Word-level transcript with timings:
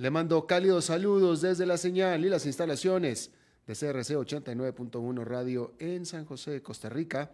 Le 0.00 0.10
mando 0.10 0.46
cálidos 0.46 0.86
saludos 0.86 1.42
desde 1.42 1.66
la 1.66 1.76
señal 1.76 2.24
y 2.24 2.30
las 2.30 2.46
instalaciones 2.46 3.32
de 3.66 3.74
CRC 3.74 4.16
89.1 4.16 5.24
Radio 5.24 5.74
en 5.78 6.06
San 6.06 6.24
José, 6.24 6.62
Costa 6.62 6.88
Rica, 6.88 7.30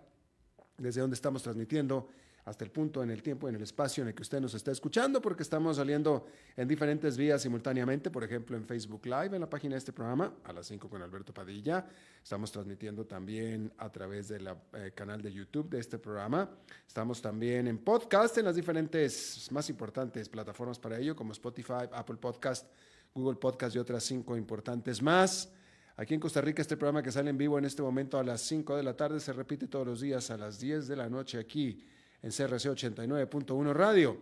desde 0.77 1.01
donde 1.01 1.15
estamos 1.15 1.45
transmitiendo 1.45 2.09
hasta 2.47 2.65
el 2.65 2.71
punto 2.71 3.03
en 3.03 3.11
el 3.11 3.25
tiempo, 3.25 3.49
en 3.49 3.57
el 3.57 3.63
espacio 3.63 4.03
en 4.03 4.09
el 4.09 4.15
que 4.15 4.23
usted 4.23 4.41
nos 4.41 4.55
está 4.55 4.71
escuchando, 4.71 5.21
porque 5.21 5.43
estamos 5.43 5.79
saliendo 5.79 6.27
en 6.57 6.69
diferentes 6.69 7.17
vías 7.17 7.43
simultáneamente, 7.43 8.09
por 8.09 8.23
ejemplo 8.23 8.57
en 8.57 8.65
Facebook 8.65 9.05
Live, 9.05 9.35
en 9.35 9.41
la 9.41 9.51
página 9.51 9.75
de 9.75 9.79
este 9.79 9.93
programa, 9.93 10.33
a 10.45 10.53
las 10.53 10.69
5 10.69 10.89
con 10.89 11.03
Alberto 11.03 11.35
Padilla. 11.35 11.85
Estamos 12.23 12.53
transmitiendo 12.53 13.05
también 13.05 13.73
a 13.79 13.91
través 13.91 14.29
del 14.29 14.47
eh, 14.47 14.93
canal 14.95 15.21
de 15.23 15.33
YouTube 15.33 15.69
de 15.69 15.81
este 15.81 15.99
programa. 15.99 16.49
Estamos 16.87 17.21
también 17.21 17.67
en 17.67 17.79
podcast, 17.79 18.39
en 18.39 18.45
las 18.45 18.55
diferentes 18.55 19.49
más 19.51 19.69
importantes 19.69 20.29
plataformas 20.29 20.79
para 20.79 21.01
ello, 21.01 21.17
como 21.17 21.33
Spotify, 21.33 21.89
Apple 21.93 22.17
Podcast, 22.17 22.71
Google 23.13 23.39
Podcast 23.41 23.75
y 23.75 23.81
otras 23.81 24.05
cinco 24.05 24.37
importantes 24.37 25.03
más. 25.03 25.53
Aquí 25.97 26.15
en 26.15 26.21
Costa 26.21 26.41
Rica, 26.41 26.63
este 26.63 26.77
programa 26.77 27.03
que 27.03 27.11
sale 27.11 27.29
en 27.29 27.39
vivo 27.39 27.59
en 27.59 27.65
este 27.65 27.83
momento 27.83 28.21
a 28.21 28.23
las 28.23 28.43
5 28.43 28.77
de 28.77 28.83
la 28.83 28.95
tarde 28.95 29.19
se 29.19 29.33
repite 29.33 29.67
todos 29.67 29.87
los 29.87 30.01
días 30.01 30.31
a 30.31 30.37
las 30.37 30.61
10 30.61 30.87
de 30.87 30.95
la 30.95 31.09
noche 31.09 31.39
aquí 31.39 31.83
en 32.23 32.31
CRC 32.31 32.71
89.1 32.71 33.73
Radio. 33.73 34.19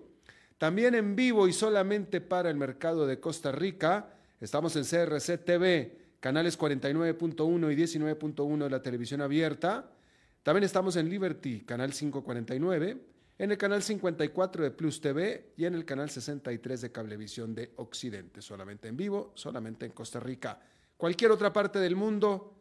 También 0.59 0.95
en 0.95 1.17
vivo 1.17 1.49
y 1.49 1.53
solamente 1.53 2.21
para 2.21 2.51
el 2.51 2.57
mercado 2.57 3.07
de 3.07 3.21
Costa 3.21 3.53
Rica, 3.53 4.15
estamos 4.41 4.77
en 4.77 4.85
CRC 4.85 5.39
TV, 5.39 5.99
canales 6.21 6.59
49.1 6.59 7.73
y 7.73 7.77
19.1 7.77 8.65
de 8.65 8.71
la 8.71 8.83
televisión 8.83 9.21
abierta. 9.21 9.91
También 10.43 10.65
estamos 10.65 10.97
en 10.97 11.09
Liberty, 11.09 11.61
canal 11.61 11.93
549, 11.93 12.99
en 13.39 13.51
el 13.51 13.59
canal 13.59 13.83
54 13.83 14.65
de 14.65 14.71
Plus 14.71 15.01
TV 15.01 15.53
y 15.57 15.65
en 15.65 15.75
el 15.75 15.85
canal 15.85 16.09
63 16.09 16.83
de 16.83 16.93
Cablevisión 16.93 17.55
de 17.55 17.73
Occidente, 17.77 18.41
solamente 18.41 18.89
en 18.89 18.97
vivo, 18.97 19.33
solamente 19.35 19.87
en 19.87 19.93
Costa 19.93 20.21
Rica. 20.21 20.61
Cualquier 20.97 21.33
otra 21.33 21.53
parte 21.53 21.79
del 21.79 21.97
mundo, 21.97 22.55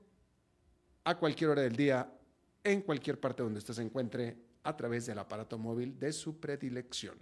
a 1.03 1.17
cualquier 1.17 1.51
hora 1.51 1.61
del 1.61 1.75
día, 1.75 2.11
en 2.63 2.81
cualquier 2.81 3.19
parte 3.19 3.43
donde 3.43 3.59
usted 3.59 3.73
se 3.73 3.81
encuentre, 3.81 4.35
a 4.63 4.75
través 4.75 5.05
del 5.05 5.19
aparato 5.19 5.57
móvil 5.57 5.99
de 5.99 6.11
su 6.13 6.39
predilección. 6.39 7.17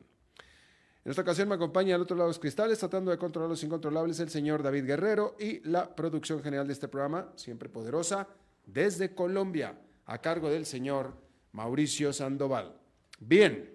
En 1.03 1.09
esta 1.09 1.23
ocasión 1.23 1.49
me 1.49 1.55
acompaña 1.55 1.95
al 1.95 2.01
otro 2.01 2.15
lado 2.15 2.27
de 2.27 2.31
los 2.31 2.39
cristales, 2.39 2.77
tratando 2.77 3.09
de 3.09 3.17
controlar 3.17 3.49
los 3.49 3.63
incontrolables, 3.63 4.19
el 4.19 4.29
señor 4.29 4.61
David 4.61 4.85
Guerrero 4.85 5.35
y 5.39 5.59
la 5.67 5.95
producción 5.95 6.43
general 6.43 6.67
de 6.67 6.73
este 6.73 6.87
programa, 6.87 7.31
siempre 7.35 7.69
poderosa, 7.69 8.27
desde 8.67 9.15
Colombia, 9.15 9.79
a 10.05 10.19
cargo 10.19 10.49
del 10.49 10.67
señor 10.67 11.15
Mauricio 11.53 12.13
Sandoval. 12.13 12.75
Bien, 13.19 13.73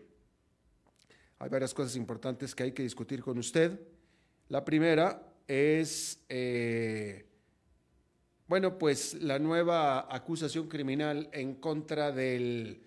hay 1.40 1.48
varias 1.48 1.74
cosas 1.74 1.96
importantes 1.96 2.54
que 2.54 2.62
hay 2.62 2.72
que 2.72 2.84
discutir 2.84 3.22
con 3.22 3.38
usted. 3.38 3.80
La 4.48 4.64
primera 4.64 5.34
es, 5.48 6.24
eh, 6.28 7.26
bueno, 8.46 8.78
pues 8.78 9.14
la 9.14 9.40
nueva 9.40 10.14
acusación 10.14 10.68
criminal 10.68 11.28
en 11.32 11.56
contra 11.56 12.12
del 12.12 12.85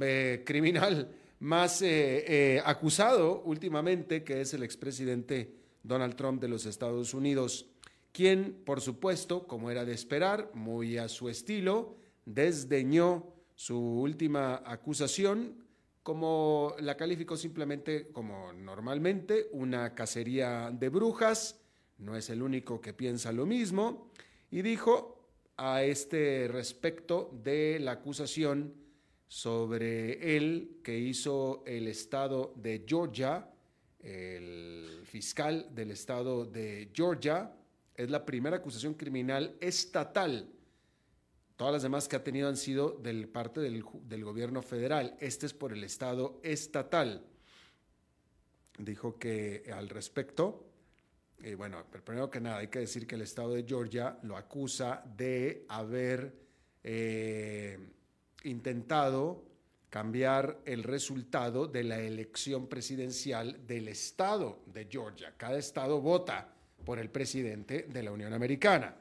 eh, 0.00 0.42
criminal 0.44 1.10
más 1.40 1.82
eh, 1.82 2.24
eh, 2.56 2.62
acusado 2.64 3.42
últimamente, 3.44 4.24
que 4.24 4.40
es 4.40 4.54
el 4.54 4.62
expresidente 4.62 5.54
Donald 5.82 6.16
Trump 6.16 6.40
de 6.40 6.48
los 6.48 6.66
Estados 6.66 7.14
Unidos, 7.14 7.66
quien, 8.12 8.62
por 8.64 8.80
supuesto, 8.80 9.46
como 9.46 9.70
era 9.70 9.84
de 9.84 9.92
esperar, 9.92 10.50
muy 10.54 10.98
a 10.98 11.08
su 11.08 11.28
estilo, 11.28 11.96
desdeñó 12.24 13.32
su 13.54 13.78
última 13.78 14.62
acusación, 14.64 15.64
como 16.02 16.74
la 16.80 16.96
calificó 16.96 17.36
simplemente 17.36 18.08
como 18.08 18.52
normalmente 18.52 19.48
una 19.52 19.94
cacería 19.94 20.70
de 20.70 20.88
brujas, 20.88 21.60
no 21.98 22.16
es 22.16 22.30
el 22.30 22.42
único 22.42 22.80
que 22.80 22.94
piensa 22.94 23.30
lo 23.32 23.46
mismo, 23.46 24.10
y 24.50 24.62
dijo 24.62 25.18
a 25.56 25.82
este 25.82 26.48
respecto 26.50 27.30
de 27.44 27.78
la 27.80 27.92
acusación 27.92 28.72
sobre 29.28 30.36
él 30.36 30.80
que 30.82 30.98
hizo 30.98 31.62
el 31.66 31.86
estado 31.86 32.54
de 32.56 32.84
Georgia, 32.88 33.50
el 34.00 35.02
fiscal 35.04 35.68
del 35.74 35.90
estado 35.90 36.46
de 36.46 36.90
Georgia. 36.94 37.54
Es 37.94 38.10
la 38.10 38.24
primera 38.24 38.56
acusación 38.56 38.94
criminal 38.94 39.56
estatal. 39.60 40.48
Todas 41.56 41.72
las 41.74 41.82
demás 41.82 42.08
que 42.08 42.16
ha 42.16 42.24
tenido 42.24 42.48
han 42.48 42.56
sido 42.56 42.92
del 42.92 43.28
parte 43.28 43.60
del, 43.60 43.82
gobierno 44.24 44.62
federal. 44.62 45.16
Este 45.20 45.46
es 45.46 45.52
por 45.52 45.72
el 45.72 45.84
estado 45.84 46.40
estatal. 46.42 47.26
Dijo 48.78 49.18
que 49.18 49.68
al 49.74 49.88
respecto, 49.88 50.70
eh, 51.42 51.56
bueno, 51.56 51.84
primero 52.04 52.30
que 52.30 52.40
nada 52.40 52.58
hay 52.58 52.68
que 52.68 52.78
decir 52.78 53.08
que 53.08 53.16
el 53.16 53.22
estado 53.22 53.54
de 53.54 53.64
Georgia 53.64 54.18
lo 54.22 54.36
acusa 54.36 55.02
de 55.16 55.66
haber 55.68 56.32
eh, 56.84 57.76
intentado 58.44 59.44
cambiar 59.90 60.60
el 60.64 60.82
resultado 60.82 61.66
de 61.66 61.82
la 61.84 61.98
elección 61.98 62.68
presidencial 62.68 63.66
del 63.66 63.88
estado 63.88 64.60
de 64.66 64.86
Georgia. 64.90 65.34
Cada 65.36 65.58
estado 65.58 66.00
vota 66.00 66.52
por 66.84 66.98
el 66.98 67.10
presidente 67.10 67.84
de 67.84 68.02
la 68.02 68.12
Unión 68.12 68.32
Americana. 68.32 68.94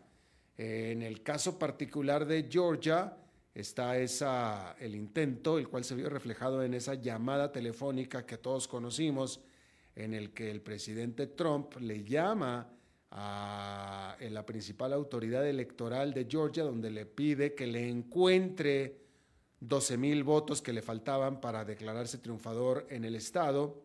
En 0.58 1.02
el 1.04 1.22
caso 1.22 1.60
particular 1.60 2.26
de 2.26 2.48
Georgia 2.50 3.16
está 3.54 3.98
esa, 3.98 4.76
el 4.80 4.96
intento, 4.96 5.58
el 5.58 5.68
cual 5.68 5.84
se 5.84 5.96
vio 5.96 6.10
reflejado 6.10 6.64
en 6.64 6.74
esa 6.74 6.96
llamada 6.96 7.52
telefónica 7.52 8.26
que 8.26 8.38
todos 8.38 8.68
conocimos, 8.68 9.42
en 9.96 10.14
el 10.14 10.32
que 10.32 10.50
el 10.52 10.62
presidente 10.62 11.28
Trump 11.28 11.76
le 11.80 12.04
llama 12.04 12.70
a 13.12 14.16
la 14.20 14.46
principal 14.46 14.94
autoridad 14.94 15.48
electoral 15.48 16.14
de 16.14 16.28
Georgia, 16.30 16.64
donde 16.64 16.92
le 16.92 17.06
pide 17.06 17.56
que 17.56 17.68
le 17.68 17.88
encuentre 17.88 19.07
12 19.60 19.98
mil 19.98 20.24
votos 20.24 20.62
que 20.62 20.74
le 20.74 20.82
faltaban 20.82 21.42
para 21.42 21.66
declararse 21.66 22.20
triunfador 22.20 22.86
en 22.90 23.06
el 23.06 23.16
estado 23.16 23.84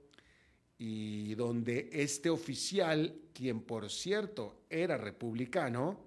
y 0.79 1.35
donde 1.35 1.89
este 1.93 2.29
oficial, 2.29 3.15
quien 3.33 3.61
por 3.61 3.89
cierto 3.89 4.63
era 4.69 4.97
republicano, 4.97 6.01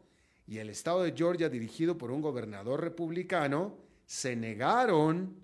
y 0.47 0.57
el 0.59 0.69
estado 0.69 1.01
de 1.01 1.13
Georgia 1.13 1.50
dirigido 1.50 1.97
por 1.97 2.12
un 2.12 2.21
gobernador 2.21 2.81
republicano, 2.81 3.77
se 4.06 4.35
negaron 4.35 5.35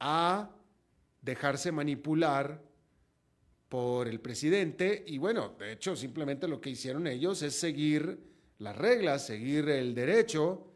a 0.00 0.50
dejarse 1.20 1.72
manipular 1.72 2.62
por 3.68 4.08
el 4.08 4.20
presidente. 4.20 5.04
Y 5.06 5.18
bueno, 5.18 5.54
de 5.58 5.72
hecho 5.72 5.94
simplemente 5.96 6.48
lo 6.48 6.60
que 6.60 6.70
hicieron 6.70 7.06
ellos 7.06 7.42
es 7.42 7.58
seguir 7.58 8.18
las 8.58 8.76
reglas, 8.76 9.26
seguir 9.26 9.68
el 9.68 9.94
derecho 9.94 10.67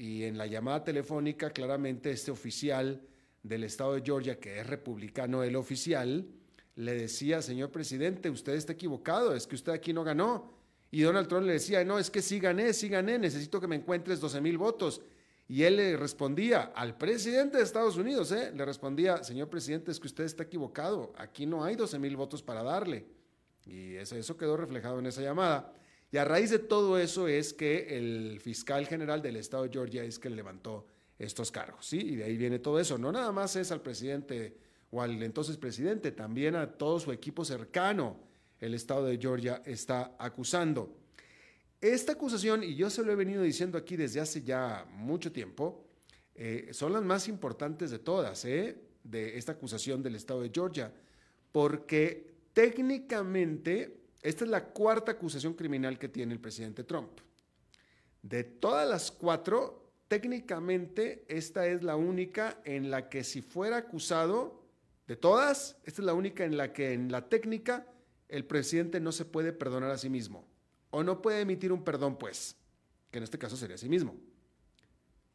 y 0.00 0.24
en 0.24 0.38
la 0.38 0.46
llamada 0.46 0.82
telefónica 0.82 1.50
claramente 1.50 2.10
este 2.10 2.30
oficial 2.30 3.02
del 3.42 3.64
estado 3.64 3.92
de 3.92 4.00
Georgia, 4.02 4.40
que 4.40 4.58
es 4.58 4.66
republicano 4.66 5.42
el 5.42 5.56
oficial, 5.56 6.26
le 6.76 6.94
decía, 6.94 7.42
señor 7.42 7.70
presidente, 7.70 8.30
usted 8.30 8.54
está 8.54 8.72
equivocado, 8.72 9.34
es 9.34 9.46
que 9.46 9.56
usted 9.56 9.72
aquí 9.72 9.92
no 9.92 10.02
ganó. 10.02 10.54
Y 10.90 11.02
Donald 11.02 11.28
Trump 11.28 11.44
le 11.44 11.52
decía, 11.52 11.84
no, 11.84 11.98
es 11.98 12.10
que 12.10 12.22
sí 12.22 12.40
gané, 12.40 12.72
sí 12.72 12.88
gané, 12.88 13.18
necesito 13.18 13.60
que 13.60 13.66
me 13.66 13.76
encuentres 13.76 14.20
12 14.20 14.40
mil 14.40 14.56
votos. 14.56 15.02
Y 15.48 15.64
él 15.64 15.76
le 15.76 15.98
respondía 15.98 16.72
al 16.74 16.96
presidente 16.96 17.58
de 17.58 17.64
Estados 17.64 17.98
Unidos, 17.98 18.32
¿eh? 18.32 18.52
le 18.56 18.64
respondía, 18.64 19.22
señor 19.22 19.50
presidente, 19.50 19.90
es 19.90 20.00
que 20.00 20.06
usted 20.06 20.24
está 20.24 20.44
equivocado, 20.44 21.12
aquí 21.18 21.44
no 21.44 21.62
hay 21.62 21.76
12 21.76 21.98
mil 21.98 22.16
votos 22.16 22.42
para 22.42 22.62
darle. 22.62 23.04
Y 23.66 23.96
eso, 23.96 24.16
eso 24.16 24.38
quedó 24.38 24.56
reflejado 24.56 24.98
en 24.98 25.06
esa 25.06 25.20
llamada. 25.20 25.74
Y 26.12 26.16
a 26.16 26.24
raíz 26.24 26.50
de 26.50 26.58
todo 26.58 26.98
eso 26.98 27.28
es 27.28 27.52
que 27.52 27.96
el 27.96 28.40
fiscal 28.40 28.86
general 28.86 29.22
del 29.22 29.36
estado 29.36 29.64
de 29.64 29.70
Georgia 29.70 30.02
es 30.02 30.18
que 30.18 30.28
levantó 30.28 30.86
estos 31.18 31.50
cargos, 31.52 31.86
¿sí? 31.86 31.98
Y 31.98 32.16
de 32.16 32.24
ahí 32.24 32.36
viene 32.36 32.58
todo 32.58 32.80
eso. 32.80 32.98
No 32.98 33.12
nada 33.12 33.30
más 33.30 33.54
es 33.56 33.70
al 33.70 33.80
presidente 33.80 34.56
o 34.90 35.02
al 35.02 35.22
entonces 35.22 35.56
presidente, 35.56 36.10
también 36.10 36.56
a 36.56 36.66
todo 36.72 36.98
su 36.98 37.12
equipo 37.12 37.44
cercano, 37.44 38.18
el 38.58 38.74
estado 38.74 39.06
de 39.06 39.18
Georgia 39.18 39.62
está 39.64 40.16
acusando. 40.18 40.96
Esta 41.80 42.12
acusación, 42.12 42.62
y 42.64 42.74
yo 42.74 42.90
se 42.90 43.04
lo 43.04 43.12
he 43.12 43.16
venido 43.16 43.42
diciendo 43.42 43.78
aquí 43.78 43.96
desde 43.96 44.20
hace 44.20 44.42
ya 44.42 44.86
mucho 44.90 45.30
tiempo, 45.32 45.84
eh, 46.34 46.68
son 46.72 46.92
las 46.92 47.02
más 47.02 47.28
importantes 47.28 47.90
de 47.90 48.00
todas, 48.00 48.44
¿eh? 48.44 48.76
de 49.04 49.38
esta 49.38 49.52
acusación 49.52 50.02
del 50.02 50.16
estado 50.16 50.42
de 50.42 50.50
Georgia, 50.52 50.92
porque 51.52 52.34
técnicamente 52.52 53.99
esta 54.22 54.44
es 54.44 54.50
la 54.50 54.64
cuarta 54.64 55.12
acusación 55.12 55.54
criminal 55.54 55.98
que 55.98 56.08
tiene 56.08 56.32
el 56.32 56.40
presidente 56.40 56.84
Trump. 56.84 57.10
De 58.22 58.44
todas 58.44 58.88
las 58.88 59.10
cuatro, 59.10 59.92
técnicamente 60.08 61.24
esta 61.28 61.66
es 61.66 61.82
la 61.82 61.96
única 61.96 62.60
en 62.64 62.90
la 62.90 63.08
que 63.08 63.24
si 63.24 63.40
fuera 63.40 63.78
acusado, 63.78 64.60
de 65.06 65.16
todas, 65.16 65.76
esta 65.84 66.02
es 66.02 66.06
la 66.06 66.14
única 66.14 66.44
en 66.44 66.56
la 66.56 66.72
que 66.72 66.92
en 66.92 67.10
la 67.10 67.28
técnica 67.28 67.86
el 68.28 68.44
presidente 68.44 69.00
no 69.00 69.10
se 69.10 69.24
puede 69.24 69.52
perdonar 69.52 69.90
a 69.90 69.98
sí 69.98 70.08
mismo 70.08 70.46
o 70.90 71.02
no 71.02 71.22
puede 71.22 71.40
emitir 71.40 71.72
un 71.72 71.82
perdón, 71.82 72.16
pues, 72.16 72.56
que 73.10 73.18
en 73.18 73.24
este 73.24 73.38
caso 73.38 73.56
sería 73.56 73.76
a 73.76 73.78
sí 73.78 73.88
mismo, 73.88 74.16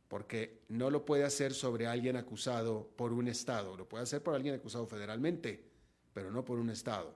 porque 0.08 0.62
no 0.70 0.90
lo 0.90 1.06
puede 1.06 1.24
hacer 1.24 1.54
sobre 1.54 1.88
alguien 1.88 2.18
acusado 2.18 2.90
por 2.96 3.14
un 3.14 3.28
Estado, 3.28 3.76
lo 3.76 3.88
puede 3.88 4.04
hacer 4.04 4.22
por 4.22 4.36
alguien 4.36 4.56
acusado 4.56 4.86
federalmente, 4.86 5.64
pero 6.14 6.32
no 6.32 6.46
por 6.46 6.60
un 6.60 6.70
Estado. 6.70 7.16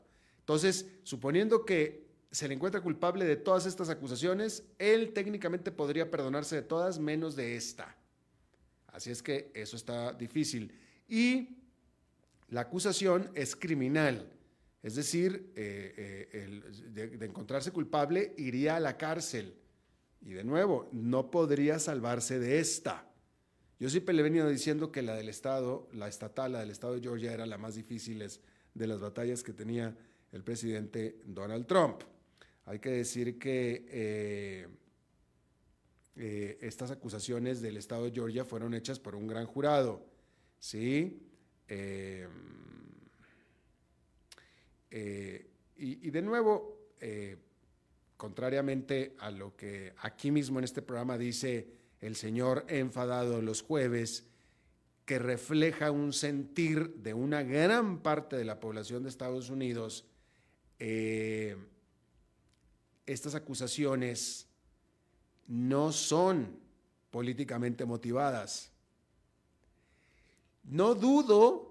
Entonces, 0.49 0.87
suponiendo 1.03 1.63
que 1.63 2.07
se 2.31 2.47
le 2.47 2.55
encuentra 2.55 2.81
culpable 2.81 3.23
de 3.23 3.35
todas 3.35 3.67
estas 3.67 3.87
acusaciones, 3.89 4.63
él 4.79 5.13
técnicamente 5.13 5.71
podría 5.71 6.09
perdonarse 6.09 6.55
de 6.55 6.63
todas 6.63 6.97
menos 6.97 7.35
de 7.35 7.55
esta. 7.55 7.95
Así 8.87 9.11
es 9.11 9.21
que 9.21 9.51
eso 9.53 9.75
está 9.75 10.11
difícil. 10.11 10.73
Y 11.07 11.49
la 12.47 12.61
acusación 12.61 13.29
es 13.35 13.55
criminal. 13.55 14.27
Es 14.81 14.95
decir, 14.95 15.53
eh, 15.55 16.27
eh, 16.33 17.09
de, 17.19 17.25
encontrarse 17.27 17.69
culpable 17.69 18.33
iría 18.35 18.77
a 18.77 18.79
la 18.79 18.97
cárcel. 18.97 19.53
Y 20.19 20.31
de 20.31 20.43
nuevo, 20.43 20.89
no 20.91 21.29
podría 21.29 21.77
salvarse 21.77 22.39
de 22.39 22.57
esta. 22.57 23.07
Yo 23.79 23.87
siempre 23.87 24.15
le 24.15 24.21
he 24.21 24.23
venido 24.23 24.49
diciendo 24.49 24.91
que 24.91 25.03
la 25.03 25.13
del 25.13 25.29
Estado, 25.29 25.87
la 25.93 26.07
estatal, 26.07 26.53
la 26.53 26.61
del 26.61 26.71
Estado 26.71 26.95
de 26.95 27.01
Georgia, 27.01 27.33
era 27.33 27.45
la 27.45 27.59
más 27.59 27.75
difícil 27.75 28.27
de 28.73 28.87
las 28.87 28.99
batallas 28.99 29.43
que 29.43 29.53
tenía 29.53 29.95
el 30.31 30.43
presidente 30.43 31.19
Donald 31.25 31.65
Trump. 31.65 32.03
Hay 32.65 32.79
que 32.79 32.89
decir 32.89 33.39
que 33.39 33.85
eh, 36.15 36.57
estas 36.61 36.91
acusaciones 36.91 37.61
del 37.61 37.77
Estado 37.77 38.05
de 38.05 38.11
Georgia 38.11 38.45
fueron 38.45 38.73
hechas 38.73 38.99
por 38.99 39.15
un 39.15 39.27
gran 39.27 39.45
jurado. 39.45 40.05
¿sí? 40.59 41.25
Eh, 41.67 42.27
y, 45.77 46.09
de 46.09 46.21
nuevo, 46.21 46.89
eh, 46.99 47.37
contrariamente 48.17 49.15
a 49.19 49.31
lo 49.31 49.55
que 49.55 49.93
aquí 49.99 50.31
mismo 50.31 50.59
en 50.59 50.65
este 50.65 50.81
programa 50.81 51.17
dice 51.17 51.67
el 52.01 52.15
señor 52.15 52.65
enfadado 52.67 53.41
los 53.41 53.61
jueves, 53.61 54.25
que 55.05 55.19
refleja 55.19 55.89
un 55.89 56.13
sentir 56.13 56.95
de 56.95 57.13
una 57.13 57.43
gran 57.43 58.01
parte 58.01 58.35
de 58.35 58.45
la 58.45 58.59
población 58.59 59.03
de 59.03 59.09
Estados 59.09 59.49
Unidos, 59.49 60.05
eh, 60.79 61.57
estas 63.05 63.35
acusaciones 63.35 64.47
no 65.47 65.91
son 65.91 66.59
políticamente 67.11 67.85
motivadas. 67.85 68.71
No 70.63 70.95
dudo 70.95 71.69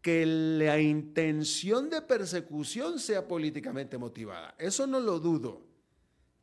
que 0.00 0.26
la 0.26 0.80
intención 0.80 1.88
de 1.90 2.02
persecución 2.02 2.98
sea 2.98 3.26
políticamente 3.26 3.98
motivada. 3.98 4.54
Eso 4.58 4.86
no 4.86 5.00
lo 5.00 5.18
dudo. 5.18 5.62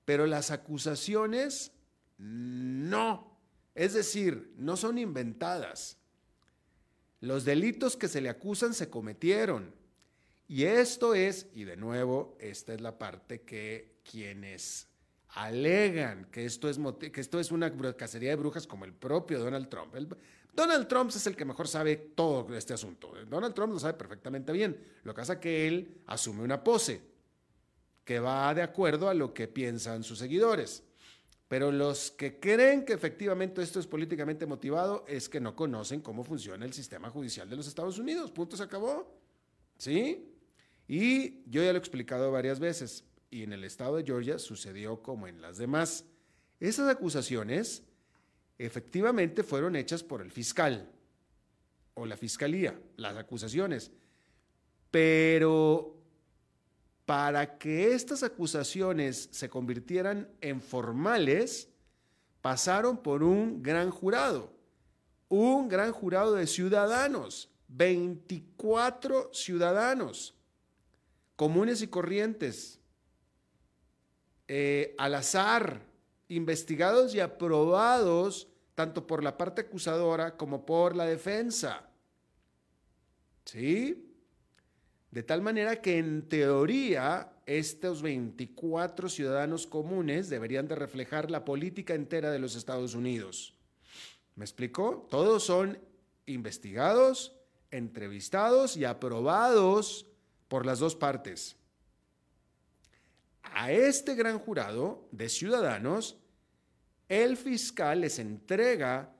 Pero 0.05 0.25
las 0.25 0.51
acusaciones 0.51 1.71
no. 2.17 3.37
Es 3.75 3.93
decir, 3.93 4.53
no 4.57 4.77
son 4.77 4.97
inventadas. 4.97 5.97
Los 7.19 7.45
delitos 7.45 7.95
que 7.95 8.07
se 8.07 8.21
le 8.21 8.29
acusan 8.29 8.73
se 8.73 8.89
cometieron. 8.89 9.80
Y 10.51 10.65
esto 10.65 11.15
es, 11.15 11.47
y 11.55 11.63
de 11.63 11.77
nuevo, 11.77 12.35
esta 12.37 12.73
es 12.73 12.81
la 12.81 12.99
parte 12.99 13.43
que 13.43 14.01
quienes 14.03 14.85
alegan 15.29 16.25
que 16.25 16.43
esto 16.43 16.67
es, 16.67 16.77
que 17.09 17.21
esto 17.21 17.39
es 17.39 17.51
una 17.51 17.73
cacería 17.95 18.31
de 18.31 18.35
brujas 18.35 18.67
como 18.67 18.83
el 18.83 18.91
propio 18.91 19.39
Donald 19.39 19.69
Trump. 19.69 19.95
Donald 20.53 20.89
Trump 20.89 21.09
es 21.09 21.25
el 21.25 21.37
que 21.37 21.45
mejor 21.45 21.69
sabe 21.69 21.95
todo 21.95 22.53
este 22.53 22.73
asunto. 22.73 23.13
Donald 23.29 23.55
Trump 23.55 23.71
lo 23.71 23.79
sabe 23.79 23.93
perfectamente 23.93 24.51
bien. 24.51 24.77
Lo 25.03 25.13
que 25.13 25.21
pasa 25.21 25.33
es 25.35 25.39
que 25.39 25.69
él 25.69 26.01
asume 26.07 26.43
una 26.43 26.61
pose 26.61 26.99
que 28.03 28.19
va 28.19 28.53
de 28.53 28.61
acuerdo 28.61 29.07
a 29.07 29.13
lo 29.13 29.33
que 29.33 29.47
piensan 29.47 30.03
sus 30.03 30.19
seguidores. 30.19 30.83
Pero 31.47 31.71
los 31.71 32.11
que 32.11 32.41
creen 32.41 32.83
que 32.83 32.91
efectivamente 32.91 33.61
esto 33.61 33.79
es 33.79 33.87
políticamente 33.87 34.45
motivado 34.45 35.05
es 35.07 35.29
que 35.29 35.39
no 35.39 35.55
conocen 35.55 36.01
cómo 36.01 36.25
funciona 36.25 36.65
el 36.65 36.73
sistema 36.73 37.09
judicial 37.09 37.49
de 37.49 37.55
los 37.55 37.67
Estados 37.67 37.97
Unidos. 37.97 38.31
Punto, 38.31 38.57
se 38.57 38.63
acabó. 38.63 39.17
¿Sí? 39.77 40.30
Y 40.91 41.41
yo 41.49 41.63
ya 41.63 41.71
lo 41.71 41.77
he 41.77 41.79
explicado 41.79 42.33
varias 42.33 42.59
veces. 42.59 43.05
Y 43.29 43.43
en 43.43 43.53
el 43.53 43.63
estado 43.63 43.95
de 43.95 44.03
Georgia 44.03 44.37
sucedió 44.37 45.01
como 45.01 45.25
en 45.25 45.41
las 45.41 45.57
demás. 45.57 46.03
Esas 46.59 46.89
acusaciones 46.89 47.83
efectivamente 48.57 49.41
fueron 49.43 49.77
hechas 49.77 50.03
por 50.03 50.21
el 50.21 50.31
fiscal 50.31 50.91
o 51.93 52.05
la 52.05 52.17
fiscalía, 52.17 52.77
las 52.97 53.15
acusaciones. 53.15 53.89
Pero 54.91 55.95
para 57.05 57.57
que 57.57 57.93
estas 57.93 58.21
acusaciones 58.21 59.29
se 59.31 59.49
convirtieran 59.49 60.29
en 60.41 60.59
formales, 60.59 61.69
pasaron 62.41 63.01
por 63.01 63.23
un 63.23 63.63
gran 63.63 63.91
jurado, 63.91 64.51
un 65.29 65.69
gran 65.69 65.93
jurado 65.93 66.33
de 66.33 66.47
ciudadanos, 66.47 67.49
24 67.69 69.29
ciudadanos 69.31 70.35
comunes 71.41 71.81
y 71.81 71.87
corrientes, 71.87 72.79
eh, 74.47 74.93
al 74.99 75.15
azar, 75.15 75.81
investigados 76.27 77.15
y 77.15 77.19
aprobados 77.19 78.47
tanto 78.75 79.07
por 79.07 79.23
la 79.23 79.39
parte 79.39 79.61
acusadora 79.61 80.37
como 80.37 80.67
por 80.67 80.95
la 80.95 81.07
defensa. 81.07 81.89
¿Sí? 83.43 84.13
De 85.09 85.23
tal 85.23 85.41
manera 85.41 85.81
que 85.81 85.97
en 85.97 86.29
teoría 86.29 87.33
estos 87.47 88.03
24 88.03 89.09
ciudadanos 89.09 89.65
comunes 89.65 90.29
deberían 90.29 90.67
de 90.67 90.75
reflejar 90.75 91.31
la 91.31 91.43
política 91.43 91.95
entera 91.95 92.29
de 92.29 92.37
los 92.37 92.55
Estados 92.55 92.93
Unidos. 92.93 93.55
¿Me 94.35 94.45
explicó? 94.45 95.07
Todos 95.09 95.41
son 95.41 95.79
investigados, 96.27 97.35
entrevistados 97.71 98.77
y 98.77 98.85
aprobados 98.85 100.05
por 100.51 100.65
las 100.65 100.79
dos 100.79 100.97
partes. 100.97 101.55
A 103.53 103.71
este 103.71 104.15
gran 104.15 104.37
jurado 104.37 105.07
de 105.13 105.29
ciudadanos 105.29 106.17
el 107.07 107.37
fiscal 107.37 108.01
les 108.01 108.19
entrega 108.19 109.15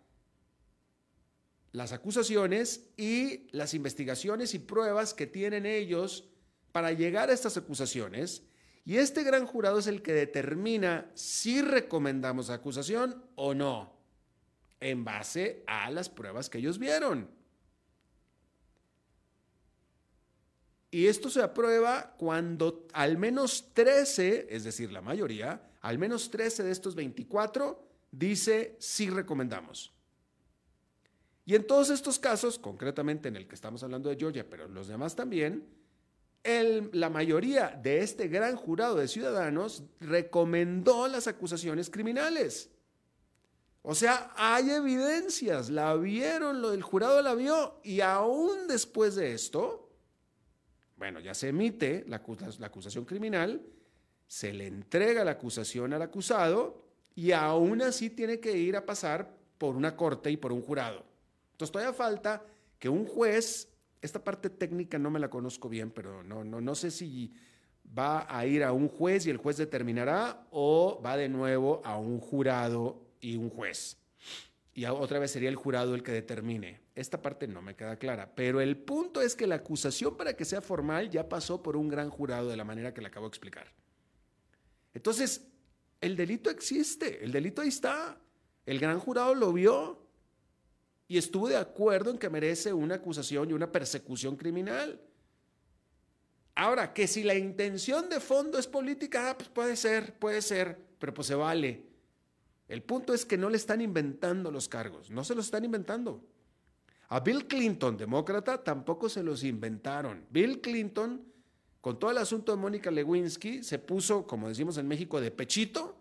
las 1.71 1.93
acusaciones 1.93 2.89
y 2.97 3.47
las 3.51 3.73
investigaciones 3.73 4.53
y 4.53 4.59
pruebas 4.59 5.13
que 5.13 5.25
tienen 5.25 5.65
ellos 5.65 6.27
para 6.73 6.91
llegar 6.91 7.29
a 7.29 7.33
estas 7.33 7.55
acusaciones. 7.55 8.43
Y 8.83 8.97
este 8.97 9.23
gran 9.23 9.45
jurado 9.45 9.79
es 9.79 9.87
el 9.87 10.01
que 10.01 10.11
determina 10.11 11.09
si 11.13 11.61
recomendamos 11.61 12.49
acusación 12.49 13.23
o 13.35 13.53
no, 13.53 13.95
en 14.81 15.05
base 15.05 15.63
a 15.65 15.89
las 15.91 16.09
pruebas 16.09 16.49
que 16.49 16.57
ellos 16.57 16.77
vieron. 16.77 17.40
Y 20.91 21.07
esto 21.07 21.29
se 21.29 21.41
aprueba 21.41 22.13
cuando 22.17 22.85
al 22.91 23.17
menos 23.17 23.69
13, 23.73 24.47
es 24.49 24.65
decir, 24.65 24.91
la 24.91 25.01
mayoría, 25.01 25.61
al 25.79 25.97
menos 25.97 26.29
13 26.29 26.63
de 26.63 26.71
estos 26.71 26.95
24 26.95 27.81
dice 28.11 28.75
sí 28.77 29.09
recomendamos. 29.09 29.93
Y 31.45 31.55
en 31.55 31.65
todos 31.65 31.89
estos 31.89 32.19
casos, 32.19 32.59
concretamente 32.59 33.29
en 33.29 33.37
el 33.37 33.47
que 33.47 33.55
estamos 33.55 33.81
hablando 33.83 34.09
de 34.09 34.17
Georgia, 34.17 34.45
pero 34.47 34.67
los 34.67 34.89
demás 34.89 35.15
también, 35.15 35.65
la 36.43 37.09
mayoría 37.09 37.79
de 37.81 37.99
este 37.99 38.27
gran 38.27 38.55
jurado 38.55 38.95
de 38.95 39.07
ciudadanos 39.07 39.83
recomendó 39.99 41.07
las 41.07 41.27
acusaciones 41.27 41.89
criminales. 41.89 42.69
O 43.81 43.95
sea, 43.95 44.31
hay 44.35 44.69
evidencias, 44.71 45.69
la 45.69 45.95
vieron, 45.95 46.61
del 46.61 46.83
jurado 46.83 47.21
la 47.21 47.33
vio, 47.33 47.79
y 47.83 48.01
aún 48.01 48.67
después 48.67 49.15
de 49.15 49.33
esto, 49.33 49.90
bueno, 51.01 51.19
ya 51.19 51.33
se 51.33 51.47
emite 51.47 52.05
la, 52.07 52.17
acusación 52.17 53.05
criminal, 53.05 53.59
se 54.27 54.53
le 54.53 54.67
entrega 54.67 55.23
la 55.23 55.31
acusación 55.31 55.93
al 55.93 56.03
acusado, 56.03 56.85
y 57.15 57.31
aún 57.31 57.81
así 57.81 58.11
tiene 58.11 58.39
que 58.39 58.55
ir 58.55 58.75
a 58.75 58.85
pasar 58.85 59.35
por 59.57 59.75
una 59.75 59.95
corte 59.95 60.29
y 60.29 60.37
por 60.37 60.51
un 60.51 60.61
jurado. 60.61 61.03
Entonces 61.53 61.71
todavía 61.71 61.91
falta 61.91 62.45
que 62.77 62.87
un 62.87 63.07
juez 63.07 63.67
esta 63.99 64.23
parte 64.23 64.51
técnica 64.51 64.99
no 64.99 65.09
me 65.09 65.19
la 65.19 65.31
conozco 65.31 65.69
bien, 65.69 65.89
pero 65.89 66.21
no, 66.21 66.43
no, 66.43 66.61
no 66.61 66.75
sé 66.75 66.91
si 66.91 67.33
va 67.97 68.27
a 68.29 68.45
ir 68.45 68.63
a 68.63 68.71
un 68.71 68.87
juez 68.87 69.25
y 69.25 69.31
el 69.31 69.37
juez 69.37 69.57
determinará 69.57 70.45
o 70.51 71.01
va 71.03 71.17
de 71.17 71.29
nuevo 71.29 71.81
a 71.83 71.97
un 71.97 72.19
jurado 72.19 73.01
y 73.19 73.37
un 73.37 73.49
juez. 73.49 73.97
Y 74.73 74.85
otra 74.85 75.19
vez 75.19 75.31
sería 75.31 75.49
el 75.49 75.55
jurado 75.55 75.95
el 75.95 76.03
que 76.03 76.11
determine. 76.11 76.79
Esta 76.95 77.21
parte 77.21 77.47
no 77.47 77.61
me 77.61 77.75
queda 77.75 77.97
clara, 77.97 78.33
pero 78.33 78.61
el 78.61 78.77
punto 78.77 79.21
es 79.21 79.35
que 79.35 79.47
la 79.47 79.55
acusación 79.55 80.15
para 80.15 80.35
que 80.35 80.45
sea 80.45 80.61
formal 80.61 81.09
ya 81.09 81.27
pasó 81.27 81.61
por 81.61 81.75
un 81.75 81.89
gran 81.89 82.09
jurado 82.09 82.49
de 82.49 82.57
la 82.57 82.63
manera 82.63 82.93
que 82.93 83.01
le 83.01 83.07
acabo 83.07 83.25
de 83.25 83.31
explicar. 83.31 83.73
Entonces, 84.93 85.47
el 85.99 86.15
delito 86.15 86.49
existe, 86.49 87.23
el 87.23 87.31
delito 87.31 87.61
ahí 87.61 87.67
está. 87.67 88.17
El 88.65 88.79
gran 88.79 88.99
jurado 88.99 89.35
lo 89.35 89.51
vio, 89.51 90.01
y 91.11 91.17
estuvo 91.17 91.49
de 91.49 91.57
acuerdo 91.57 92.09
en 92.09 92.17
que 92.17 92.29
merece 92.29 92.71
una 92.71 92.95
acusación 92.95 93.49
y 93.49 93.53
una 93.53 93.69
persecución 93.69 94.37
criminal. 94.37 94.97
Ahora, 96.55 96.93
que 96.93 97.05
si 97.05 97.21
la 97.23 97.35
intención 97.35 98.09
de 98.09 98.21
fondo 98.21 98.57
es 98.57 98.65
política, 98.65 99.29
ah, 99.29 99.37
pues 99.37 99.49
puede 99.49 99.75
ser, 99.75 100.17
puede 100.17 100.41
ser, 100.41 100.79
pero 100.99 101.13
pues 101.13 101.27
se 101.27 101.35
vale. 101.35 101.83
El 102.71 102.83
punto 102.83 103.13
es 103.13 103.25
que 103.25 103.37
no 103.37 103.49
le 103.49 103.57
están 103.57 103.81
inventando 103.81 104.49
los 104.49 104.69
cargos, 104.69 105.09
no 105.09 105.25
se 105.25 105.35
los 105.35 105.43
están 105.43 105.65
inventando. 105.65 106.23
A 107.09 107.19
Bill 107.19 107.45
Clinton, 107.45 107.97
demócrata, 107.97 108.63
tampoco 108.63 109.09
se 109.09 109.21
los 109.23 109.43
inventaron. 109.43 110.25
Bill 110.29 110.61
Clinton, 110.61 111.21
con 111.81 111.99
todo 111.99 112.11
el 112.11 112.17
asunto 112.17 112.53
de 112.53 112.57
Mónica 112.57 112.89
Lewinsky, 112.89 113.61
se 113.61 113.77
puso, 113.77 114.25
como 114.25 114.47
decimos 114.47 114.77
en 114.77 114.87
México, 114.87 115.19
de 115.19 115.31
pechito 115.31 115.97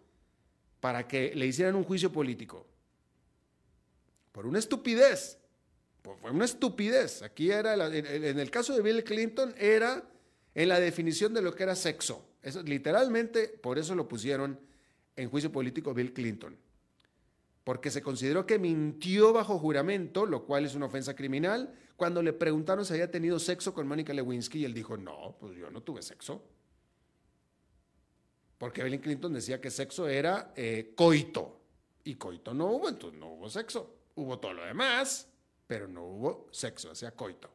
para 0.79 1.09
que 1.09 1.35
le 1.35 1.45
hicieran 1.45 1.75
un 1.75 1.83
juicio 1.83 2.13
político 2.13 2.65
por 4.31 4.47
una 4.47 4.61
estupidez. 4.61 5.39
Fue 6.05 6.31
una 6.31 6.45
estupidez. 6.45 7.23
Aquí 7.23 7.51
era, 7.51 7.75
en 7.75 8.39
el 8.39 8.51
caso 8.53 8.77
de 8.77 8.83
Bill 8.83 9.03
Clinton, 9.03 9.57
era 9.59 10.09
en 10.55 10.69
la 10.69 10.79
definición 10.79 11.35
de 11.35 11.43
lo 11.43 11.53
que 11.53 11.65
era 11.65 11.75
sexo. 11.75 12.29
Literalmente, 12.65 13.49
por 13.49 13.77
eso 13.77 13.97
lo 13.97 14.07
pusieron 14.07 14.70
en 15.17 15.29
juicio 15.29 15.53
político 15.53 15.95
Bill 15.95 16.13
Clinton. 16.13 16.57
Porque 17.65 17.91
se 17.91 18.03
consideró 18.03 18.47
que 18.47 18.59
mintió 18.59 19.33
bajo 19.33 19.59
juramento, 19.59 20.27
lo 20.27 20.45
cual 20.45 20.65
es 20.65 20.75
una 20.75 20.87
ofensa 20.87 21.15
criminal. 21.15 21.75
Cuando 21.97 22.23
le 22.23 22.33
preguntaron 22.33 22.85
si 22.85 22.95
había 22.95 23.11
tenido 23.11 23.39
sexo 23.39 23.75
con 23.75 23.87
Mónica 23.87 24.15
Lewinsky, 24.15 24.65
él 24.65 24.75
dijo, 24.75 24.97
no, 24.97 25.37
pues 25.39 25.57
yo 25.57 25.71
no 25.71 25.83
tuve 25.83 26.03
sexo. 26.03 26.43
Porque 28.57 28.83
Bill 28.83 29.01
Clinton 29.01 29.33
decía 29.33 29.61
que 29.61 29.71
sexo 29.71 30.09
era 30.09 30.53
eh, 30.57 30.93
coito. 30.95 31.61
Y 32.05 32.15
coito 32.17 32.55
no 32.55 32.67
hubo, 32.67 32.89
entonces 32.89 33.19
no 33.19 33.29
hubo 33.29 33.49
sexo. 33.49 33.95
Hubo 34.17 34.39
todo 34.39 34.55
lo 34.55 34.65
demás, 34.65 35.29
pero 35.67 35.87
no 35.87 36.05
hubo 36.05 36.49
sexo, 36.51 36.95
sea, 36.95 37.13
coito. 37.13 37.51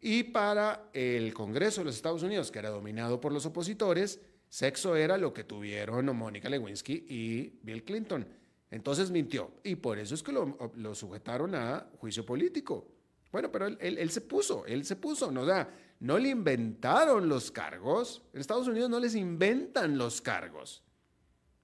Y 0.00 0.24
para 0.24 0.90
el 0.92 1.32
Congreso 1.32 1.80
de 1.80 1.84
los 1.86 1.94
Estados 1.94 2.22
Unidos, 2.24 2.50
que 2.50 2.58
era 2.58 2.70
dominado 2.70 3.20
por 3.20 3.32
los 3.32 3.46
opositores, 3.46 4.20
sexo 4.52 4.94
era 4.96 5.16
lo 5.16 5.32
que 5.32 5.44
tuvieron 5.44 6.14
Mónica 6.14 6.50
Lewinsky 6.50 7.06
y 7.08 7.58
Bill 7.62 7.84
Clinton. 7.84 8.28
Entonces 8.70 9.10
mintió. 9.10 9.50
Y 9.64 9.76
por 9.76 9.98
eso 9.98 10.14
es 10.14 10.22
que 10.22 10.30
lo, 10.30 10.94
sujetaron 10.94 11.54
a 11.54 11.88
juicio 11.96 12.26
político. 12.26 12.86
Bueno, 13.30 13.50
pero 13.50 13.66
él, 13.66 14.10
se 14.10 14.20
puso, 14.20 14.66
él 14.66 14.84
se 14.84 14.96
puso. 14.96 15.32
No, 15.32 15.44
o 15.44 15.66
no 16.00 16.18
le 16.18 16.28
inventaron 16.28 17.30
los 17.30 17.50
cargos. 17.50 18.24
En 18.34 18.42
Estados 18.42 18.68
Unidos 18.68 18.90
no 18.90 19.00
les 19.00 19.14
inventan 19.14 19.96
los 19.96 20.20
cargos. 20.20 20.82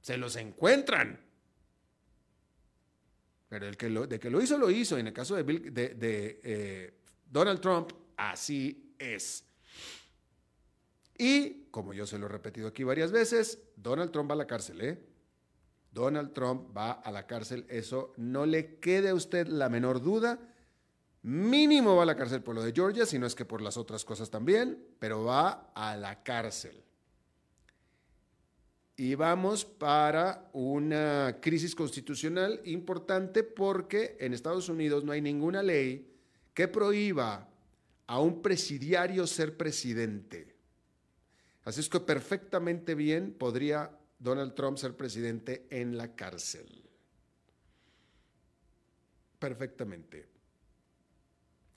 Se 0.00 0.16
los 0.16 0.37
encuentran. 0.37 1.21
Pero 3.50 3.68
el 3.68 3.76
que 3.76 3.90
lo, 3.90 4.07
de 4.07 4.18
que 4.18 4.30
lo 4.30 4.40
hizo, 4.40 4.57
lo 4.57 4.71
hizo. 4.71 4.97
En 4.97 5.09
el 5.09 5.12
caso 5.12 5.37
de, 5.37 5.45
de, 5.45 6.40
eh, 6.42 6.95
Donald 7.30 7.61
Trump, 7.61 7.92
así 8.16 8.95
es. 8.99 9.45
Y, 11.18 11.57
como 11.70 11.94
yo 11.94 12.06
se 12.06 12.18
lo 12.18 12.26
he 12.26 12.28
repetido 12.28 12.68
aquí 12.68 12.84
varias 12.84 13.12
veces, 13.12 13.60
Donald 13.76 14.10
Trump 14.10 14.30
va 14.30 14.34
a 14.34 14.38
la 14.38 14.46
cárcel, 14.46 14.80
¿eh? 14.80 14.98
Donald 15.90 16.32
Trump 16.32 16.76
va 16.76 16.92
a 16.92 17.10
la 17.10 17.26
cárcel, 17.26 17.66
eso 17.68 18.12
no 18.16 18.46
le 18.46 18.78
quede 18.78 19.08
a 19.08 19.14
usted 19.14 19.46
la 19.48 19.68
menor 19.68 20.02
duda. 20.02 20.38
Mínimo 21.22 21.96
va 21.96 22.02
a 22.02 22.06
la 22.06 22.16
cárcel 22.16 22.42
por 22.42 22.54
lo 22.54 22.62
de 22.62 22.72
Georgia, 22.72 23.06
si 23.06 23.18
no 23.18 23.26
es 23.26 23.34
que 23.34 23.44
por 23.44 23.62
las 23.62 23.76
otras 23.76 24.04
cosas 24.04 24.30
también, 24.30 24.87
pero 24.98 25.25
va 25.25 25.72
a 25.75 25.96
la 25.96 26.22
cárcel 26.22 26.84
y 28.98 29.14
vamos 29.14 29.64
para 29.64 30.50
una 30.52 31.38
crisis 31.40 31.76
constitucional 31.76 32.60
importante 32.64 33.44
porque 33.44 34.16
en 34.18 34.34
Estados 34.34 34.68
Unidos 34.68 35.04
no 35.04 35.12
hay 35.12 35.22
ninguna 35.22 35.62
ley 35.62 36.12
que 36.52 36.66
prohíba 36.66 37.48
a 38.08 38.20
un 38.20 38.42
presidiario 38.42 39.25
ser 39.28 39.56
presidente. 39.56 40.57
Así 41.68 41.80
es 41.80 41.90
que 41.90 42.00
perfectamente 42.00 42.94
bien 42.94 43.34
podría 43.34 43.94
Donald 44.18 44.54
Trump 44.54 44.78
ser 44.78 44.96
presidente 44.96 45.66
en 45.68 45.98
la 45.98 46.16
cárcel. 46.16 46.82
Perfectamente. 49.38 50.26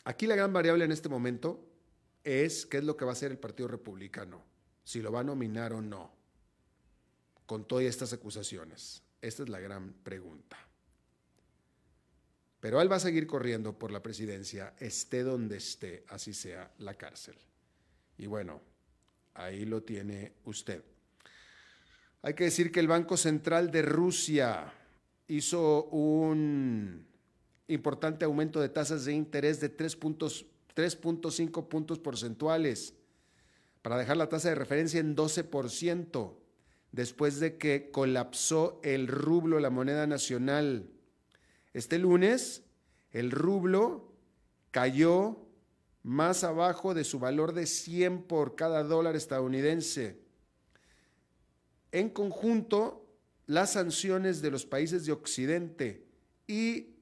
Aquí 0.05 0.27
la 0.27 0.38
gran 0.38 0.53
variable 0.53 0.86
en 0.86 0.93
este 0.93 1.10
momento 1.10 1.67
es 2.24 2.65
qué 2.65 2.77
es 2.77 2.86
lo 2.86 2.95
que 2.95 3.03
va 3.03 3.12
a 3.12 3.15
hacer 3.15 3.31
el 3.31 3.38
Partido 3.38 3.67
Republicano, 3.67 4.41
si 4.86 5.01
lo 5.01 5.12
va 5.12 5.19
a 5.19 5.24
nominar 5.25 5.74
o 5.74 5.81
no 5.81 6.15
con 7.45 7.67
todas 7.67 7.83
estas 7.83 8.13
acusaciones? 8.13 9.03
Esta 9.21 9.43
es 9.43 9.50
la 9.50 9.60
gran 9.60 9.91
pregunta. 9.91 10.57
Pero 12.62 12.79
él 12.79 12.89
va 12.89 12.95
a 12.95 13.01
seguir 13.01 13.27
corriendo 13.27 13.77
por 13.77 13.91
la 13.91 14.01
presidencia, 14.01 14.74
esté 14.79 15.24
donde 15.24 15.57
esté, 15.57 16.05
así 16.07 16.33
sea 16.33 16.71
la 16.77 16.93
cárcel. 16.93 17.36
Y 18.17 18.27
bueno, 18.27 18.70
ahí 19.33 19.65
lo 19.65 19.83
tiene 19.83 20.33
usted. 20.45 20.83
Hay 22.21 22.33
que 22.33 22.43
decir 22.45 22.71
que 22.71 22.79
el 22.79 22.88
Banco 22.88 23.17
Central 23.17 23.71
de 23.71 23.81
Rusia 23.81 24.71
hizo 25.27 25.85
un 25.85 27.07
importante 27.67 28.25
aumento 28.25 28.59
de 28.59 28.69
tasas 28.69 29.05
de 29.05 29.13
interés 29.13 29.59
de 29.59 29.75
3.5 29.75 31.67
puntos 31.67 32.00
porcentuales 32.00 32.93
para 33.81 33.97
dejar 33.97 34.17
la 34.17 34.29
tasa 34.29 34.50
de 34.50 34.55
referencia 34.55 35.00
en 35.00 35.15
12% 35.15 36.35
después 36.91 37.39
de 37.39 37.57
que 37.57 37.89
colapsó 37.91 38.79
el 38.83 39.07
rublo, 39.07 39.59
la 39.59 39.69
moneda 39.69 40.05
nacional. 40.05 40.89
Este 41.73 41.97
lunes, 41.97 42.63
el 43.11 43.31
rublo 43.31 44.13
cayó 44.71 45.47
más 46.03 46.43
abajo 46.43 46.93
de 46.93 47.03
su 47.03 47.20
valor 47.20 47.53
de 47.53 47.67
100 47.67 48.24
por 48.24 48.55
cada 48.55 48.84
dólar 48.84 49.15
estadounidense. 49.15 50.20
En 51.91 52.10
conjunto, 52.10 53.05
las 53.46 53.74
sanciones 53.74 54.41
de 54.41 54.51
los 54.51 54.65
países 54.65 55.05
de 55.05 55.12
Occidente 55.12 56.05
y 56.48 56.96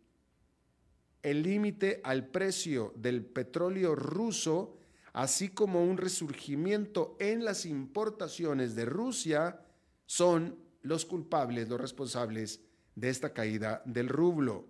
el 1.21 1.43
límite 1.43 2.01
al 2.03 2.27
precio 2.27 2.93
del 2.95 3.23
petróleo 3.23 3.95
ruso, 3.95 4.77
así 5.13 5.49
como 5.49 5.83
un 5.83 5.97
resurgimiento 5.97 7.15
en 7.19 7.45
las 7.45 7.65
importaciones 7.65 8.75
de 8.75 8.85
Rusia, 8.85 9.61
son 10.05 10.57
los 10.81 11.05
culpables, 11.05 11.69
los 11.69 11.79
responsables 11.79 12.61
de 12.95 13.09
esta 13.09 13.33
caída 13.33 13.81
del 13.85 14.09
rublo. 14.09 14.67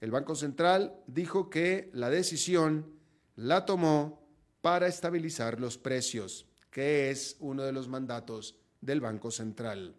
El 0.00 0.10
Banco 0.10 0.34
Central 0.34 0.96
dijo 1.06 1.50
que 1.50 1.90
la 1.92 2.10
decisión 2.10 2.97
la 3.38 3.64
tomó 3.64 4.28
para 4.60 4.88
estabilizar 4.88 5.60
los 5.60 5.78
precios, 5.78 6.44
que 6.72 7.10
es 7.10 7.36
uno 7.38 7.62
de 7.62 7.72
los 7.72 7.86
mandatos 7.86 8.56
del 8.80 9.00
Banco 9.00 9.30
Central. 9.30 9.94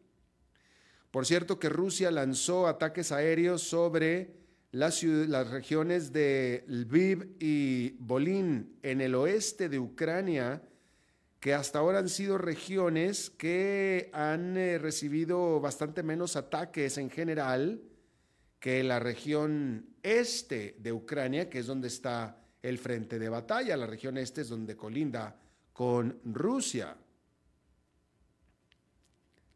Por 1.09 1.25
cierto 1.25 1.57
que 1.57 1.69
Rusia 1.69 2.11
lanzó 2.11 2.67
ataques 2.67 3.13
aéreos 3.13 3.61
sobre 3.63 4.35
las, 4.71 5.01
regiones 5.49 6.11
de 6.11 6.65
Lviv 6.67 7.37
y 7.39 7.91
Bolín 7.99 8.77
en 8.83 8.99
el 8.99 9.15
oeste 9.15 9.69
de 9.69 9.79
Ucrania, 9.79 10.61
que 11.39 11.53
hasta 11.53 11.79
ahora 11.79 11.99
han 11.99 12.09
sido 12.09 12.37
regiones 12.37 13.29
que 13.29 14.09
han 14.11 14.57
eh, 14.57 14.77
recibido 14.79 15.61
bastante 15.61 16.03
menos 16.03 16.35
ataques 16.35 16.97
en 16.97 17.09
general 17.09 17.81
que 18.59 18.83
la 18.83 18.99
región 18.99 19.95
este 20.03 20.75
de 20.79 20.91
Ucrania, 20.91 21.49
que 21.49 21.59
es 21.59 21.67
donde 21.67 21.87
está 21.87 22.35
el 22.61 22.77
frente 22.77 23.19
de 23.19 23.29
batalla. 23.29 23.77
La 23.77 23.87
región 23.87 24.17
este 24.17 24.41
es 24.41 24.49
donde 24.49 24.75
colinda 24.75 25.35
con 25.73 26.19
Rusia. 26.25 26.95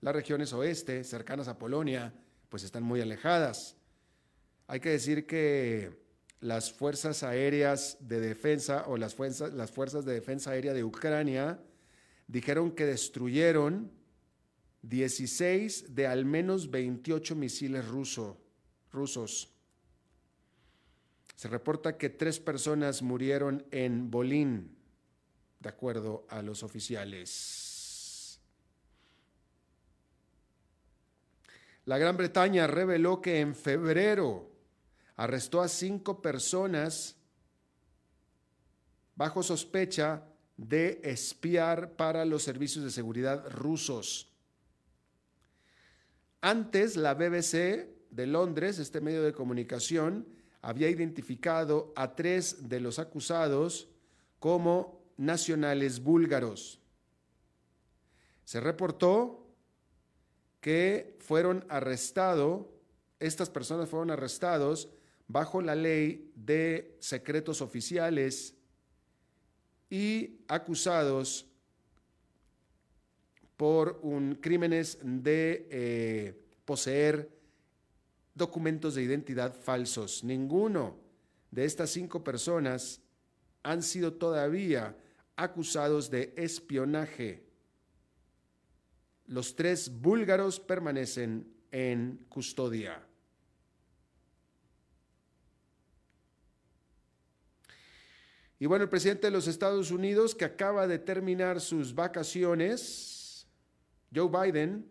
Las 0.02 0.14
regiones 0.14 0.54
oeste, 0.54 1.04
cercanas 1.04 1.48
a 1.48 1.58
Polonia, 1.58 2.14
pues 2.50 2.64
están 2.64 2.84
muy 2.84 3.02
alejadas. 3.02 3.78
Hay 4.68 4.80
que 4.80 4.90
decir 4.90 5.26
que 5.26 6.04
las 6.40 6.74
fuerzas 6.74 7.24
aéreas 7.24 7.98
de 8.02 8.20
defensa 8.20 8.84
o 8.88 8.98
las 8.98 9.16
fuerzas, 9.16 9.54
las 9.54 9.72
fuerzas 9.72 10.04
de 10.04 10.14
defensa 10.14 10.52
aérea 10.52 10.74
de 10.74 10.84
Ucrania 10.84 11.60
dijeron 12.28 12.72
que 12.72 12.86
destruyeron 12.86 13.92
16 14.82 15.96
de 15.96 16.08
al 16.08 16.26
menos 16.26 16.70
28 16.70 17.36
misiles 17.36 17.86
rusos. 17.88 19.53
Se 21.36 21.48
reporta 21.48 21.98
que 21.98 22.10
tres 22.10 22.40
personas 22.40 23.02
murieron 23.02 23.66
en 23.72 24.10
Bolín, 24.12 24.76
de 25.60 25.70
acuerdo 25.70 26.26
a 26.30 26.42
los 26.42 26.64
oficiales. 26.64 28.40
La 31.86 31.98
Gran 31.98 32.16
Bretaña 32.16 32.68
reveló 32.68 33.22
que 33.22 33.42
en 33.42 33.56
febrero 33.56 34.50
arrestó 35.16 35.62
a 35.62 35.68
cinco 35.68 36.22
personas 36.22 37.16
bajo 39.16 39.44
sospecha 39.44 40.24
de 40.58 41.02
espiar 41.04 41.96
para 41.96 42.26
los 42.26 42.44
servicios 42.44 42.86
de 42.86 42.92
seguridad 42.92 43.50
rusos. 43.50 44.30
Antes, 46.42 46.96
la 46.96 47.14
BBC 47.14 47.88
de 48.12 48.28
Londres, 48.28 48.80
este 48.80 49.02
medio 49.02 49.24
de 49.24 49.34
comunicación, 49.34 50.28
había 50.64 50.90
identificado 50.90 51.92
a 51.96 52.16
tres 52.16 52.70
de 52.70 52.80
los 52.80 52.98
acusados 52.98 53.90
como 54.40 55.04
nacionales 55.18 56.02
búlgaros. 56.02 56.80
Se 58.46 58.62
reportó 58.62 59.46
que 60.62 61.18
fueron 61.20 61.66
arrestados, 61.68 62.66
estas 63.20 63.50
personas 63.50 63.90
fueron 63.90 64.10
arrestados 64.10 64.90
bajo 65.28 65.62
la 65.62 65.76
ley 65.76 66.32
de 66.34 66.96
secretos 67.02 67.62
oficiales 67.62 68.56
y 69.90 70.40
acusados 70.48 71.46
por 73.58 74.00
un, 74.02 74.36
crímenes 74.36 74.98
de 75.04 75.68
eh, 75.70 76.42
poseer 76.64 77.43
documentos 78.36 78.96
de 78.96 79.04
identidad 79.04 79.56
falsos. 79.56 80.24
Ninguno 80.24 81.00
de 81.52 81.66
estas 81.66 81.92
cinco 81.92 82.24
personas 82.24 83.02
han 83.62 83.84
sido 83.84 84.14
todavía 84.14 84.98
acusados 85.36 86.10
de 86.10 86.34
espionaje. 86.38 87.46
Los 89.28 89.56
tres 89.56 89.90
búlgaros 90.02 90.60
permanecen 90.60 91.48
en 91.72 92.26
custodia. 92.30 93.08
Y 98.60 98.66
bueno, 98.66 98.84
el 98.84 98.90
presidente 98.90 99.28
de 99.28 99.32
los 99.32 99.48
Estados 99.48 99.92
Unidos, 99.92 100.36
que 100.36 100.46
acaba 100.46 100.88
de 100.88 101.00
terminar 101.00 101.60
sus 101.60 101.94
vacaciones, 101.94 103.46
Joe 104.16 104.30
Biden, 104.30 104.90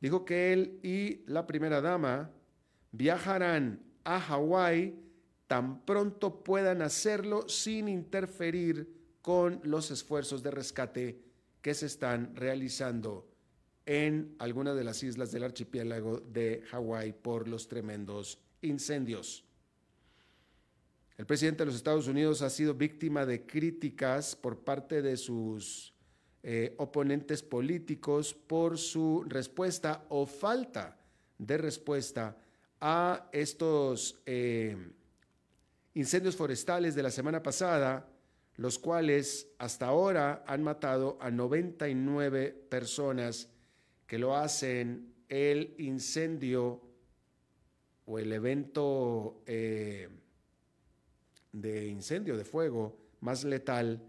dijo 0.00 0.24
que 0.24 0.52
él 0.52 0.80
y 0.82 1.24
la 1.26 1.46
primera 1.46 1.80
dama 1.80 2.30
viajarán 2.92 3.82
a 4.04 4.20
Hawái 4.20 4.94
tan 5.46 5.84
pronto 5.84 6.42
puedan 6.42 6.82
hacerlo 6.82 7.48
sin 7.48 7.88
interferir 7.88 9.18
con 9.22 9.60
los 9.64 9.90
esfuerzos 9.90 10.42
de 10.42 10.50
rescate 10.50 11.20
que 11.62 11.74
se 11.74 11.86
están 11.86 12.34
realizando 12.36 13.28
en 13.84 14.34
algunas 14.38 14.76
de 14.76 14.84
las 14.84 15.02
islas 15.02 15.30
del 15.30 15.44
archipiélago 15.44 16.20
de 16.20 16.62
Hawái 16.70 17.12
por 17.12 17.48
los 17.48 17.68
tremendos 17.68 18.40
incendios. 18.62 19.44
El 21.16 21.26
presidente 21.26 21.62
de 21.62 21.66
los 21.66 21.76
Estados 21.76 22.08
Unidos 22.08 22.42
ha 22.42 22.50
sido 22.50 22.74
víctima 22.74 23.24
de 23.24 23.46
críticas 23.46 24.36
por 24.36 24.60
parte 24.60 25.00
de 25.02 25.16
sus 25.16 25.94
eh, 26.42 26.74
oponentes 26.78 27.42
políticos 27.42 28.34
por 28.34 28.76
su 28.76 29.24
respuesta 29.26 30.04
o 30.08 30.26
falta 30.26 30.98
de 31.38 31.56
respuesta 31.56 32.36
a 32.80 33.28
estos 33.32 34.20
eh, 34.26 34.76
incendios 35.94 36.36
forestales 36.36 36.94
de 36.94 37.02
la 37.02 37.10
semana 37.10 37.42
pasada, 37.42 38.08
los 38.56 38.78
cuales 38.78 39.48
hasta 39.58 39.86
ahora 39.86 40.44
han 40.46 40.62
matado 40.62 41.18
a 41.20 41.30
99 41.30 42.66
personas 42.68 43.48
que 44.06 44.18
lo 44.18 44.36
hacen 44.36 45.14
el 45.28 45.74
incendio 45.78 46.80
o 48.06 48.18
el 48.18 48.32
evento 48.32 49.42
eh, 49.46 50.08
de 51.52 51.88
incendio, 51.88 52.36
de 52.36 52.44
fuego 52.44 52.96
más 53.20 53.44
letal 53.44 54.02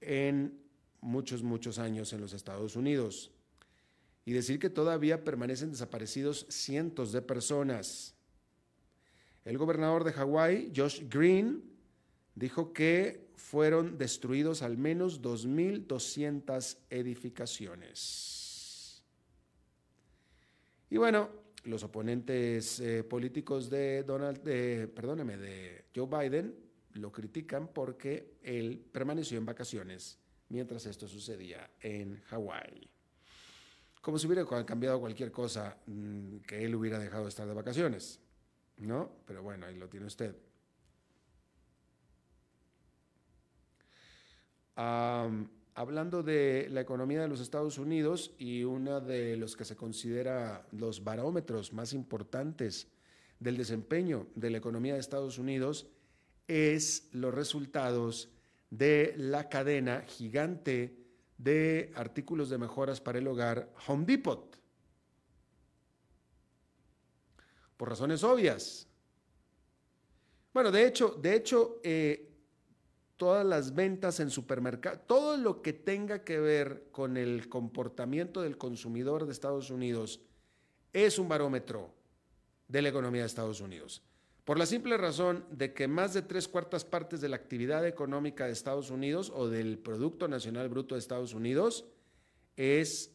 en 0.00 0.58
muchos, 1.00 1.42
muchos 1.42 1.78
años 1.78 2.12
en 2.12 2.20
los 2.20 2.32
Estados 2.32 2.76
Unidos. 2.76 3.32
Y 4.28 4.34
decir 4.34 4.58
que 4.58 4.68
todavía 4.68 5.24
permanecen 5.24 5.70
desaparecidos 5.70 6.44
cientos 6.50 7.12
de 7.12 7.22
personas. 7.22 8.14
El 9.42 9.56
gobernador 9.56 10.04
de 10.04 10.12
Hawái, 10.12 10.70
Josh 10.76 11.04
Green, 11.08 11.64
dijo 12.34 12.74
que 12.74 13.30
fueron 13.36 13.96
destruidos 13.96 14.60
al 14.60 14.76
menos 14.76 15.22
2.200 15.22 16.76
edificaciones. 16.90 19.02
Y 20.90 20.98
bueno, 20.98 21.30
los 21.64 21.82
oponentes 21.82 22.80
eh, 22.80 23.04
políticos 23.04 23.70
de 23.70 24.02
Donald, 24.02 24.42
perdóneme, 24.42 25.38
de 25.38 25.86
Joe 25.96 26.06
Biden 26.06 26.54
lo 26.92 27.10
critican 27.10 27.72
porque 27.72 28.34
él 28.42 28.78
permaneció 28.92 29.38
en 29.38 29.46
vacaciones 29.46 30.18
mientras 30.50 30.84
esto 30.84 31.08
sucedía 31.08 31.70
en 31.80 32.20
Hawái. 32.26 32.90
Como 34.00 34.18
si 34.18 34.26
hubiera 34.26 34.44
cambiado 34.64 35.00
cualquier 35.00 35.30
cosa 35.30 35.76
mm, 35.86 36.38
que 36.38 36.64
él 36.64 36.74
hubiera 36.74 36.98
dejado 36.98 37.24
de 37.24 37.30
estar 37.30 37.46
de 37.46 37.54
vacaciones, 37.54 38.20
¿no? 38.78 39.10
Pero 39.26 39.42
bueno, 39.42 39.66
ahí 39.66 39.76
lo 39.76 39.88
tiene 39.88 40.06
usted. 40.06 40.34
hablando 45.74 46.22
de 46.22 46.68
la 46.70 46.80
economía 46.80 47.20
de 47.20 47.28
los 47.28 47.40
Estados 47.40 47.78
Unidos 47.78 48.32
y 48.38 48.62
uno 48.62 49.00
de 49.00 49.36
los 49.36 49.56
que 49.56 49.64
se 49.64 49.74
considera 49.74 50.66
los 50.70 51.02
barómetros 51.02 51.72
más 51.72 51.92
importantes 51.92 52.86
del 53.40 53.56
desempeño 53.56 54.28
de 54.34 54.50
la 54.50 54.58
economía 54.58 54.94
de 54.94 55.00
Estados 55.00 55.38
Unidos 55.38 55.88
es 56.46 57.08
los 57.12 57.34
resultados 57.34 58.30
de 58.70 59.14
la 59.16 59.48
cadena 59.48 60.02
gigante 60.06 61.07
de 61.38 61.92
artículos 61.94 62.50
de 62.50 62.58
mejoras 62.58 63.00
para 63.00 63.18
el 63.18 63.26
hogar 63.26 63.72
Home 63.86 64.04
Depot. 64.04 64.58
Por 67.76 67.88
razones 67.88 68.24
obvias. 68.24 68.88
Bueno, 70.52 70.72
de 70.72 70.86
hecho, 70.86 71.10
de 71.10 71.36
hecho, 71.36 71.80
eh, 71.84 72.28
todas 73.16 73.46
las 73.46 73.74
ventas 73.74 74.18
en 74.18 74.30
supermercados, 74.30 75.06
todo 75.06 75.36
lo 75.36 75.62
que 75.62 75.72
tenga 75.72 76.24
que 76.24 76.40
ver 76.40 76.88
con 76.90 77.16
el 77.16 77.48
comportamiento 77.48 78.42
del 78.42 78.58
consumidor 78.58 79.24
de 79.24 79.32
Estados 79.32 79.70
Unidos 79.70 80.20
es 80.92 81.18
un 81.18 81.28
barómetro 81.28 81.94
de 82.66 82.82
la 82.82 82.88
economía 82.88 83.22
de 83.22 83.26
Estados 83.28 83.60
Unidos. 83.60 84.02
Por 84.48 84.58
la 84.58 84.64
simple 84.64 84.96
razón 84.96 85.44
de 85.50 85.74
que 85.74 85.88
más 85.88 86.14
de 86.14 86.22
tres 86.22 86.48
cuartas 86.48 86.82
partes 86.82 87.20
de 87.20 87.28
la 87.28 87.36
actividad 87.36 87.86
económica 87.86 88.46
de 88.46 88.52
Estados 88.52 88.90
Unidos 88.90 89.30
o 89.34 89.50
del 89.50 89.76
Producto 89.76 90.26
Nacional 90.26 90.70
Bruto 90.70 90.94
de 90.94 91.00
Estados 91.00 91.34
Unidos 91.34 91.84
es 92.56 93.10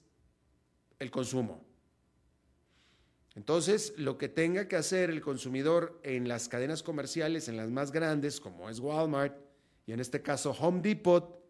el 0.99 1.09
consumo. 1.09 1.65
Entonces, 3.33 3.95
lo 3.97 4.15
que 4.19 4.29
tenga 4.29 4.67
que 4.67 4.75
hacer 4.75 5.09
el 5.09 5.21
consumidor 5.21 5.99
en 6.03 6.27
las 6.27 6.47
cadenas 6.47 6.83
comerciales, 6.83 7.47
en 7.47 7.57
las 7.57 7.71
más 7.71 7.91
grandes, 7.91 8.39
como 8.39 8.69
es 8.69 8.79
Walmart, 8.79 9.35
y 9.87 9.91
en 9.91 10.01
este 10.01 10.21
caso 10.21 10.51
Home 10.51 10.81
Depot, 10.83 11.43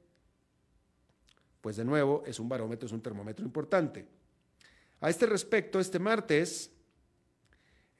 pues 1.59 1.75
de 1.75 1.83
nuevo 1.83 2.23
es 2.25 2.39
un 2.39 2.47
barómetro, 2.47 2.85
es 2.85 2.93
un 2.93 3.01
termómetro 3.01 3.43
importante. 3.43 4.07
A 5.01 5.09
este 5.09 5.25
respecto, 5.25 5.81
este 5.81 5.99
martes, 5.99 6.72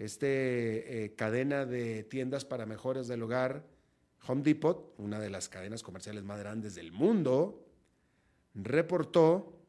este 0.04 1.06
eh, 1.06 1.16
cadena 1.16 1.66
de 1.66 2.04
tiendas 2.04 2.46
para 2.46 2.66
mejores 2.66 3.08
del 3.08 3.24
hogar, 3.24 3.66
Home 4.28 4.42
Depot, 4.44 4.94
una 4.98 5.20
de 5.20 5.30
las 5.30 5.50
cadenas 5.50 5.84
comerciales 5.84 6.24
más 6.24 6.40
grandes 6.40 6.76
del 6.76 6.92
mundo, 6.92 7.66
reportó 8.54 9.60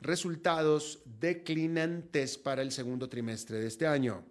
resultados 0.00 1.02
declinantes 1.04 2.38
para 2.38 2.62
el 2.62 2.72
segundo 2.72 3.08
trimestre 3.08 3.58
de 3.58 3.66
este 3.66 3.86
año, 3.86 4.24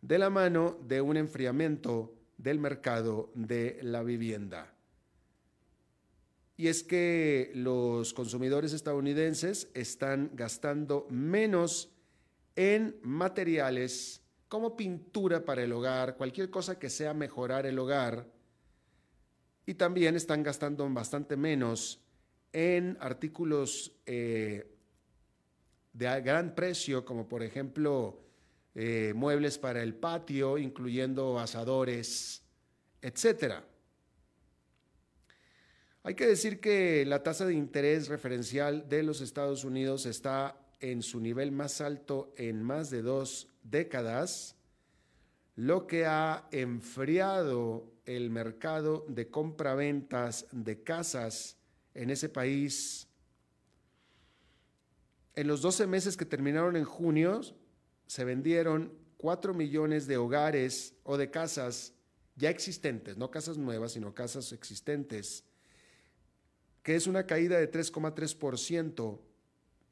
de 0.00 0.18
la 0.18 0.30
mano 0.30 0.78
de 0.86 1.00
un 1.00 1.16
enfriamiento 1.16 2.14
del 2.36 2.58
mercado 2.58 3.30
de 3.34 3.78
la 3.82 4.02
vivienda. 4.02 4.77
Y 6.58 6.66
es 6.66 6.82
que 6.82 7.52
los 7.54 8.12
consumidores 8.12 8.72
estadounidenses 8.72 9.70
están 9.74 10.32
gastando 10.34 11.06
menos 11.08 11.92
en 12.56 12.98
materiales 13.02 14.22
como 14.48 14.74
pintura 14.74 15.44
para 15.44 15.62
el 15.62 15.70
hogar, 15.70 16.16
cualquier 16.16 16.50
cosa 16.50 16.76
que 16.76 16.90
sea 16.90 17.14
mejorar 17.14 17.64
el 17.64 17.78
hogar. 17.78 18.26
Y 19.66 19.74
también 19.74 20.16
están 20.16 20.42
gastando 20.42 20.88
bastante 20.90 21.36
menos 21.36 22.00
en 22.52 22.98
artículos 23.00 23.92
eh, 24.04 24.74
de 25.92 26.20
gran 26.22 26.56
precio, 26.56 27.04
como 27.04 27.28
por 27.28 27.44
ejemplo 27.44 28.18
eh, 28.74 29.12
muebles 29.14 29.58
para 29.58 29.80
el 29.80 29.94
patio, 29.94 30.58
incluyendo 30.58 31.38
asadores, 31.38 32.42
etcétera. 33.00 33.64
Hay 36.02 36.14
que 36.14 36.26
decir 36.26 36.60
que 36.60 37.04
la 37.04 37.22
tasa 37.22 37.44
de 37.44 37.54
interés 37.54 38.08
referencial 38.08 38.88
de 38.88 39.02
los 39.02 39.20
Estados 39.20 39.64
Unidos 39.64 40.06
está 40.06 40.56
en 40.80 41.02
su 41.02 41.20
nivel 41.20 41.50
más 41.52 41.80
alto 41.80 42.32
en 42.36 42.62
más 42.62 42.90
de 42.90 43.02
dos 43.02 43.48
décadas, 43.64 44.56
lo 45.56 45.86
que 45.86 46.06
ha 46.06 46.48
enfriado 46.52 47.92
el 48.04 48.30
mercado 48.30 49.04
de 49.08 49.28
compra-ventas 49.28 50.46
de 50.52 50.82
casas 50.82 51.56
en 51.94 52.10
ese 52.10 52.28
país. 52.28 53.08
En 55.34 55.48
los 55.48 55.60
12 55.60 55.86
meses 55.88 56.16
que 56.16 56.24
terminaron 56.24 56.76
en 56.76 56.84
junio, 56.84 57.40
se 58.06 58.24
vendieron 58.24 58.92
4 59.18 59.52
millones 59.52 60.06
de 60.06 60.16
hogares 60.16 60.94
o 61.02 61.16
de 61.16 61.30
casas 61.30 61.92
ya 62.36 62.50
existentes, 62.50 63.16
no 63.16 63.32
casas 63.32 63.58
nuevas, 63.58 63.92
sino 63.92 64.14
casas 64.14 64.52
existentes 64.52 65.44
que 66.88 66.96
es 66.96 67.06
una 67.06 67.26
caída 67.26 67.58
de 67.58 67.70
3,3% 67.70 69.20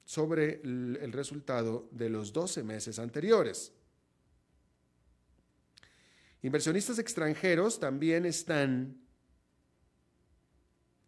sobre 0.07 0.63
el, 0.65 1.13
resultado 1.13 1.91
de 1.93 2.09
los 2.09 2.33
12 2.33 2.63
meses 2.63 2.99
anteriores. 2.99 3.75
Inversionistas 6.41 6.99
extranjeros 6.99 7.79
también 7.79 8.25
están 8.25 8.97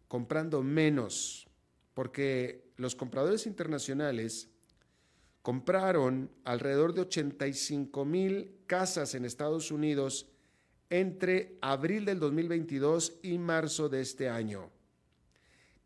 comprando 0.07 0.61
menos 0.61 1.47
porque 1.95 2.71
los 2.77 2.93
compradores 2.93 3.47
internacionales 3.47 4.47
compraron 5.41 6.29
alrededor 6.43 6.93
de 6.93 7.01
85 7.01 8.05
mil 8.05 8.59
casas 8.67 9.15
en 9.15 9.25
Estados 9.25 9.71
Unidos 9.71 10.27
entre 10.91 11.57
abril 11.61 12.05
del 12.05 12.19
2022 12.19 13.21
y 13.23 13.39
marzo 13.39 13.89
de 13.89 14.01
este 14.01 14.29
año 14.29 14.69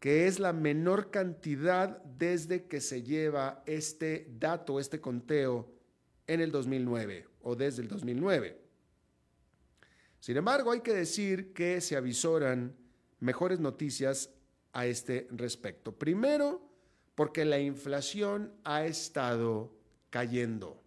que 0.03 0.27
es 0.27 0.37
la 0.37 0.51
menor 0.51 1.11
cantidad 1.11 2.03
desde 2.03 2.65
que 2.65 2.81
se 2.81 3.03
lleva 3.03 3.63
este 3.65 4.27
dato, 4.37 4.81
este 4.81 4.99
conteo 4.99 5.71
en 6.27 6.41
el 6.41 6.51
2009 6.51 7.25
o 7.43 7.55
desde 7.55 7.83
el 7.83 7.87
2009. 7.87 8.59
Sin 10.19 10.35
embargo, 10.35 10.73
hay 10.73 10.81
que 10.81 10.91
decir 10.91 11.53
que 11.53 11.79
se 11.79 11.95
avisoran 11.95 12.75
mejores 13.21 13.61
noticias 13.61 14.29
a 14.73 14.87
este 14.87 15.25
respecto. 15.31 15.97
Primero, 15.97 16.69
porque 17.15 17.45
la 17.45 17.59
inflación 17.59 18.51
ha 18.65 18.85
estado 18.85 19.73
cayendo, 20.09 20.83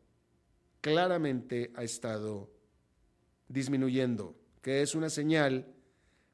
claramente 0.83 1.73
ha 1.75 1.85
estado 1.85 2.51
disminuyendo, 3.49 4.37
que 4.61 4.83
es 4.83 4.95
una 4.95 5.09
señal 5.09 5.73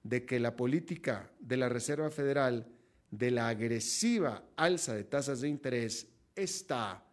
de 0.02 0.24
que 0.24 0.40
la 0.40 0.56
política 0.56 1.30
de 1.38 1.56
la 1.56 1.68
Reserva 1.68 2.10
Federal 2.10 2.66
de 3.10 3.30
la 3.30 3.48
agresiva 3.48 4.44
alza 4.56 4.94
de 4.94 5.04
tasas 5.04 5.40
de 5.40 5.48
interés 5.48 6.08
está 6.34 7.04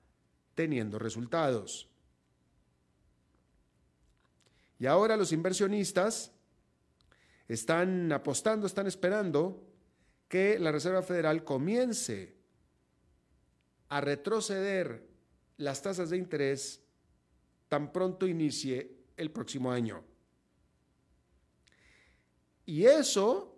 teniendo 0.56 0.97
resultados. 0.97 1.89
Y 4.80 4.86
ahora 4.86 5.17
los 5.17 5.34
inversionistas 5.34 6.32
están 7.47 8.12
apostando, 8.12 8.65
están 8.65 8.88
esperando 8.88 9.67
que 10.30 10.58
la 10.58 10.71
Reserva 10.71 11.02
Federal 11.02 11.43
comience 11.43 12.36
a 13.89 13.99
retroceder 13.99 15.10
las 15.58 15.82
tasas 15.82 16.12
de 16.12 16.17
interés 16.17 16.82
tan 17.67 17.91
pronto 17.91 18.25
inicie 18.28 18.99
el 19.17 19.32
próximo 19.32 19.71
año. 19.71 20.04
Y 22.70 22.86
eso 22.86 23.58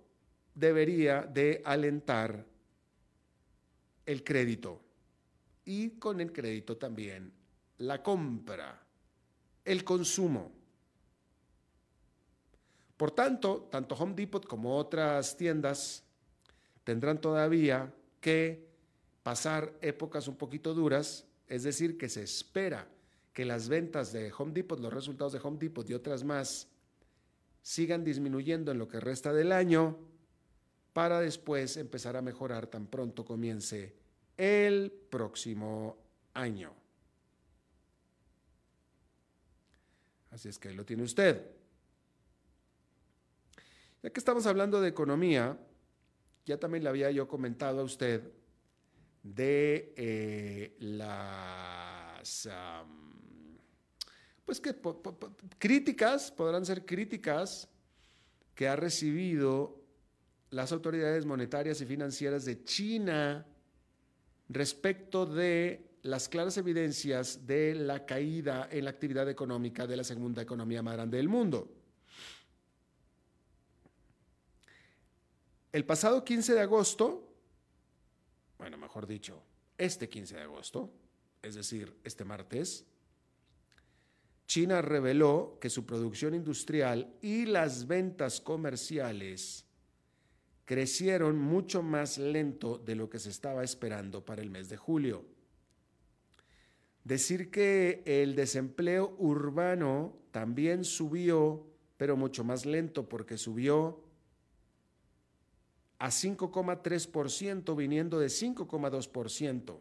debería 0.55 1.23
de 1.23 1.61
alentar 1.65 2.45
el 4.05 4.23
crédito 4.23 4.81
y 5.65 5.99
con 5.99 6.21
el 6.21 6.31
crédito 6.31 6.77
también 6.77 7.29
la 7.79 8.01
compra, 8.01 8.81
el 9.65 9.83
consumo. 9.83 10.53
Por 12.95 13.11
tanto, 13.11 13.67
tanto 13.69 13.95
Home 13.95 14.13
Depot 14.15 14.47
como 14.47 14.77
otras 14.77 15.35
tiendas 15.35 16.05
tendrán 16.85 17.19
todavía 17.19 17.93
que 18.21 18.65
pasar 19.23 19.73
épocas 19.81 20.29
un 20.29 20.37
poquito 20.37 20.73
duras, 20.73 21.27
es 21.49 21.63
decir, 21.63 21.97
que 21.97 22.07
se 22.07 22.23
espera 22.23 22.87
que 23.33 23.43
las 23.43 23.67
ventas 23.67 24.13
de 24.13 24.31
Home 24.37 24.53
Depot, 24.53 24.79
los 24.79 24.93
resultados 24.93 25.33
de 25.33 25.41
Home 25.43 25.57
Depot 25.59 25.89
y 25.89 25.93
otras 25.93 26.23
más 26.23 26.70
sigan 27.61 28.03
disminuyendo 28.03 28.71
en 28.71 28.79
lo 28.79 28.87
que 28.87 28.99
resta 28.99 29.33
del 29.33 29.51
año 29.51 29.97
para 30.93 31.19
después 31.19 31.77
empezar 31.77 32.17
a 32.17 32.21
mejorar 32.21 32.67
tan 32.67 32.87
pronto 32.87 33.23
comience 33.23 33.95
el 34.37 34.91
próximo 35.09 35.97
año. 36.33 36.73
Así 40.31 40.49
es 40.49 40.57
que 40.57 40.73
lo 40.73 40.85
tiene 40.85 41.03
usted. 41.03 41.45
Ya 44.01 44.09
que 44.09 44.19
estamos 44.19 44.45
hablando 44.47 44.81
de 44.81 44.89
economía, 44.89 45.57
ya 46.45 46.57
también 46.57 46.83
le 46.83 46.89
había 46.89 47.11
yo 47.11 47.27
comentado 47.27 47.81
a 47.81 47.83
usted 47.83 48.31
de 49.23 49.93
eh, 49.95 50.75
las 50.79 52.47
pues 54.51 54.59
que 54.59 54.75
críticas, 55.59 56.29
podrán 56.29 56.65
ser 56.65 56.85
críticas 56.85 57.69
que 58.53 58.67
ha 58.67 58.75
recibido 58.75 59.81
las 60.49 60.73
autoridades 60.73 61.25
monetarias 61.25 61.79
y 61.79 61.85
financieras 61.85 62.43
de 62.43 62.61
China 62.65 63.45
respecto 64.49 65.25
de 65.25 65.95
las 66.01 66.27
claras 66.27 66.57
evidencias 66.57 67.47
de 67.47 67.75
la 67.75 68.05
caída 68.05 68.67
en 68.69 68.83
la 68.83 68.89
actividad 68.89 69.29
económica 69.29 69.87
de 69.87 69.95
la 69.95 70.03
segunda 70.03 70.41
economía 70.41 70.83
más 70.83 70.95
grande 70.95 71.15
del 71.15 71.29
mundo. 71.29 71.71
El 75.71 75.85
pasado 75.85 76.25
15 76.25 76.55
de 76.55 76.59
agosto, 76.59 77.33
bueno, 78.57 78.77
mejor 78.77 79.07
dicho, 79.07 79.41
este 79.77 80.09
15 80.09 80.35
de 80.35 80.41
agosto, 80.41 80.91
es 81.41 81.55
decir, 81.55 81.95
este 82.03 82.25
martes, 82.25 82.90
China 84.51 84.81
reveló 84.81 85.57
que 85.61 85.69
su 85.69 85.85
producción 85.85 86.35
industrial 86.35 87.15
y 87.21 87.45
las 87.45 87.87
ventas 87.87 88.41
comerciales 88.41 89.65
crecieron 90.65 91.39
mucho 91.39 91.81
más 91.81 92.17
lento 92.17 92.77
de 92.77 92.95
lo 92.95 93.09
que 93.09 93.17
se 93.17 93.29
estaba 93.29 93.63
esperando 93.63 94.25
para 94.25 94.41
el 94.41 94.49
mes 94.49 94.67
de 94.67 94.75
julio. 94.75 95.23
Decir 97.05 97.49
que 97.49 98.03
el 98.05 98.35
desempleo 98.35 99.15
urbano 99.19 100.17
también 100.31 100.83
subió, 100.83 101.65
pero 101.95 102.17
mucho 102.17 102.43
más 102.43 102.65
lento 102.65 103.07
porque 103.07 103.37
subió 103.37 104.03
a 105.97 106.09
5,3% 106.09 107.73
viniendo 107.73 108.19
de 108.19 108.27
5,2%. 108.27 109.79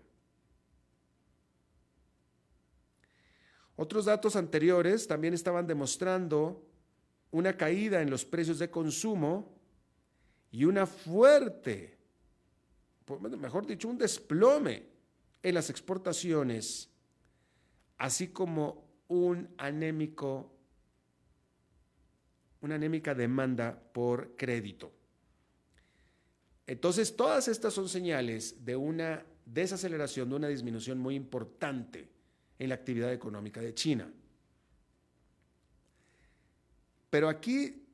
Otros 3.80 4.04
datos 4.04 4.36
anteriores 4.36 5.06
también 5.08 5.32
estaban 5.32 5.66
demostrando 5.66 6.68
una 7.30 7.56
caída 7.56 8.02
en 8.02 8.10
los 8.10 8.26
precios 8.26 8.58
de 8.58 8.68
consumo 8.68 9.58
y 10.50 10.66
una 10.66 10.84
fuerte, 10.84 11.96
mejor 13.38 13.66
dicho, 13.66 13.88
un 13.88 13.96
desplome 13.96 14.82
en 15.42 15.54
las 15.54 15.70
exportaciones, 15.70 16.90
así 17.96 18.28
como 18.28 18.84
un 19.08 19.48
anémico, 19.56 20.52
una 22.60 22.74
anémica 22.74 23.14
demanda 23.14 23.82
por 23.94 24.36
crédito. 24.36 24.92
Entonces, 26.66 27.16
todas 27.16 27.48
estas 27.48 27.72
son 27.72 27.88
señales 27.88 28.62
de 28.62 28.76
una 28.76 29.24
desaceleración, 29.46 30.28
de 30.28 30.36
una 30.36 30.48
disminución 30.48 30.98
muy 30.98 31.14
importante 31.14 32.19
en 32.60 32.68
la 32.68 32.76
actividad 32.76 33.12
económica 33.12 33.60
de 33.60 33.74
China. 33.74 34.12
Pero 37.08 37.28
aquí 37.28 37.86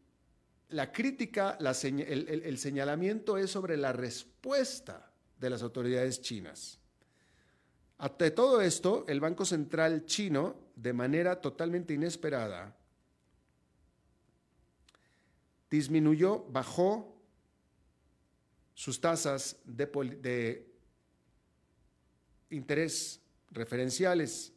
la 0.70 0.92
crítica, 0.92 1.56
el, 1.60 2.58
señalamiento 2.58 3.38
es 3.38 3.50
sobre 3.52 3.76
la 3.76 3.92
respuesta 3.92 5.12
de 5.38 5.50
las 5.50 5.62
autoridades 5.62 6.20
chinas. 6.20 6.80
Ante 7.98 8.32
todo 8.32 8.60
esto, 8.60 9.04
el 9.08 9.20
Banco 9.20 9.44
Central 9.44 10.04
chino, 10.04 10.56
de 10.74 10.92
manera 10.92 11.40
totalmente 11.40 11.94
inesperada, 11.94 12.76
disminuyó, 15.70 16.44
bajó 16.50 17.16
sus 18.74 19.00
tasas 19.00 19.56
de, 19.64 20.66
interés 22.50 23.20
referenciales. 23.50 24.52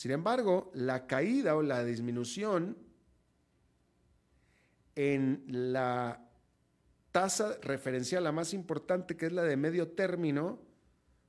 Sin 0.00 0.12
embargo, 0.12 0.70
la 0.72 1.06
caída 1.06 1.54
o 1.54 1.62
la 1.62 1.84
disminución 1.84 2.78
en 4.94 5.44
la 5.46 6.26
tasa 7.12 7.58
referencial, 7.60 8.24
la 8.24 8.32
más 8.32 8.54
importante, 8.54 9.18
que 9.18 9.26
es 9.26 9.32
la 9.32 9.42
de 9.42 9.58
medio 9.58 9.88
término, 9.88 10.58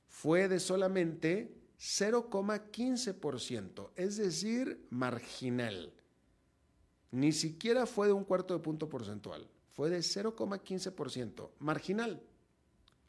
fue 0.07 0.47
de 0.47 0.61
solamente 0.61 1.53
0,15%, 1.79 3.89
es 3.97 4.15
decir, 4.15 4.87
marginal. 4.89 5.91
Ni 7.11 7.33
siquiera 7.33 7.85
fue 7.85 8.07
de 8.07 8.13
un 8.13 8.23
cuarto 8.23 8.53
de 8.53 8.63
punto 8.63 8.87
porcentual, 8.87 9.49
fue 9.73 9.89
de 9.89 9.99
0,15%, 9.99 11.49
marginal. 11.59 12.23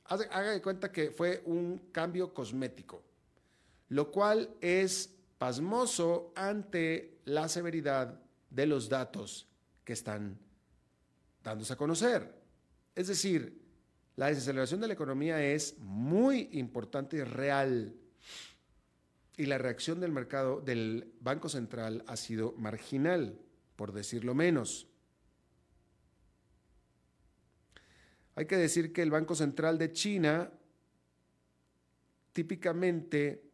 Haga 0.07 0.51
de 0.51 0.61
cuenta 0.61 0.91
que 0.91 1.13
fue 1.13 1.41
un 1.47 1.79
cambio 1.93 2.35
cosmético, 2.35 3.05
lo 3.91 4.11
cual 4.11 4.57
es 4.61 5.12
pasmoso 5.43 6.33
ante 6.37 7.19
la 7.25 7.49
severidad 7.49 8.17
de 8.49 8.65
los 8.65 8.89
datos 8.89 9.49
que 9.83 9.93
están 9.93 10.39
dándose 11.43 11.73
a 11.73 11.77
conocer. 11.77 12.33
Es 12.95 13.09
decir, 13.09 13.61
la 14.15 14.29
desaceleración 14.29 14.81
de 14.81 14.87
la 14.87 14.93
economía 14.95 15.43
es 15.45 15.77
muy 15.81 16.49
importante 16.53 17.17
y 17.17 17.25
real. 17.25 17.93
Y 19.37 19.47
la 19.47 19.59
reacción 19.59 19.99
del 19.99 20.13
mercado 20.13 20.61
del 20.61 21.13
Banco 21.19 21.49
Central 21.49 22.05
ha 22.07 22.17
sido 22.17 22.53
marginal, 22.57 23.37
por 23.75 23.91
decirlo 23.91 24.35
menos. 24.35 24.87
Hay 28.37 28.47
que 28.47 28.57
decir 28.57 28.93
que 28.93 29.03
el 29.03 29.11
Banco 29.11 29.35
Central 29.35 29.77
de 29.77 29.93
China 29.93 30.53
típicamente 32.33 33.52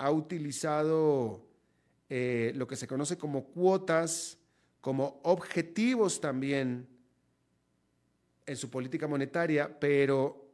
ha 0.00 0.10
utilizado 0.10 1.46
eh, 2.08 2.52
lo 2.56 2.66
que 2.66 2.76
se 2.76 2.88
conoce 2.88 3.18
como 3.18 3.44
cuotas, 3.44 4.38
como 4.80 5.20
objetivos 5.24 6.22
también 6.22 6.88
en 8.46 8.56
su 8.56 8.70
política 8.70 9.06
monetaria, 9.06 9.78
pero 9.78 10.48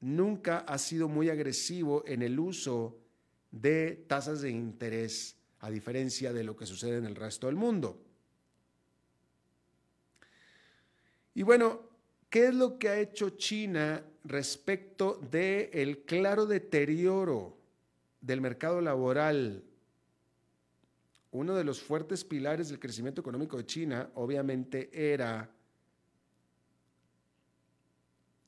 nunca 0.00 0.60
ha 0.60 0.78
sido 0.78 1.06
muy 1.06 1.28
agresivo 1.28 2.02
en 2.06 2.22
el 2.22 2.40
uso 2.40 2.98
de 3.50 4.06
tasas 4.08 4.40
de 4.40 4.50
interés, 4.50 5.36
a 5.60 5.70
diferencia 5.70 6.32
de 6.32 6.44
lo 6.44 6.56
que 6.56 6.64
sucede 6.64 6.96
en 6.96 7.04
el 7.04 7.14
resto 7.14 7.46
del 7.46 7.56
mundo. 7.56 8.02
Y 11.34 11.42
bueno, 11.42 11.82
¿qué 12.30 12.48
es 12.48 12.54
lo 12.54 12.78
que 12.78 12.88
ha 12.88 12.98
hecho 12.98 13.30
China 13.30 14.02
respecto 14.28 15.14
del 15.30 15.70
el 15.72 16.04
claro 16.04 16.46
deterioro 16.46 17.56
del 18.20 18.40
mercado 18.40 18.80
laboral, 18.80 19.64
uno 21.30 21.54
de 21.54 21.64
los 21.64 21.80
fuertes 21.80 22.24
pilares 22.24 22.68
del 22.68 22.78
crecimiento 22.78 23.20
económico 23.20 23.56
de 23.56 23.66
China, 23.66 24.10
obviamente, 24.14 24.90
era 24.92 25.50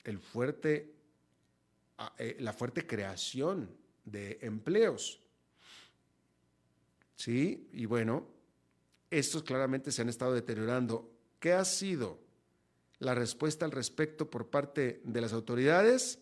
el 0.04 0.18
fuerte, 0.18 0.94
ah, 1.98 2.14
eh, 2.18 2.36
la 2.40 2.52
fuerte 2.52 2.86
creación 2.86 3.70
de 4.04 4.38
empleos. 4.42 5.20
¿Sí? 7.16 7.68
Y 7.72 7.84
bueno, 7.84 8.26
estos 9.10 9.42
claramente 9.42 9.92
se 9.92 10.02
han 10.02 10.08
estado 10.08 10.34
deteriorando. 10.34 11.10
¿Qué 11.38 11.52
ha 11.52 11.64
sido? 11.64 12.18
La 13.00 13.14
respuesta 13.14 13.64
al 13.64 13.72
respecto 13.72 14.30
por 14.30 14.48
parte 14.48 15.00
de 15.04 15.20
las 15.20 15.32
autoridades? 15.32 16.20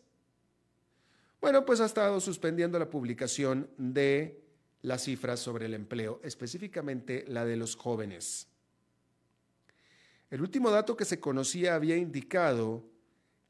Bueno, 1.40 1.64
pues 1.64 1.80
ha 1.80 1.86
estado 1.86 2.20
suspendiendo 2.20 2.78
la 2.78 2.88
publicación 2.88 3.68
de 3.76 4.42
las 4.82 5.04
cifras 5.04 5.40
sobre 5.40 5.66
el 5.66 5.74
empleo, 5.74 6.20
específicamente 6.22 7.24
la 7.28 7.44
de 7.44 7.56
los 7.56 7.76
jóvenes. 7.76 8.48
El 10.30 10.40
último 10.40 10.70
dato 10.70 10.96
que 10.96 11.04
se 11.04 11.20
conocía 11.20 11.74
había 11.74 11.96
indicado 11.96 12.84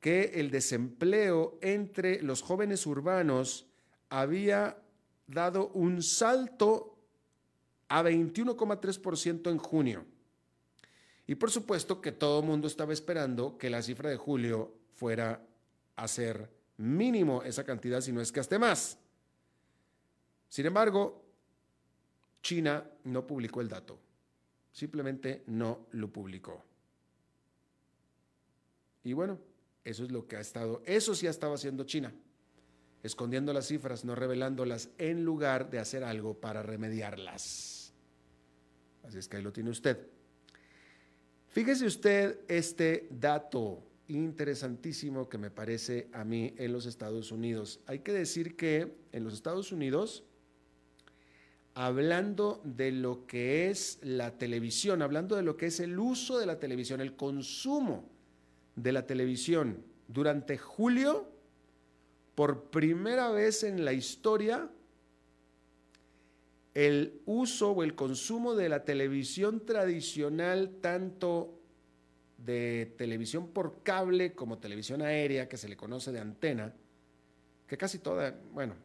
que 0.00 0.32
el 0.34 0.50
desempleo 0.50 1.58
entre 1.60 2.22
los 2.22 2.40
jóvenes 2.40 2.86
urbanos 2.86 3.66
había 4.08 4.78
dado 5.26 5.68
un 5.68 6.02
salto 6.02 6.96
a 7.88 8.02
21,3% 8.02 9.50
en 9.50 9.58
junio 9.58 10.06
y 11.28 11.34
por 11.34 11.50
supuesto 11.50 12.00
que 12.00 12.10
todo 12.10 12.40
el 12.40 12.46
mundo 12.46 12.66
estaba 12.66 12.94
esperando 12.94 13.58
que 13.58 13.68
la 13.68 13.82
cifra 13.82 14.08
de 14.08 14.16
julio 14.16 14.72
fuera 14.94 15.46
a 15.94 16.08
ser 16.08 16.50
mínimo 16.78 17.42
esa 17.42 17.64
cantidad, 17.64 18.00
si 18.00 18.12
no 18.12 18.22
es 18.22 18.32
que 18.32 18.40
hasta 18.40 18.58
más. 18.58 18.98
Sin 20.48 20.64
embargo, 20.64 21.22
China 22.40 22.82
no 23.04 23.26
publicó 23.26 23.60
el 23.60 23.68
dato. 23.68 23.98
Simplemente 24.72 25.44
no 25.48 25.86
lo 25.90 26.10
publicó. 26.10 26.64
Y 29.04 29.12
bueno, 29.12 29.38
eso 29.84 30.04
es 30.04 30.10
lo 30.10 30.26
que 30.26 30.36
ha 30.36 30.40
estado, 30.40 30.82
eso 30.86 31.14
sí 31.14 31.26
ha 31.26 31.30
estado 31.30 31.52
haciendo 31.52 31.84
China, 31.84 32.10
escondiendo 33.02 33.52
las 33.52 33.66
cifras, 33.66 34.02
no 34.02 34.14
revelándolas, 34.14 34.88
en 34.96 35.26
lugar 35.26 35.68
de 35.68 35.78
hacer 35.78 36.04
algo 36.04 36.40
para 36.40 36.62
remediarlas. 36.62 37.92
Así 39.02 39.18
es 39.18 39.28
que 39.28 39.36
ahí 39.36 39.42
lo 39.42 39.52
tiene 39.52 39.68
usted. 39.68 40.17
Fíjese 41.58 41.86
usted 41.86 42.38
este 42.46 43.08
dato 43.10 43.82
interesantísimo 44.06 45.28
que 45.28 45.38
me 45.38 45.50
parece 45.50 46.08
a 46.12 46.22
mí 46.22 46.54
en 46.56 46.72
los 46.72 46.86
Estados 46.86 47.32
Unidos. 47.32 47.80
Hay 47.86 47.98
que 47.98 48.12
decir 48.12 48.54
que 48.54 48.96
en 49.10 49.24
los 49.24 49.34
Estados 49.34 49.72
Unidos, 49.72 50.22
hablando 51.74 52.62
de 52.62 52.92
lo 52.92 53.26
que 53.26 53.70
es 53.70 53.98
la 54.02 54.38
televisión, 54.38 55.02
hablando 55.02 55.34
de 55.34 55.42
lo 55.42 55.56
que 55.56 55.66
es 55.66 55.80
el 55.80 55.98
uso 55.98 56.38
de 56.38 56.46
la 56.46 56.60
televisión, 56.60 57.00
el 57.00 57.16
consumo 57.16 58.08
de 58.76 58.92
la 58.92 59.08
televisión, 59.08 59.82
durante 60.06 60.58
julio, 60.58 61.28
por 62.36 62.70
primera 62.70 63.32
vez 63.32 63.64
en 63.64 63.84
la 63.84 63.92
historia, 63.92 64.70
el 66.78 67.22
uso 67.26 67.72
o 67.72 67.82
el 67.82 67.96
consumo 67.96 68.54
de 68.54 68.68
la 68.68 68.84
televisión 68.84 69.66
tradicional, 69.66 70.76
tanto 70.80 71.58
de 72.36 72.94
televisión 72.96 73.48
por 73.48 73.82
cable 73.82 74.32
como 74.32 74.58
televisión 74.58 75.02
aérea, 75.02 75.48
que 75.48 75.56
se 75.56 75.68
le 75.68 75.76
conoce 75.76 76.12
de 76.12 76.20
antena, 76.20 76.72
que 77.66 77.76
casi 77.76 77.98
toda, 77.98 78.38
bueno, 78.52 78.76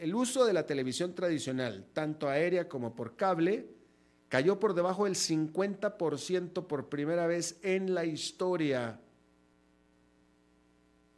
el 0.00 0.14
uso 0.14 0.44
de 0.44 0.52
la 0.52 0.66
televisión 0.66 1.14
tradicional, 1.14 1.86
tanto 1.94 2.28
aérea 2.28 2.68
como 2.68 2.94
por 2.94 3.16
cable, 3.16 3.68
cayó 4.28 4.60
por 4.60 4.74
debajo 4.74 5.06
del 5.06 5.14
50% 5.14 6.66
por 6.66 6.90
primera 6.90 7.26
vez 7.26 7.58
en 7.62 7.94
la 7.94 8.04
historia 8.04 9.00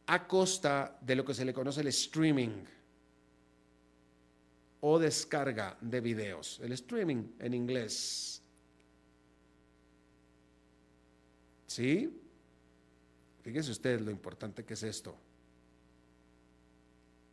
a 0.05 0.25
costa 0.25 0.97
de 1.01 1.15
lo 1.17 1.25
que 1.25 1.33
se 1.33 1.43
le 1.43 1.53
conoce 1.53 1.81
el 1.81 1.87
streaming 1.87 2.63
o 4.87 4.99
descarga 4.99 5.75
de 5.81 5.99
videos, 5.99 6.59
el 6.61 6.71
streaming 6.73 7.23
en 7.39 7.55
inglés. 7.55 8.39
¿Sí? 11.65 12.21
Fíjese 13.41 13.71
usted 13.71 13.99
lo 14.01 14.11
importante 14.11 14.63
que 14.63 14.75
es 14.75 14.83
esto. 14.83 15.15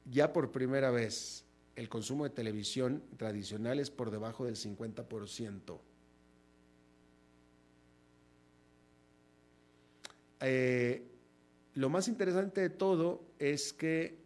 Ya 0.07 0.33
por 0.33 0.51
primera 0.51 0.91
vez 0.91 1.45
el 1.77 1.91
consumo 1.91 2.25
de 2.25 2.31
televisión 2.31 3.03
tradicional 3.19 3.81
es 3.81 3.91
por 3.91 4.11
debajo 4.11 4.47
del 4.47 4.57
50%. 4.57 5.79
Eh, 10.41 11.03
lo 11.75 11.91
más 11.91 12.09
interesante 12.09 12.63
de 12.63 12.71
todo 12.71 13.27
es 13.39 13.75
que 13.75 14.22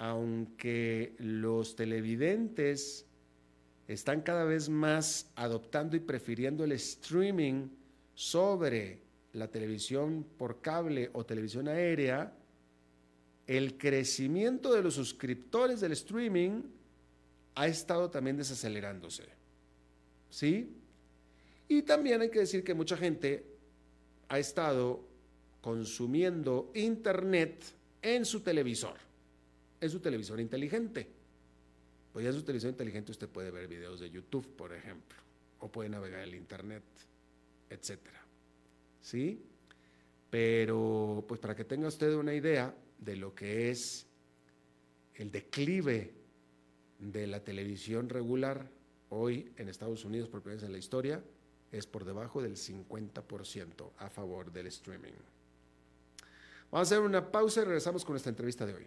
aunque 0.00 1.14
los 1.18 1.76
televidentes 1.76 3.04
están 3.86 4.22
cada 4.22 4.44
vez 4.44 4.70
más 4.70 5.30
adoptando 5.36 5.94
y 5.94 6.00
prefiriendo 6.00 6.64
el 6.64 6.72
streaming 6.72 7.68
sobre 8.14 9.02
la 9.34 9.48
televisión 9.48 10.24
por 10.38 10.62
cable 10.62 11.10
o 11.12 11.26
televisión 11.26 11.68
aérea, 11.68 12.32
el 13.46 13.76
crecimiento 13.76 14.72
de 14.72 14.82
los 14.82 14.94
suscriptores 14.94 15.82
del 15.82 15.92
streaming 15.92 16.62
ha 17.54 17.66
estado 17.66 18.08
también 18.08 18.38
desacelerándose. 18.38 19.24
¿Sí? 20.30 20.78
Y 21.68 21.82
también 21.82 22.22
hay 22.22 22.30
que 22.30 22.38
decir 22.38 22.64
que 22.64 22.72
mucha 22.72 22.96
gente 22.96 23.44
ha 24.30 24.38
estado 24.38 25.06
consumiendo 25.60 26.72
internet 26.74 27.62
en 28.00 28.24
su 28.24 28.40
televisor, 28.40 29.09
en 29.80 29.90
su 29.90 30.00
televisor 30.00 30.40
inteligente. 30.40 31.08
Pues 32.12 32.24
ya 32.24 32.30
en 32.30 32.36
su 32.36 32.42
televisor 32.42 32.70
inteligente 32.70 33.12
usted 33.12 33.28
puede 33.28 33.50
ver 33.50 33.68
videos 33.68 34.00
de 34.00 34.10
YouTube, 34.10 34.46
por 34.56 34.72
ejemplo, 34.72 35.18
o 35.60 35.70
puede 35.70 35.88
navegar 35.88 36.20
el 36.20 36.34
internet, 36.34 36.82
etcétera. 37.68 38.20
¿Sí? 39.00 39.42
Pero, 40.28 41.24
pues 41.26 41.40
para 41.40 41.54
que 41.54 41.64
tenga 41.64 41.88
usted 41.88 42.14
una 42.14 42.34
idea, 42.34 42.74
de 43.00 43.16
lo 43.16 43.34
que 43.34 43.70
es 43.70 44.06
el 45.14 45.30
declive 45.30 46.14
de 46.98 47.26
la 47.26 47.42
televisión 47.42 48.08
regular 48.08 48.70
hoy 49.08 49.52
en 49.56 49.68
Estados 49.68 50.04
Unidos 50.04 50.28
por 50.28 50.42
primera 50.42 50.60
vez 50.60 50.66
en 50.66 50.72
la 50.72 50.78
historia 50.78 51.22
es 51.72 51.86
por 51.86 52.04
debajo 52.04 52.42
del 52.42 52.56
50% 52.56 53.92
a 53.96 54.10
favor 54.10 54.52
del 54.52 54.66
streaming. 54.66 55.12
Vamos 56.70 56.92
a 56.92 56.94
hacer 56.94 57.00
una 57.00 57.30
pausa 57.30 57.62
y 57.62 57.64
regresamos 57.64 58.04
con 58.04 58.16
esta 58.16 58.28
entrevista 58.28 58.66
de 58.66 58.74
hoy. 58.74 58.86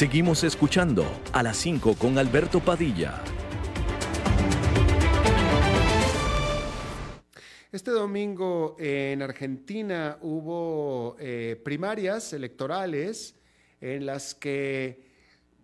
Seguimos 0.00 0.44
escuchando 0.44 1.04
a 1.30 1.42
las 1.42 1.58
5 1.58 1.94
con 1.96 2.16
Alberto 2.16 2.60
Padilla. 2.60 3.22
Este 7.70 7.90
domingo 7.90 8.76
en 8.78 9.20
Argentina 9.20 10.16
hubo 10.22 11.16
eh, 11.20 11.60
primarias 11.62 12.32
electorales 12.32 13.34
en 13.78 14.06
las 14.06 14.34
que, 14.34 14.86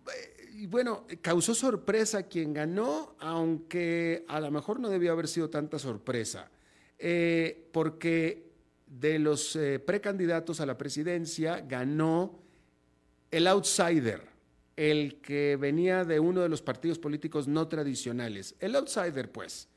eh, 0.05 0.67
bueno, 0.67 1.07
causó 1.23 1.55
sorpresa 1.55 2.21
quien 2.21 2.53
ganó, 2.53 3.15
aunque 3.17 4.23
a 4.27 4.39
lo 4.39 4.51
mejor 4.51 4.79
no 4.79 4.89
debió 4.89 5.13
haber 5.13 5.27
sido 5.27 5.49
tanta 5.49 5.79
sorpresa, 5.79 6.51
eh, 6.99 7.69
porque 7.73 8.51
de 8.85 9.17
los 9.17 9.57
precandidatos 9.83 10.61
a 10.61 10.67
la 10.67 10.77
presidencia 10.77 11.61
ganó 11.67 12.45
el 13.31 13.47
outsider, 13.47 14.26
el 14.77 15.19
que 15.21 15.57
venía 15.57 16.05
de 16.05 16.19
uno 16.19 16.41
de 16.41 16.49
los 16.49 16.61
partidos 16.61 16.99
políticos 16.99 17.47
no 17.47 17.67
tradicionales. 17.67 18.55
El 18.59 18.75
outsider, 18.75 19.31
pues, 19.31 19.67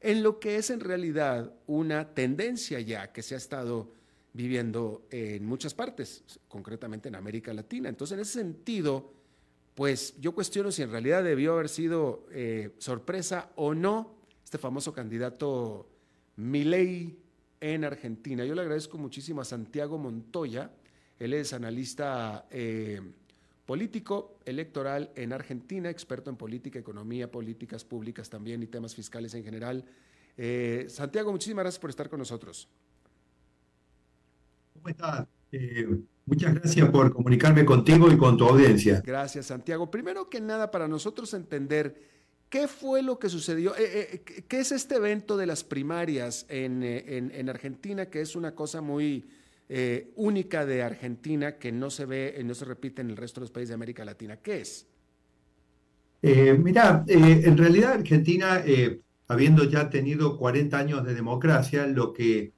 en 0.00 0.22
lo 0.22 0.38
que 0.38 0.56
es 0.56 0.70
en 0.70 0.80
realidad 0.80 1.52
una 1.66 2.14
tendencia 2.14 2.78
ya 2.78 3.10
que 3.10 3.22
se 3.22 3.34
ha 3.34 3.38
estado 3.38 3.92
viviendo 4.32 5.06
en 5.10 5.44
muchas 5.44 5.74
partes, 5.74 6.22
concretamente 6.46 7.08
en 7.08 7.16
América 7.16 7.52
Latina. 7.52 7.88
Entonces, 7.88 8.14
en 8.14 8.20
ese 8.20 8.38
sentido, 8.38 9.12
pues 9.74 10.14
yo 10.20 10.32
cuestiono 10.32 10.70
si 10.70 10.82
en 10.82 10.90
realidad 10.90 11.24
debió 11.24 11.54
haber 11.54 11.70
sido 11.70 12.26
eh, 12.30 12.74
sorpresa 12.78 13.50
o 13.56 13.74
no 13.74 14.14
este 14.44 14.58
famoso 14.58 14.92
candidato 14.92 15.88
Milei 16.36 17.18
en 17.60 17.84
Argentina. 17.84 18.44
Yo 18.44 18.54
le 18.54 18.60
agradezco 18.60 18.98
muchísimo 18.98 19.40
a 19.40 19.44
Santiago 19.44 19.96
Montoya, 19.96 20.70
él 21.18 21.34
es 21.34 21.52
analista 21.52 22.46
eh, 22.50 23.00
político 23.70 24.40
electoral 24.46 25.12
en 25.14 25.32
Argentina, 25.32 25.88
experto 25.90 26.28
en 26.28 26.34
política, 26.34 26.80
economía, 26.80 27.30
políticas 27.30 27.84
públicas 27.84 28.28
también 28.28 28.64
y 28.64 28.66
temas 28.66 28.96
fiscales 28.96 29.32
en 29.34 29.44
general. 29.44 29.84
Eh, 30.36 30.86
Santiago, 30.88 31.30
muchísimas 31.30 31.62
gracias 31.62 31.78
por 31.78 31.90
estar 31.90 32.08
con 32.08 32.18
nosotros. 32.18 32.68
¿Cómo 34.74 34.88
estás? 34.88 35.24
Eh, 35.52 35.86
muchas 36.26 36.54
gracias 36.54 36.90
por 36.90 37.12
comunicarme 37.14 37.64
contigo 37.64 38.10
y 38.10 38.18
con 38.18 38.36
tu 38.36 38.44
audiencia. 38.44 39.02
Gracias, 39.06 39.46
Santiago. 39.46 39.88
Primero 39.88 40.28
que 40.28 40.40
nada, 40.40 40.72
para 40.72 40.88
nosotros 40.88 41.32
entender 41.32 41.94
qué 42.48 42.66
fue 42.66 43.04
lo 43.04 43.20
que 43.20 43.28
sucedió, 43.28 43.72
qué 43.76 44.58
es 44.58 44.72
este 44.72 44.96
evento 44.96 45.36
de 45.36 45.46
las 45.46 45.62
primarias 45.62 46.44
en 46.48 47.48
Argentina, 47.48 48.06
que 48.06 48.20
es 48.20 48.34
una 48.34 48.52
cosa 48.56 48.80
muy 48.80 49.30
eh, 49.72 50.10
única 50.16 50.66
de 50.66 50.82
Argentina 50.82 51.56
que 51.56 51.70
no 51.70 51.90
se 51.90 52.04
ve, 52.04 52.34
y 52.36 52.42
no 52.42 52.54
se 52.54 52.64
repite 52.64 53.02
en 53.02 53.10
el 53.10 53.16
resto 53.16 53.38
de 53.38 53.44
los 53.44 53.52
países 53.52 53.68
de 53.68 53.74
América 53.76 54.04
Latina. 54.04 54.36
¿Qué 54.38 54.62
es? 54.62 54.88
Eh, 56.22 56.58
mira, 56.60 57.04
eh, 57.06 57.42
en 57.44 57.56
realidad 57.56 57.92
Argentina, 57.92 58.64
habiendo 59.28 59.62
ya 59.62 59.88
tenido 59.88 60.36
40 60.36 60.76
años 60.76 61.04
de 61.04 61.14
democracia, 61.14 61.86
lo 61.86 62.12
que, 62.12 62.52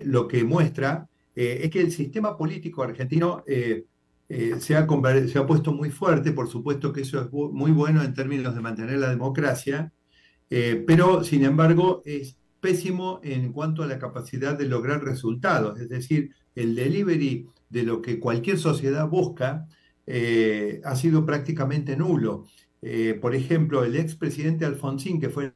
lo 0.00 0.26
que 0.26 0.42
muestra 0.42 1.08
es 1.32 1.70
que 1.70 1.80
el 1.80 1.92
sistema 1.92 2.36
político 2.36 2.82
argentino 2.82 3.44
se, 3.46 3.86
ha, 4.74 4.86
se 5.28 5.38
ha 5.38 5.46
puesto 5.46 5.72
muy 5.72 5.90
fuerte, 5.90 6.32
por 6.32 6.48
supuesto 6.48 6.92
que 6.92 7.02
eso 7.02 7.20
es 7.20 7.30
muy 7.30 7.70
bueno 7.70 8.02
en 8.02 8.14
términos 8.14 8.56
de 8.56 8.60
mantener 8.62 8.98
la 8.98 9.10
democracia, 9.10 9.92
pero 10.48 11.22
sin 11.22 11.44
embargo 11.44 12.02
es 12.04 12.36
pésimo 12.62 13.20
en 13.24 13.52
cuanto 13.52 13.82
a 13.82 13.86
la 13.88 13.98
capacidad 13.98 14.56
de 14.56 14.66
lograr 14.66 15.04
resultados, 15.04 15.80
es 15.80 15.88
decir, 15.88 16.30
el 16.54 16.76
delivery 16.76 17.48
de 17.68 17.82
lo 17.82 18.00
que 18.00 18.20
cualquier 18.20 18.56
sociedad 18.56 19.08
busca 19.08 19.66
eh, 20.06 20.80
ha 20.84 20.94
sido 20.94 21.26
prácticamente 21.26 21.96
nulo. 21.96 22.46
Eh, 22.80 23.18
por 23.20 23.34
ejemplo, 23.34 23.84
el 23.84 23.96
expresidente 23.96 24.64
Alfonsín, 24.64 25.20
que 25.20 25.28
fue 25.28 25.54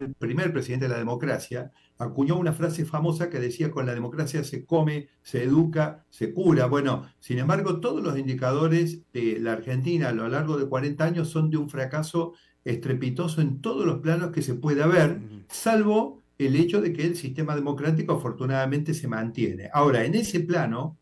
el 0.00 0.14
primer 0.14 0.52
presidente 0.52 0.84
de 0.84 0.92
la 0.92 0.98
democracia, 0.98 1.72
acuñó 1.96 2.36
una 2.36 2.52
frase 2.52 2.84
famosa 2.84 3.30
que 3.30 3.40
decía, 3.40 3.70
con 3.70 3.86
la 3.86 3.94
democracia 3.94 4.44
se 4.44 4.66
come, 4.66 5.08
se 5.22 5.44
educa, 5.44 6.04
se 6.10 6.34
cura. 6.34 6.66
Bueno, 6.66 7.08
sin 7.20 7.38
embargo, 7.38 7.80
todos 7.80 8.02
los 8.02 8.18
indicadores 8.18 9.00
de 9.14 9.38
la 9.40 9.52
Argentina 9.52 10.10
a 10.10 10.12
lo 10.12 10.28
largo 10.28 10.58
de 10.58 10.68
40 10.68 11.04
años 11.04 11.28
son 11.30 11.48
de 11.48 11.56
un 11.56 11.70
fracaso 11.70 12.34
estrepitoso 12.66 13.40
en 13.40 13.62
todos 13.62 13.86
los 13.86 14.00
planos 14.00 14.30
que 14.30 14.42
se 14.42 14.54
puede 14.54 14.82
haber, 14.82 15.20
salvo 15.48 16.23
el 16.38 16.56
hecho 16.56 16.80
de 16.80 16.92
que 16.92 17.04
el 17.04 17.16
sistema 17.16 17.54
democrático 17.54 18.14
afortunadamente 18.14 18.94
se 18.94 19.08
mantiene. 19.08 19.70
Ahora, 19.72 20.04
en 20.04 20.14
ese 20.14 20.40
plano, 20.40 20.98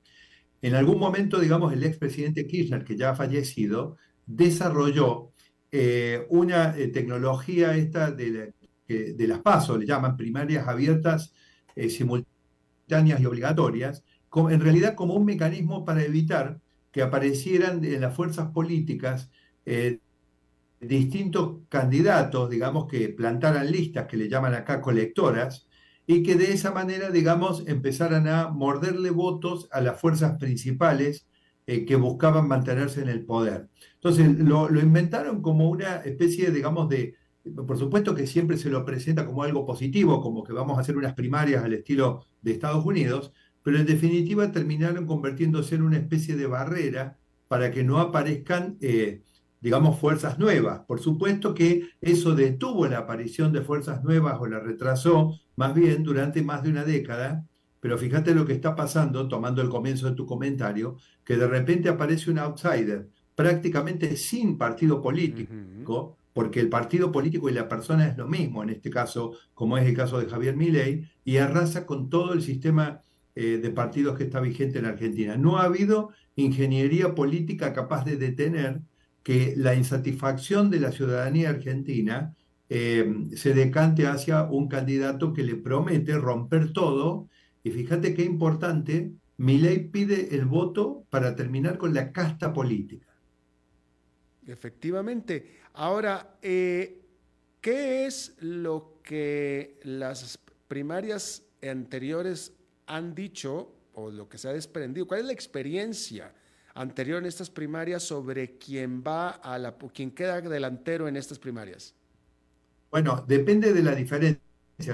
en 0.60 0.74
algún 0.74 0.98
momento, 0.98 1.40
digamos, 1.40 1.72
el 1.72 1.82
expresidente 1.84 2.46
Kirchner, 2.46 2.84
que 2.84 2.96
ya 2.96 3.10
ha 3.10 3.16
fallecido, 3.16 3.96
desarrolló 4.26 5.32
eh, 5.70 6.26
una 6.28 6.76
eh, 6.76 6.88
tecnología 6.88 7.76
esta 7.76 8.10
de, 8.10 8.52
de, 8.86 9.26
las 9.26 9.40
PASO, 9.40 9.78
le 9.78 9.86
llaman 9.86 10.16
primarias 10.16 10.68
abiertas, 10.68 11.32
eh, 11.74 11.88
simultáneas 11.88 13.20
y 13.20 13.26
obligatorias, 13.26 14.04
en 14.34 14.60
realidad 14.60 14.94
como 14.94 15.14
un 15.14 15.24
mecanismo 15.24 15.84
para 15.84 16.02
evitar 16.04 16.60
que 16.90 17.02
aparecieran 17.02 17.84
en 17.84 18.00
las 18.00 18.14
fuerzas 18.14 18.50
políticas 18.50 19.30
distintos 20.82 21.60
candidatos, 21.68 22.50
digamos, 22.50 22.86
que 22.86 23.08
plantaran 23.08 23.70
listas 23.70 24.06
que 24.06 24.16
le 24.16 24.28
llaman 24.28 24.54
acá 24.54 24.80
colectoras, 24.80 25.68
y 26.06 26.22
que 26.22 26.34
de 26.34 26.52
esa 26.52 26.72
manera, 26.72 27.10
digamos, 27.10 27.64
empezaran 27.66 28.26
a 28.28 28.48
morderle 28.48 29.10
votos 29.10 29.68
a 29.70 29.80
las 29.80 30.00
fuerzas 30.00 30.36
principales 30.38 31.28
eh, 31.66 31.84
que 31.84 31.96
buscaban 31.96 32.48
mantenerse 32.48 33.02
en 33.02 33.08
el 33.08 33.24
poder. 33.24 33.68
Entonces, 33.94 34.36
lo, 34.38 34.68
inventaron 34.80 35.40
como 35.42 35.70
una 35.70 35.96
especie, 35.98 36.50
digamos, 36.50 36.88
de, 36.88 37.14
por 37.66 37.78
supuesto 37.78 38.14
que 38.14 38.26
siempre 38.26 38.56
se 38.56 38.68
lo 38.68 38.84
presenta 38.84 39.26
como 39.26 39.44
algo 39.44 39.64
positivo, 39.64 40.20
como 40.20 40.42
que 40.42 40.52
vamos 40.52 40.76
a 40.76 40.80
hacer 40.80 40.96
unas 40.96 41.14
primarias 41.14 41.64
al 41.64 41.72
estilo 41.72 42.26
de 42.40 42.52
Estados 42.52 42.84
Unidos, 42.84 43.32
pero 43.62 43.78
en 43.78 43.86
definitiva 43.86 44.50
terminaron 44.50 45.06
convirtiéndose 45.06 45.76
en 45.76 45.82
una 45.82 45.98
especie 45.98 46.36
de 46.36 46.46
barrera 46.48 47.18
para 47.46 47.70
que 47.70 47.84
no 47.84 47.98
aparezcan, 47.98 48.76
eh, 48.80 49.22
digamos, 49.62 49.98
fuerzas 49.98 50.38
nuevas. 50.38 50.80
Por 50.80 51.00
supuesto 51.00 51.54
que 51.54 51.88
eso 52.00 52.34
detuvo 52.34 52.86
la 52.88 52.98
aparición 52.98 53.52
de 53.52 53.62
fuerzas 53.62 54.02
nuevas 54.02 54.36
o 54.40 54.46
la 54.46 54.58
retrasó 54.58 55.38
más 55.56 55.74
bien 55.74 56.02
durante 56.02 56.42
más 56.42 56.62
de 56.62 56.70
una 56.70 56.84
década, 56.84 57.46
pero 57.80 57.96
fíjate 57.96 58.34
lo 58.34 58.44
que 58.44 58.52
está 58.52 58.74
pasando, 58.74 59.28
tomando 59.28 59.62
el 59.62 59.68
comienzo 59.68 60.08
de 60.10 60.16
tu 60.16 60.26
comentario, 60.26 60.96
que 61.24 61.36
de 61.36 61.46
repente 61.46 61.88
aparece 61.88 62.30
un 62.30 62.38
outsider, 62.38 63.08
prácticamente 63.36 64.16
sin 64.16 64.58
partido 64.58 65.00
político, 65.00 66.16
porque 66.32 66.60
el 66.60 66.68
partido 66.68 67.12
político 67.12 67.48
y 67.48 67.52
la 67.52 67.68
persona 67.68 68.08
es 68.08 68.16
lo 68.16 68.26
mismo, 68.26 68.62
en 68.62 68.70
este 68.70 68.90
caso, 68.90 69.32
como 69.54 69.78
es 69.78 69.86
el 69.86 69.96
caso 69.96 70.18
de 70.18 70.26
Javier 70.26 70.56
Milei, 70.56 71.08
y 71.24 71.36
arrasa 71.36 71.86
con 71.86 72.08
todo 72.08 72.32
el 72.32 72.42
sistema 72.42 73.02
eh, 73.34 73.58
de 73.62 73.70
partidos 73.70 74.16
que 74.18 74.24
está 74.24 74.40
vigente 74.40 74.78
en 74.78 74.86
Argentina. 74.86 75.36
No 75.36 75.58
ha 75.58 75.64
habido 75.64 76.10
ingeniería 76.36 77.14
política 77.14 77.72
capaz 77.72 78.04
de 78.04 78.16
detener 78.16 78.80
que 79.22 79.54
la 79.56 79.74
insatisfacción 79.74 80.70
de 80.70 80.80
la 80.80 80.92
ciudadanía 80.92 81.50
argentina 81.50 82.34
eh, 82.68 83.28
se 83.36 83.54
decante 83.54 84.06
hacia 84.06 84.44
un 84.44 84.68
candidato 84.68 85.32
que 85.32 85.42
le 85.42 85.56
promete 85.56 86.16
romper 86.18 86.72
todo. 86.72 87.28
Y 87.62 87.70
fíjate 87.70 88.14
qué 88.14 88.24
importante, 88.24 89.12
Milei 89.36 89.90
pide 89.90 90.34
el 90.34 90.46
voto 90.46 91.04
para 91.10 91.36
terminar 91.36 91.78
con 91.78 91.94
la 91.94 92.12
casta 92.12 92.52
política. 92.52 93.06
Efectivamente. 94.46 95.60
Ahora, 95.74 96.38
eh, 96.42 97.00
¿qué 97.60 98.06
es 98.06 98.36
lo 98.40 99.00
que 99.02 99.78
las 99.84 100.38
primarias 100.66 101.44
anteriores 101.62 102.52
han 102.86 103.14
dicho 103.14 103.74
o 103.94 104.10
lo 104.10 104.28
que 104.28 104.38
se 104.38 104.48
ha 104.48 104.52
desprendido? 104.52 105.06
¿Cuál 105.06 105.20
es 105.20 105.26
la 105.26 105.32
experiencia 105.32 106.34
anterior 106.74 107.18
en 107.18 107.26
estas 107.26 107.50
primarias 107.50 108.02
sobre 108.02 108.58
quién 108.58 109.02
va 109.06 109.30
a 109.30 109.58
la, 109.58 109.76
quién 109.94 110.10
queda 110.10 110.40
delantero 110.40 111.08
en 111.08 111.16
estas 111.16 111.38
primarias? 111.38 111.94
Bueno, 112.90 113.24
depende 113.26 113.72
de 113.72 113.82
la 113.82 113.94
diferencia. 113.94 114.40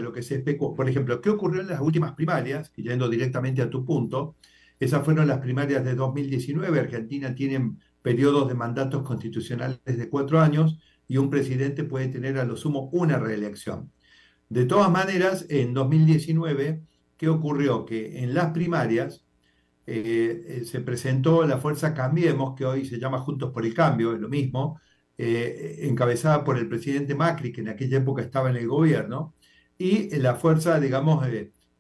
Lo 0.01 0.13
que 0.13 0.23
se 0.23 0.37
especuló, 0.37 0.75
por 0.75 0.89
ejemplo, 0.89 1.21
¿qué 1.21 1.31
ocurrió 1.31 1.63
en 1.63 1.69
las 1.69 1.81
últimas 1.81 2.13
primarias? 2.15 2.73
Y 2.77 2.83
yendo 2.83 3.09
directamente 3.09 3.63
a 3.63 3.71
tu 3.71 3.85
punto, 3.85 4.37
esas 4.79 5.05
fueron 5.05 5.27
las 5.27 5.39
primarias 5.39 5.85
de 5.85 5.95
2019. 5.95 6.79
Argentina 6.79 7.35
tiene 7.35 7.77
periodos 8.03 8.49
de 8.49 8.55
mandatos 8.55 9.03
constitucionales 9.03 9.81
de 9.85 10.09
cuatro 10.09 10.41
años 10.41 10.79
y 11.07 11.17
un 11.17 11.31
presidente 11.31 11.85
puede 11.85 12.09
tener 12.09 12.39
a 12.39 12.45
lo 12.45 12.57
sumo 12.57 12.91
una 12.93 13.19
reelección. 13.19 13.91
De 14.49 14.67
todas 14.67 14.91
maneras, 14.91 15.47
en 15.49 15.75
2019 15.75 16.83
¿qué 17.19 17.29
ocurrió? 17.29 17.85
Que 17.85 18.23
en 18.23 18.33
las 18.33 18.53
primarias 18.53 19.27
eh, 19.91 20.61
eh, 20.61 20.65
se 20.67 20.81
presentó 20.81 21.47
la 21.47 21.57
fuerza 21.59 21.95
Cambiemos, 21.95 22.55
que 22.55 22.67
hoy 22.67 22.85
se 22.85 22.99
llama 22.99 23.21
Juntos 23.21 23.51
por 23.53 23.65
el 23.65 23.73
Cambio, 23.73 24.13
es 24.13 24.21
lo 24.21 24.29
mismo, 24.29 24.79
eh, 25.17 25.79
encabezada 25.85 26.45
por 26.45 26.59
el 26.59 26.69
presidente 26.69 27.15
Macri, 27.15 27.53
que 27.53 27.63
en 27.63 27.71
aquella 27.71 27.97
época 27.97 28.21
estaba 28.21 28.51
en 28.51 28.57
el 28.57 28.69
gobierno, 28.69 29.35
y 29.79 30.15
la 30.19 30.35
fuerza, 30.35 30.79
digamos, 30.79 31.27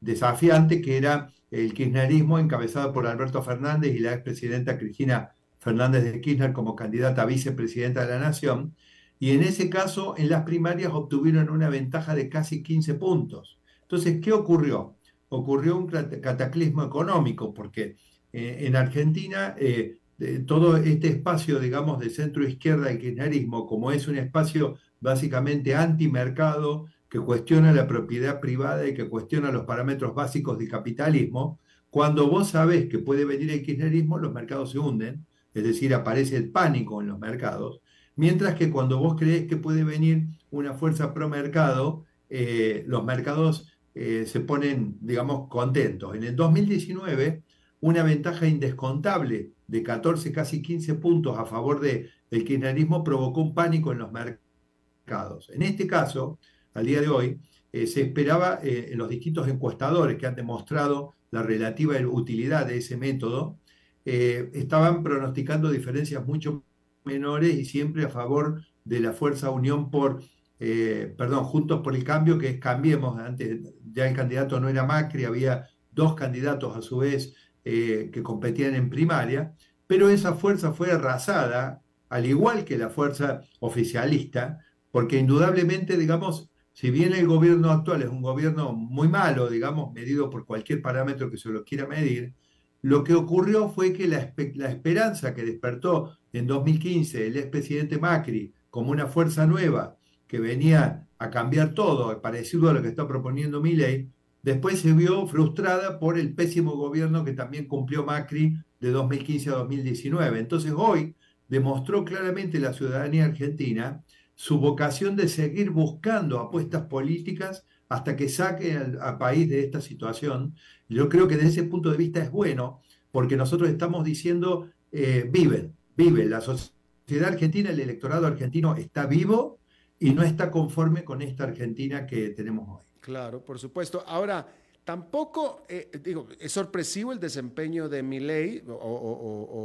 desafiante, 0.00 0.80
que 0.80 0.96
era 0.96 1.30
el 1.50 1.74
kirchnerismo, 1.74 2.38
encabezada 2.38 2.94
por 2.94 3.06
Alberto 3.06 3.42
Fernández 3.42 3.94
y 3.94 3.98
la 3.98 4.14
expresidenta 4.14 4.78
Cristina 4.78 5.32
Fernández 5.58 6.04
de 6.04 6.20
Kirchner 6.22 6.54
como 6.54 6.74
candidata 6.76 7.22
a 7.22 7.26
vicepresidenta 7.26 8.06
de 8.06 8.12
la 8.14 8.20
Nación. 8.20 8.74
Y 9.18 9.32
en 9.32 9.42
ese 9.42 9.68
caso, 9.68 10.14
en 10.16 10.30
las 10.30 10.44
primarias 10.44 10.92
obtuvieron 10.94 11.50
una 11.50 11.68
ventaja 11.68 12.14
de 12.14 12.30
casi 12.30 12.62
15 12.62 12.94
puntos. 12.94 13.58
Entonces, 13.82 14.20
¿qué 14.22 14.32
ocurrió? 14.32 14.97
Ocurrió 15.28 15.76
un 15.76 15.86
cataclismo 15.86 16.84
económico, 16.84 17.52
porque 17.52 17.96
eh, 18.32 18.58
en 18.60 18.76
Argentina 18.76 19.54
eh, 19.58 19.98
todo 20.46 20.76
este 20.76 21.08
espacio, 21.08 21.60
digamos, 21.60 22.00
de 22.00 22.10
centro 22.10 22.46
izquierda 22.46 22.92
y 22.92 22.98
kirchnerismo, 22.98 23.66
como 23.66 23.92
es 23.92 24.08
un 24.08 24.18
espacio 24.18 24.76
básicamente 25.00 25.74
antimercado, 25.74 26.86
que 27.08 27.20
cuestiona 27.20 27.72
la 27.72 27.86
propiedad 27.86 28.40
privada 28.40 28.86
y 28.86 28.94
que 28.94 29.08
cuestiona 29.08 29.50
los 29.50 29.64
parámetros 29.64 30.14
básicos 30.14 30.58
del 30.58 30.68
capitalismo, 30.68 31.58
cuando 31.90 32.28
vos 32.28 32.50
sabés 32.50 32.86
que 32.88 32.98
puede 32.98 33.24
venir 33.24 33.50
el 33.50 33.62
kirchnerismo, 33.62 34.18
los 34.18 34.32
mercados 34.32 34.72
se 34.72 34.78
hunden, 34.78 35.24
es 35.54 35.64
decir, 35.64 35.94
aparece 35.94 36.36
el 36.36 36.50
pánico 36.50 37.00
en 37.00 37.08
los 37.08 37.18
mercados, 37.18 37.80
mientras 38.14 38.56
que 38.56 38.70
cuando 38.70 38.98
vos 38.98 39.16
creés 39.18 39.46
que 39.46 39.56
puede 39.56 39.84
venir 39.84 40.26
una 40.50 40.74
fuerza 40.74 41.14
pro 41.14 41.28
mercado, 41.28 42.04
eh, 42.28 42.84
los 42.86 43.04
mercados 43.04 43.77
eh, 44.00 44.26
se 44.26 44.38
ponen, 44.38 44.96
digamos, 45.00 45.48
contentos. 45.48 46.14
En 46.14 46.22
el 46.22 46.36
2019, 46.36 47.42
una 47.80 48.04
ventaja 48.04 48.46
indescontable 48.46 49.54
de 49.66 49.82
14, 49.82 50.30
casi 50.30 50.62
15 50.62 50.94
puntos 50.94 51.36
a 51.36 51.44
favor 51.44 51.80
del 51.80 52.08
el 52.30 52.44
kirchnerismo 52.44 53.02
provocó 53.02 53.40
un 53.40 53.54
pánico 53.54 53.90
en 53.90 53.98
los 53.98 54.12
mercados. 54.12 55.50
En 55.50 55.62
este 55.62 55.88
caso, 55.88 56.38
al 56.74 56.86
día 56.86 57.00
de 57.00 57.08
hoy, 57.08 57.40
eh, 57.72 57.88
se 57.88 58.02
esperaba 58.02 58.60
eh, 58.62 58.90
en 58.92 58.98
los 58.98 59.08
distintos 59.08 59.48
encuestadores 59.48 60.16
que 60.16 60.28
han 60.28 60.36
demostrado 60.36 61.14
la 61.32 61.42
relativa 61.42 61.96
utilidad 62.06 62.66
de 62.66 62.76
ese 62.78 62.96
método, 62.96 63.58
estaban 64.04 65.02
pronosticando 65.02 65.70
diferencias 65.70 66.24
mucho 66.24 66.64
menores 67.04 67.54
y 67.54 67.66
siempre 67.66 68.04
a 68.04 68.08
favor 68.08 68.62
de 68.84 69.00
la 69.00 69.12
fuerza 69.12 69.50
Unión 69.50 69.90
por 69.90 70.22
eh, 70.60 71.14
perdón, 71.16 71.44
Juntos 71.44 71.80
por 71.82 71.94
el 71.94 72.04
Cambio, 72.04 72.38
que 72.38 72.48
es 72.48 72.60
Cambiemos, 72.60 73.18
antes 73.18 73.60
ya 73.92 74.08
el 74.08 74.16
candidato 74.16 74.60
no 74.60 74.68
era 74.68 74.84
Macri, 74.84 75.24
había 75.24 75.68
dos 75.90 76.14
candidatos 76.14 76.76
a 76.76 76.82
su 76.82 76.98
vez 76.98 77.34
eh, 77.64 78.10
que 78.12 78.22
competían 78.22 78.74
en 78.74 78.90
primaria, 78.90 79.54
pero 79.86 80.08
esa 80.08 80.34
fuerza 80.34 80.72
fue 80.72 80.92
arrasada, 80.92 81.82
al 82.08 82.26
igual 82.26 82.64
que 82.64 82.78
la 82.78 82.90
fuerza 82.90 83.42
oficialista, 83.60 84.58
porque 84.90 85.18
indudablemente, 85.18 85.96
digamos, 85.96 86.50
si 86.72 86.90
bien 86.90 87.12
el 87.12 87.26
gobierno 87.26 87.70
actual 87.70 88.02
es 88.02 88.08
un 88.08 88.22
gobierno 88.22 88.72
muy 88.72 89.08
malo, 89.08 89.50
digamos, 89.50 89.92
medido 89.92 90.30
por 90.30 90.46
cualquier 90.46 90.80
parámetro 90.80 91.30
que 91.30 91.36
se 91.36 91.48
lo 91.48 91.64
quiera 91.64 91.86
medir, 91.86 92.34
lo 92.82 93.02
que 93.02 93.14
ocurrió 93.14 93.68
fue 93.68 93.92
que 93.92 94.06
la, 94.06 94.32
la 94.54 94.70
esperanza 94.70 95.34
que 95.34 95.42
despertó 95.42 96.16
en 96.32 96.46
2015 96.46 97.26
el 97.26 97.36
expresidente 97.36 97.98
Macri 97.98 98.54
como 98.70 98.92
una 98.92 99.08
fuerza 99.08 99.46
nueva 99.46 99.96
que 100.28 100.38
venía 100.38 101.07
a 101.18 101.30
cambiar 101.30 101.74
todo, 101.74 102.20
parecido 102.20 102.70
a 102.70 102.72
lo 102.72 102.82
que 102.82 102.88
está 102.88 103.06
proponiendo 103.06 103.60
Milei, 103.60 104.08
después 104.42 104.80
se 104.80 104.92
vio 104.92 105.26
frustrada 105.26 105.98
por 105.98 106.18
el 106.18 106.34
pésimo 106.34 106.76
gobierno 106.76 107.24
que 107.24 107.32
también 107.32 107.66
cumplió 107.66 108.04
Macri 108.04 108.56
de 108.80 108.90
2015 108.90 109.50
a 109.50 109.54
2019. 109.54 110.38
Entonces 110.38 110.72
hoy 110.76 111.14
demostró 111.48 112.04
claramente 112.04 112.60
la 112.60 112.72
ciudadanía 112.72 113.24
argentina 113.24 114.04
su 114.34 114.60
vocación 114.60 115.16
de 115.16 115.28
seguir 115.28 115.70
buscando 115.70 116.38
apuestas 116.38 116.82
políticas 116.86 117.66
hasta 117.88 118.14
que 118.14 118.28
saque 118.28 118.76
al, 118.76 119.18
país 119.18 119.48
de 119.48 119.64
esta 119.64 119.80
situación. 119.80 120.54
Yo 120.88 121.08
creo 121.08 121.26
que 121.26 121.36
desde 121.36 121.48
ese 121.48 121.62
punto 121.64 121.90
de 121.90 121.96
vista 121.96 122.22
es 122.22 122.30
bueno, 122.30 122.80
porque 123.10 123.36
nosotros 123.36 123.68
estamos 123.68 124.04
diciendo, 124.04 124.70
eh, 124.92 125.28
viven, 125.28 125.74
viven, 125.96 126.30
la 126.30 126.40
sociedad 126.40 127.32
argentina, 127.32 127.70
el 127.70 127.80
electorado 127.80 128.26
argentino 128.26 128.76
está 128.76 129.06
vivo 129.06 129.57
y 130.00 130.10
no 130.10 130.22
está 130.22 130.50
conforme 130.50 131.04
con 131.04 131.22
esta 131.22 131.44
Argentina 131.44 132.06
que 132.06 132.30
tenemos 132.30 132.68
hoy. 132.68 132.86
Claro, 133.00 133.44
por 133.44 133.58
supuesto. 133.58 134.04
Ahora, 134.06 134.46
tampoco, 134.84 135.64
eh, 135.68 135.90
digo, 136.02 136.28
es 136.38 136.52
sorpresivo 136.52 137.12
el 137.12 137.20
desempeño 137.20 137.88
de 137.88 138.02
Milei, 138.02 138.62
o, 138.68 139.58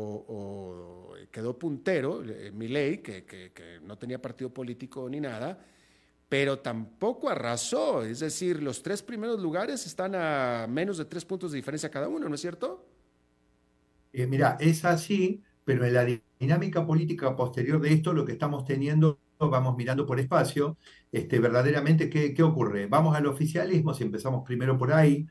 quedó 1.31 1.57
puntero, 1.57 2.23
eh, 2.23 2.51
Milei, 2.51 3.01
que, 3.01 3.25
que, 3.25 3.79
no 3.83 3.97
tenía 3.97 4.21
partido 4.21 4.53
político 4.53 5.09
ni 5.09 5.19
nada, 5.19 5.65
pero 6.29 6.59
tampoco 6.59 7.29
arrasó. 7.29 8.03
Es 8.03 8.19
decir, 8.19 8.61
los 8.61 8.83
tres 8.83 9.01
primeros 9.01 9.39
lugares 9.39 9.85
están 9.85 10.13
a 10.15 10.67
menos 10.69 10.97
de 10.97 11.05
tres 11.05 11.25
puntos 11.25 11.51
de 11.51 11.57
diferencia 11.57 11.89
cada 11.89 12.07
uno, 12.07 12.29
¿no 12.29 12.35
es 12.35 12.41
cierto? 12.41 12.85
Eh, 14.13 14.27
mira, 14.27 14.57
es 14.59 14.85
así, 14.85 15.41
pero 15.63 15.85
en 15.85 15.93
la 15.93 16.05
dinámica 16.39 16.85
política 16.85 17.35
posterior 17.35 17.81
de 17.81 17.93
esto, 17.93 18.13
lo 18.13 18.25
que 18.25 18.33
estamos 18.33 18.65
teniendo 18.65 19.19
vamos 19.49 19.75
mirando 19.77 20.05
por 20.05 20.19
espacio, 20.19 20.77
este, 21.11 21.39
verdaderamente, 21.39 22.09
¿qué, 22.09 22.33
¿qué, 22.33 22.43
ocurre? 22.43 22.87
Vamos 22.87 23.15
al 23.15 23.25
oficialismo, 23.27 23.93
si 23.93 24.03
empezamos 24.03 24.43
primero 24.45 24.77
por 24.77 24.93
ahí, 24.93 25.25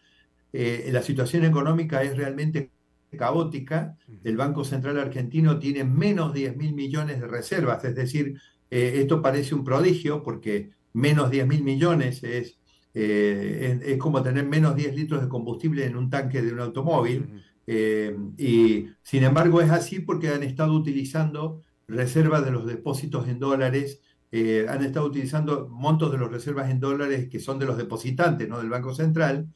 eh, 0.52 0.90
la 0.92 1.02
situación 1.02 1.44
económica 1.44 2.02
es 2.02 2.16
realmente 2.16 2.70
caótica, 3.16 3.96
el 4.24 4.36
Banco 4.36 4.64
Central 4.64 4.98
Argentino 4.98 5.58
tiene 5.58 5.84
menos 5.84 6.32
10 6.32 6.56
mil 6.56 6.74
millones 6.74 7.20
de 7.20 7.26
reservas, 7.26 7.84
es 7.84 7.94
decir, 7.94 8.38
eh, 8.70 8.94
esto 8.96 9.20
parece 9.20 9.54
un 9.54 9.64
prodigio 9.64 10.22
porque 10.22 10.70
menos 10.92 11.30
10 11.30 11.46
mil 11.46 11.62
millones 11.62 12.22
es 12.24 12.58
es, 12.94 13.96
como 13.96 14.22
tener 14.22 14.46
menos 14.46 14.76
10 14.76 14.94
litros 14.94 15.22
de 15.22 15.28
combustible 15.28 15.86
en 15.86 15.96
un 15.96 16.10
tanque 16.10 16.42
de 16.42 16.52
un 16.52 16.60
automóvil. 16.60 17.42
y 17.66 18.86
sin 19.02 19.24
embargo 19.24 19.62
es 19.62 19.70
así 19.70 20.00
porque 20.00 20.28
han 20.28 20.42
estado 20.42 20.74
utilizando 20.74 21.62
reservas 21.88 22.44
de 22.44 22.50
los 22.50 22.66
depósitos 22.66 23.28
en 23.28 23.38
dólares 23.38 24.00
eh, 24.34 24.64
han 24.66 24.82
estado 24.82 25.06
utilizando 25.06 25.68
montos 25.68 26.10
de 26.10 26.16
las 26.16 26.30
reservas 26.30 26.70
en 26.70 26.80
dólares 26.80 27.28
que 27.30 27.38
son 27.38 27.58
de 27.58 27.66
los 27.66 27.76
depositantes, 27.76 28.48
no 28.48 28.58
del 28.58 28.70
Banco 28.70 28.94
Central, 28.94 29.48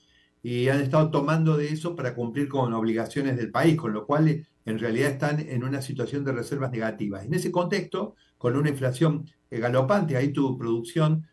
y 0.43 0.69
han 0.69 0.81
estado 0.81 1.11
tomando 1.11 1.57
de 1.57 1.69
eso 1.69 1.97
para 1.97 2.15
cumplir 2.15 2.49
con 2.49 2.75
obligaciones 2.75 3.39
del 3.39 3.51
país, 3.51 3.77
con 3.77 3.95
lo 3.95 4.05
cual 4.07 4.29
eh, 4.29 4.47
en 4.67 4.79
realidad 4.79 5.13
están 5.13 5.41
en 5.41 5.65
una 5.65 5.81
situación 5.81 6.25
de 6.25 6.33
reservas 6.33 6.71
negativas. 6.71 7.25
En 7.25 7.33
ese 7.33 7.51
contexto, 7.51 8.17
con 8.37 8.55
una 8.55 8.69
inflación 8.69 9.25
eh, 9.51 9.61
galopante, 9.61 10.17
ahí 10.17 10.33
tu 10.33 10.59
producción 10.59 11.27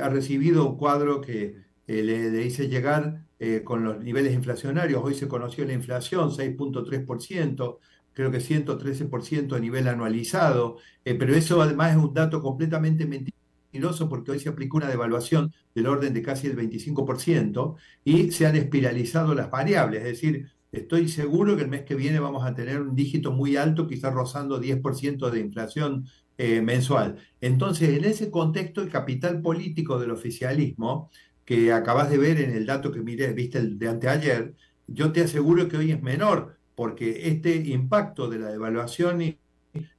ha 0.00 0.08
recibido 0.08 0.64
un 0.64 0.76
cuadro 0.76 1.20
que 1.20 1.56
le, 1.88 2.30
le, 2.30 2.46
hice 2.46 2.68
llegar 2.68 3.24
con 3.64 3.82
los 3.82 3.98
niveles 3.98 4.32
inflacionarios. 4.32 5.02
Hoy 5.02 5.14
se 5.14 5.26
conoció 5.26 5.64
la 5.64 5.72
inflación, 5.72 6.30
6.3%, 6.30 7.78
creo 8.16 8.30
que 8.30 8.38
113% 8.40 9.54
a 9.54 9.60
nivel 9.60 9.86
anualizado, 9.88 10.78
eh, 11.04 11.14
pero 11.14 11.34
eso 11.34 11.60
además 11.60 11.90
es 11.90 11.98
un 11.98 12.14
dato 12.14 12.40
completamente 12.40 13.04
mentiroso 13.04 14.08
porque 14.08 14.30
hoy 14.30 14.40
se 14.40 14.48
aplicó 14.48 14.78
una 14.78 14.88
devaluación 14.88 15.52
del 15.74 15.86
orden 15.86 16.14
de 16.14 16.22
casi 16.22 16.46
el 16.46 16.56
25% 16.56 17.76
y 18.04 18.30
se 18.32 18.46
han 18.46 18.56
espiralizado 18.56 19.34
las 19.34 19.50
variables, 19.50 20.00
es 20.00 20.06
decir, 20.06 20.50
estoy 20.72 21.10
seguro 21.10 21.56
que 21.56 21.64
el 21.64 21.68
mes 21.68 21.82
que 21.82 21.94
viene 21.94 22.18
vamos 22.18 22.46
a 22.46 22.54
tener 22.54 22.80
un 22.80 22.94
dígito 22.96 23.32
muy 23.32 23.56
alto, 23.56 23.86
quizás 23.86 24.14
rozando 24.14 24.58
10% 24.58 25.28
de 25.28 25.40
inflación 25.40 26.06
eh, 26.38 26.62
mensual. 26.62 27.18
Entonces, 27.42 27.98
en 27.98 28.06
ese 28.06 28.30
contexto, 28.30 28.80
el 28.80 28.88
capital 28.88 29.42
político 29.42 29.98
del 29.98 30.10
oficialismo, 30.12 31.10
que 31.44 31.70
acabas 31.70 32.08
de 32.08 32.16
ver 32.16 32.40
en 32.40 32.52
el 32.52 32.64
dato 32.64 32.90
que 32.90 33.02
miré, 33.02 33.34
viste 33.34 33.58
el 33.58 33.78
de 33.78 33.88
anteayer, 33.88 34.54
yo 34.86 35.12
te 35.12 35.20
aseguro 35.20 35.68
que 35.68 35.76
hoy 35.76 35.92
es 35.92 36.02
menor, 36.02 36.56
porque 36.76 37.28
este 37.28 37.56
impacto 37.56 38.28
de 38.28 38.38
la 38.38 38.50
devaluación 38.50 39.22
y, 39.22 39.38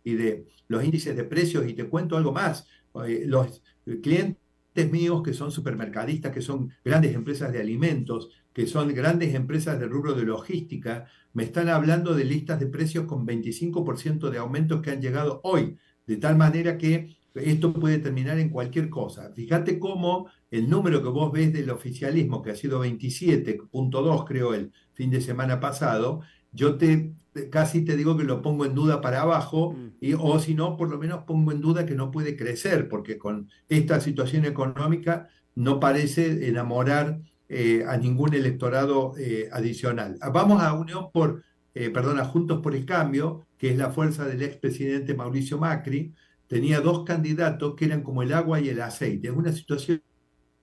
de 0.06 0.48
los 0.70 0.84
índices 0.84 1.16
de 1.16 1.26
precios, 1.26 1.68
y 1.68 1.74
te 1.74 1.90
cuento 1.90 2.16
algo 2.16 2.32
más, 2.32 2.68
eh, 3.06 3.24
los 3.26 3.62
clientes 4.02 4.92
míos 4.92 5.22
que 5.24 5.34
son 5.34 5.52
supermercadistas, 5.52 6.32
que 6.32 6.42
son 6.42 6.72
grandes 6.86 7.14
empresas 7.14 7.52
de 7.52 7.60
alimentos, 7.60 8.30
que 8.54 8.68
son 8.68 8.94
grandes 8.94 9.36
empresas 9.36 9.80
de 9.80 9.88
rubro 9.88 10.14
de 10.14 10.24
logística, 10.24 11.08
me 11.34 11.44
están 11.44 11.70
hablando 11.70 12.16
de 12.16 12.26
listas 12.26 12.60
de 12.60 12.68
precios 12.68 13.06
con 13.06 13.26
25% 13.28 14.30
de 14.30 14.38
aumentos 14.38 14.82
que 14.82 14.92
han 14.92 15.02
llegado 15.02 15.42
hoy, 15.44 15.78
de 16.06 16.18
tal 16.18 16.38
manera 16.38 16.78
que 16.78 17.18
esto 17.36 17.74
puede 17.74 18.00
terminar 18.00 18.40
en 18.40 18.50
cualquier 18.50 18.90
cosa. 18.90 19.32
Fíjate 19.34 19.80
cómo 19.80 20.28
el 20.50 20.70
número 20.70 21.04
que 21.04 21.10
vos 21.10 21.32
ves 21.32 21.54
del 21.54 21.70
oficialismo, 21.70 22.42
que 22.42 22.52
ha 22.52 22.56
sido 22.56 22.84
27.2 22.84 24.26
creo 24.26 24.54
el 24.54 24.72
fin 24.94 25.12
de 25.12 25.22
semana 25.22 25.60
pasado, 25.60 26.22
yo 26.58 26.78
te 26.78 27.14
casi 27.46 27.84
te 27.84 27.96
digo 27.96 28.18
que 28.18 28.24
lo 28.24 28.42
pongo 28.42 28.66
en 28.66 28.76
duda 28.76 29.02
para 29.02 29.22
abajo, 29.22 29.74
mm. 29.74 29.88
y, 30.02 30.14
o 30.14 30.40
si 30.40 30.56
no, 30.56 30.78
por 30.78 30.90
lo 30.90 30.98
menos 30.98 31.24
pongo 31.24 31.52
en 31.52 31.62
duda 31.62 31.86
que 31.86 31.96
no 31.96 32.12
puede 32.12 32.36
crecer, 32.36 32.90
porque 32.90 33.18
con 33.18 33.50
esta 33.70 34.00
situación 34.02 34.46
económica 34.46 35.28
no 35.56 35.80
parece 35.80 36.48
enamorar 36.48 37.20
eh, 37.50 37.84
a 37.88 37.98
ningún 37.98 38.34
electorado 38.34 39.14
eh, 39.18 39.50
adicional. 39.52 40.18
Vamos 40.34 40.62
a 40.62 40.74
Unión 40.74 41.12
por, 41.12 41.44
eh, 41.74 41.90
perdón, 41.90 42.20
a 42.20 42.26
Juntos 42.26 42.62
por 42.62 42.76
el 42.76 42.86
Cambio, 42.86 43.46
que 43.58 43.70
es 43.72 43.78
la 43.78 43.92
fuerza 43.92 44.26
del 44.26 44.42
expresidente 44.42 45.16
Mauricio 45.16 45.58
Macri, 45.58 46.14
tenía 46.48 46.82
dos 46.82 47.04
candidatos 47.04 47.76
que 47.76 47.86
eran 47.86 48.04
como 48.04 48.24
el 48.24 48.34
agua 48.34 48.60
y 48.60 48.70
el 48.70 48.82
aceite. 48.82 49.28
Es 49.28 49.34
una 49.34 49.52
situación 49.52 50.02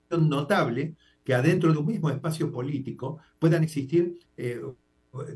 notable 0.09 0.95
que 1.23 1.33
adentro 1.33 1.71
de 1.71 1.79
un 1.79 1.87
mismo 1.87 2.09
espacio 2.09 2.51
político 2.51 3.19
puedan 3.39 3.63
existir 3.63 4.19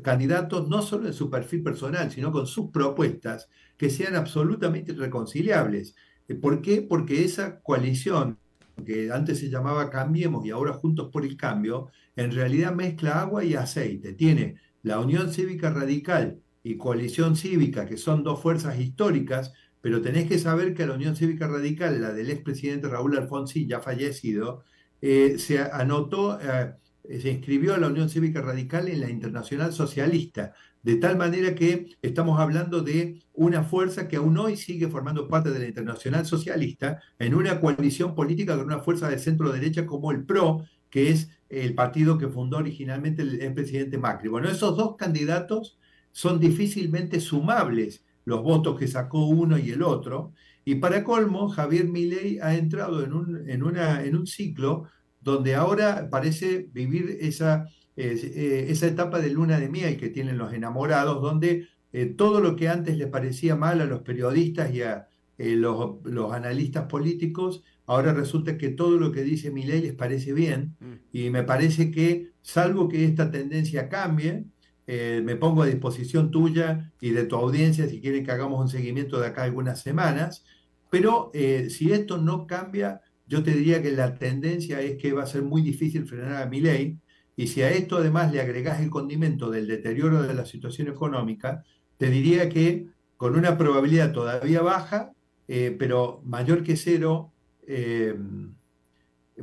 candidatos 0.02 0.68
no 0.68 0.82
solo 0.82 1.06
en 1.06 1.14
su 1.14 1.30
perfil 1.30 1.62
personal, 1.62 2.10
sino 2.10 2.32
con 2.32 2.46
sus 2.46 2.70
propuestas 2.70 3.48
que 3.76 3.90
sean 3.90 4.16
absolutamente 4.16 4.92
reconciliables. 4.92 5.94
Eh, 6.28 6.34
¿Por 6.34 6.62
qué? 6.62 6.82
Porque 6.82 7.24
esa 7.24 7.60
coalición 7.60 8.38
que 8.84 9.10
antes 9.12 9.38
se 9.38 9.50
llamaba 9.50 9.90
Cambiemos 9.90 10.44
y 10.46 10.50
ahora 10.50 10.72
Juntos 10.72 11.10
por 11.12 11.24
el 11.24 11.36
Cambio, 11.36 11.88
en 12.16 12.32
realidad 12.32 12.74
mezcla 12.74 13.20
agua 13.20 13.44
y 13.44 13.54
aceite. 13.54 14.14
Tiene 14.14 14.56
la 14.82 15.00
Unión 15.00 15.32
Cívica 15.32 15.70
Radical 15.70 16.40
y 16.62 16.76
Coalición 16.76 17.36
Cívica, 17.36 17.86
que 17.86 17.96
son 17.96 18.22
dos 18.22 18.40
fuerzas 18.40 18.78
históricas, 18.78 19.52
pero 19.80 20.02
tenés 20.02 20.28
que 20.28 20.38
saber 20.38 20.74
que 20.74 20.86
la 20.86 20.94
Unión 20.94 21.16
Cívica 21.16 21.46
Radical, 21.46 22.00
la 22.00 22.12
del 22.12 22.30
expresidente 22.30 22.88
Raúl 22.88 23.16
Alfonsín, 23.16 23.68
ya 23.68 23.80
fallecido, 23.80 24.64
eh, 25.00 25.36
se 25.38 25.60
anotó, 25.60 26.38
eh, 26.40 26.74
se 27.18 27.30
inscribió 27.30 27.74
a 27.74 27.78
la 27.78 27.88
Unión 27.88 28.08
Cívica 28.08 28.40
Radical 28.40 28.88
en 28.88 29.00
la 29.00 29.10
Internacional 29.10 29.72
Socialista, 29.72 30.52
de 30.82 30.96
tal 30.96 31.18
manera 31.18 31.54
que 31.54 31.96
estamos 32.02 32.38
hablando 32.38 32.82
de 32.82 33.20
una 33.34 33.64
fuerza 33.64 34.06
que 34.06 34.16
aún 34.16 34.38
hoy 34.38 34.56
sigue 34.56 34.88
formando 34.88 35.26
parte 35.28 35.50
de 35.50 35.58
la 35.58 35.66
Internacional 35.66 36.24
Socialista 36.24 37.02
en 37.18 37.34
una 37.34 37.60
coalición 37.60 38.14
política 38.14 38.56
con 38.56 38.66
una 38.66 38.80
fuerza 38.80 39.08
de 39.08 39.18
centro 39.18 39.50
derecha 39.52 39.86
como 39.86 40.12
el 40.12 40.24
PRO, 40.24 40.64
que 40.88 41.10
es 41.10 41.30
el 41.48 41.74
partido 41.74 42.16
que 42.16 42.28
fundó 42.28 42.58
originalmente 42.58 43.22
el, 43.22 43.54
presidente 43.54 43.98
Macri. 43.98 44.28
Bueno, 44.28 44.48
esos 44.48 44.76
dos 44.76 44.96
candidatos 44.96 45.78
son 46.12 46.38
difícilmente 46.38 47.20
sumables 47.20 48.04
los 48.24 48.42
votos 48.42 48.78
que 48.78 48.86
sacó 48.86 49.26
uno 49.26 49.58
y 49.58 49.70
el 49.70 49.82
otro. 49.82 50.32
Y 50.64 50.76
para 50.76 51.02
colmo, 51.02 51.48
Javier 51.48 51.86
Milei 51.86 52.38
ha 52.40 52.54
entrado 52.54 53.02
en 53.02 53.12
un, 53.12 53.50
en 53.50 53.62
una, 53.62 54.04
en 54.04 54.16
un 54.16 54.26
ciclo 54.26 54.88
donde 55.20 55.54
ahora 55.54 56.08
parece 56.10 56.68
vivir 56.72 57.18
esa, 57.20 57.66
eh, 57.96 58.66
esa 58.70 58.86
etapa 58.86 59.18
de 59.20 59.30
luna 59.30 59.60
de 59.60 59.68
miel 59.68 59.98
que 59.98 60.08
tienen 60.08 60.38
los 60.38 60.52
enamorados, 60.52 61.20
donde 61.20 61.68
eh, 61.92 62.06
todo 62.06 62.40
lo 62.40 62.56
que 62.56 62.68
antes 62.68 62.96
les 62.96 63.08
parecía 63.08 63.56
mal 63.56 63.80
a 63.80 63.84
los 63.84 64.00
periodistas 64.00 64.72
y 64.72 64.82
a 64.82 65.08
eh, 65.36 65.56
los, 65.56 65.96
analistas 66.32 66.86
políticos, 66.86 67.62
ahora 67.86 68.14
resulta 68.14 68.56
que 68.56 68.70
todo 68.70 68.98
lo 68.98 69.12
que 69.12 69.22
dice 69.22 69.50
Milei 69.50 69.82
les 69.82 69.94
parece 69.94 70.32
bien, 70.32 70.76
mm. 70.80 70.92
y 71.12 71.30
me 71.30 71.42
parece 71.42 71.90
que, 71.90 72.32
salvo 72.40 72.88
que 72.88 73.04
esta 73.04 73.30
tendencia 73.30 73.88
cambie, 73.88 74.44
me 75.22 75.36
pongo 75.36 75.62
a 75.62 75.66
disposición 75.66 76.32
tuya 76.32 76.92
y 77.00 77.10
de 77.10 77.22
tu 77.22 77.36
audiencia 77.36 77.88
si 77.88 78.00
quieren 78.00 78.24
que 78.24 78.32
hagamos 78.32 78.60
un 78.60 78.68
seguimiento 78.68 79.20
de 79.20 79.28
acá 79.28 79.44
algunas 79.44 79.80
semanas, 79.80 80.44
pero 80.90 81.30
si 81.68 81.92
esto 81.92 82.18
no 82.18 82.48
cambia, 82.48 83.00
yo 83.30 83.44
te 83.44 83.52
diría 83.52 83.80
que 83.80 83.92
la 83.92 84.18
tendencia 84.18 84.80
es 84.80 84.96
que 84.96 85.12
va 85.12 85.22
a 85.22 85.26
ser 85.26 85.42
muy 85.42 85.62
difícil 85.62 86.04
frenar 86.04 86.42
a 86.42 86.46
mi 86.46 86.60
ley, 86.60 86.98
y 87.36 87.46
si 87.46 87.62
a 87.62 87.70
esto 87.70 87.98
además 87.98 88.32
le 88.32 88.40
agregás 88.40 88.80
el 88.80 88.90
condimento 88.90 89.50
del 89.50 89.68
deterioro 89.68 90.20
de 90.24 90.34
la 90.34 90.44
situación 90.44 90.88
económica, 90.88 91.62
te 91.96 92.10
diría 92.10 92.48
que 92.48 92.88
con 93.16 93.38
una 93.38 93.56
probabilidad 93.56 94.10
todavía 94.10 94.62
baja, 94.62 95.12
eh, 95.46 95.76
pero 95.78 96.20
mayor 96.24 96.64
que 96.64 96.76
cero, 96.76 97.32
eh, 97.68 98.16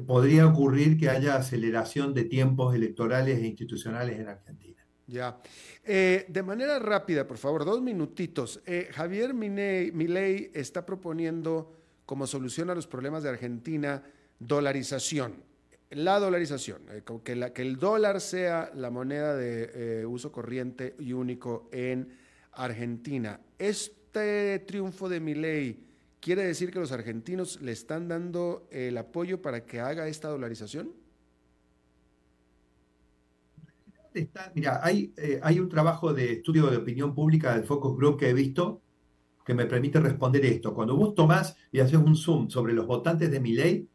podría 0.05 0.45
ocurrir 0.47 0.97
que 0.97 1.07
haya 1.09 1.37
aceleración 1.37 2.13
de 2.13 2.25
tiempos 2.25 2.75
electorales 2.75 3.39
e 3.39 3.47
institucionales 3.47 4.19
en 4.19 4.27
Argentina. 4.27 4.85
Ya. 5.07 5.39
Eh, 5.85 6.25
de 6.27 6.43
manera 6.43 6.77
rápida, 6.79 7.25
por 7.25 7.37
favor, 7.37 7.63
dos 7.63 7.81
minutitos. 7.81 8.61
Javier 8.91 9.33
Milei 9.33 10.51
está 10.53 10.85
proponiendo 10.85 11.71
como 12.07 12.25
solución 12.25 12.69
a 12.69 12.75
los 12.75 12.87
problemas 12.87 13.21
de 13.21 13.29
Argentina, 13.29 14.01
dolarización. 14.39 15.43
La 15.89 16.19
dolarización, 16.19 16.81
eh, 16.89 17.03
que, 17.53 17.61
el 17.61 17.77
dólar 17.77 18.21
sea 18.21 18.71
la 18.73 18.89
moneda 18.89 19.35
de 19.35 20.01
eh, 20.01 20.05
uso 20.05 20.31
corriente 20.31 20.95
y 20.99 21.11
único 21.11 21.69
en 21.71 22.17
Argentina. 22.53 23.41
Este 23.59 24.59
triunfo 24.59 25.09
de 25.09 25.19
mi 25.19 25.35
ley 25.35 25.85
quiere 26.21 26.43
decir 26.43 26.71
que 26.71 26.79
los 26.79 26.93
argentinos 26.93 27.61
le 27.61 27.73
están 27.73 28.07
dando 28.07 28.69
el 28.71 28.97
apoyo 28.97 29.41
para 29.41 29.65
que 29.65 29.81
haga 29.81 30.07
esta 30.07 30.29
dolarización. 30.29 30.93
mira, 34.55 34.79
hay, 34.81 35.13
eh, 35.17 35.41
hay 35.43 35.59
un 35.59 35.67
trabajo 35.67 36.13
de 36.13 36.33
estudio 36.33 36.67
de 36.67 36.77
opinión 36.77 37.13
pública 37.13 37.53
del 37.53 37.65
Focus 37.65 37.97
Group 37.97 38.17
que 38.17 38.29
he 38.29 38.33
visto 38.33 38.81
que 39.47 39.53
me 39.53 39.65
permite 39.65 40.01
responder 40.01 40.45
esto. 40.45 40.73
Cuando 40.73 40.97
vos 40.97 41.15
tomás 41.15 41.55
y 41.71 41.79
haces 41.79 41.97
un 41.97 42.17
zoom 42.17 42.49
sobre 42.49 42.73
los 42.73 42.85
votantes 42.85 43.31
de 43.31 43.39
mi 43.39 43.53
ley, 43.53 43.87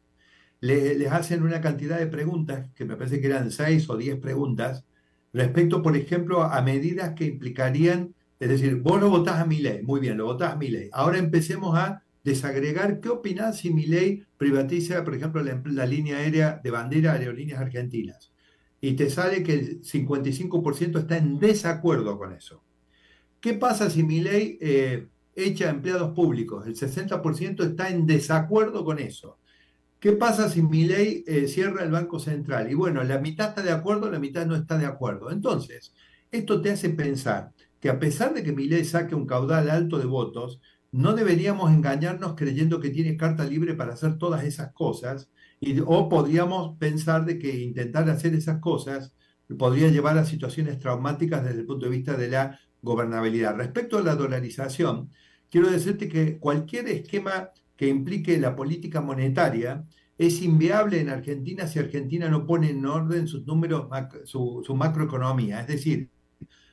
les 0.61 1.11
hacen 1.11 1.43
una 1.43 1.61
cantidad 1.61 1.99
de 1.99 2.07
preguntas, 2.07 2.71
que 2.73 2.85
me 2.85 2.95
parece 2.95 3.21
que 3.21 3.27
eran 3.27 3.51
seis 3.51 3.87
o 3.87 3.95
diez 3.95 4.17
preguntas, 4.17 4.83
respecto, 5.31 5.83
por 5.83 5.95
ejemplo, 5.95 6.41
a 6.41 6.59
medidas 6.63 7.13
que 7.13 7.25
implicarían, 7.25 8.15
es 8.39 8.49
decir, 8.49 8.77
vos 8.77 8.99
lo 8.99 9.11
votás 9.11 9.41
a 9.41 9.45
mi 9.45 9.59
ley, 9.59 9.83
muy 9.83 9.99
bien, 9.99 10.17
lo 10.17 10.25
votás 10.25 10.53
a 10.53 10.55
mi 10.55 10.69
ley. 10.69 10.89
Ahora 10.91 11.19
empecemos 11.19 11.77
a 11.77 12.01
desagregar 12.23 12.99
qué 12.99 13.09
opinás 13.09 13.59
si 13.59 13.71
mi 13.71 13.85
ley 13.85 14.25
privatiza, 14.37 15.03
por 15.03 15.13
ejemplo, 15.13 15.43
la, 15.43 15.85
línea 15.85 16.17
aérea 16.17 16.59
de 16.63 16.71
bandera 16.71 17.13
Aerolíneas 17.13 17.61
Argentinas. 17.61 18.33
Y 18.81 18.93
te 18.93 19.07
sale 19.11 19.43
que 19.43 19.53
el 19.53 19.81
55% 19.83 20.97
está 20.97 21.15
en 21.15 21.37
desacuerdo 21.37 22.17
con 22.17 22.33
eso. 22.33 22.63
¿Qué 23.39 23.53
pasa 23.53 23.91
si 23.91 24.01
mi 24.01 24.19
ley 24.21 24.57
eh, 24.59 25.09
hecha 25.35 25.67
a 25.67 25.71
empleados 25.71 26.13
públicos. 26.13 26.65
El 26.67 26.75
60% 26.75 27.63
está 27.63 27.89
en 27.89 28.05
desacuerdo 28.05 28.83
con 28.85 28.99
eso. 28.99 29.37
¿qué 30.03 30.11
pasa 30.11 30.49
si 30.49 30.61
mi 30.61 30.83
ley 30.83 31.23
eh, 31.25 31.47
cierra 31.47 31.81
el 31.81 31.91
Banco 31.91 32.19
Central? 32.19 32.69
Y 32.69 32.73
bueno, 32.73 33.05
la 33.05 33.19
mitad 33.19 33.47
está 33.47 33.61
de 33.61 33.71
acuerdo, 33.71 34.11
la 34.11 34.19
mitad 34.19 34.45
no 34.45 34.53
está 34.53 34.77
de 34.77 34.85
acuerdo. 34.85 35.31
Entonces, 35.31 35.93
esto 36.29 36.61
te 36.61 36.71
hace 36.71 36.89
pensar 36.89 37.53
que 37.79 37.89
a 37.89 37.97
pesar 37.99 38.33
de 38.33 38.43
que 38.43 38.51
mi 38.51 38.67
ley 38.67 38.83
saque 38.83 39.15
un 39.15 39.25
caudal 39.25 39.69
alto 39.69 39.97
de 39.99 40.05
votos, 40.05 40.59
no 40.91 41.13
deberíamos 41.13 41.71
engañarnos 41.71 42.35
creyendo 42.35 42.81
que 42.81 42.89
tiene 42.89 43.15
carta 43.15 43.45
libre 43.45 43.75
para 43.75 43.93
hacer 43.93 44.17
todas 44.17 44.43
esas 44.43 44.73
cosas, 44.73 45.29
y, 45.61 45.79
o 45.79 46.09
podríamos 46.09 46.77
pensar 46.77 47.23
de 47.23 47.39
que 47.39 47.61
intentar 47.61 48.09
hacer 48.09 48.33
esas 48.33 48.59
cosas 48.59 49.13
podría 49.57 49.87
llevar 49.87 50.17
a 50.17 50.25
situaciones 50.25 50.79
traumáticas 50.79 51.45
desde 51.45 51.61
el 51.61 51.65
punto 51.65 51.85
de 51.85 51.91
vista 51.91 52.17
de 52.17 52.27
la 52.27 52.59
gobernabilidad. 52.81 53.55
Respecto 53.55 53.99
a 53.99 54.01
la 54.01 54.15
dolarización, 54.15 55.11
quiero 55.53 55.69
decirte 55.69 56.09
que 56.09 56.39
cualquier 56.39 56.87
esquema 56.87 57.51
que 57.75 57.87
implique 57.87 58.39
la 58.39 58.55
política 58.55 59.01
monetaria 59.01 59.85
es 60.17 60.41
inviable 60.41 60.99
en 60.99 61.09
Argentina 61.09 61.67
si 61.67 61.77
Argentina 61.77 62.27
no 62.27 62.47
pone 62.47 62.71
en 62.71 62.83
orden 62.83 63.27
sus 63.27 63.45
números, 63.45 63.87
su, 64.23 64.63
su 64.65 64.75
macroeconomía. 64.75 65.61
Es 65.61 65.67
decir, 65.67 66.09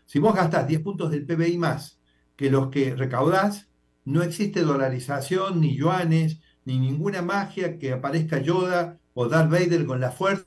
si 0.07 0.19
vos 0.19 0.35
gastás 0.35 0.67
10 0.67 0.81
puntos 0.81 1.11
del 1.11 1.27
PBI 1.27 1.59
más 1.59 2.01
que 2.37 2.51
los 2.51 2.71
que 2.71 2.97
recaudás, 2.97 3.69
no 4.07 4.23
existe 4.23 4.63
dolarización, 4.63 5.61
ni 5.61 5.77
yuanes, 5.77 6.41
ni 6.65 6.79
ninguna 6.79 7.21
magia 7.21 7.79
que 7.79 7.93
aparezca 7.93 8.41
Yoda 8.41 8.99
o 9.13 9.29
Darth 9.29 9.51
Vader 9.51 9.85
con 9.85 10.01
la 10.01 10.11
fuerza 10.11 10.47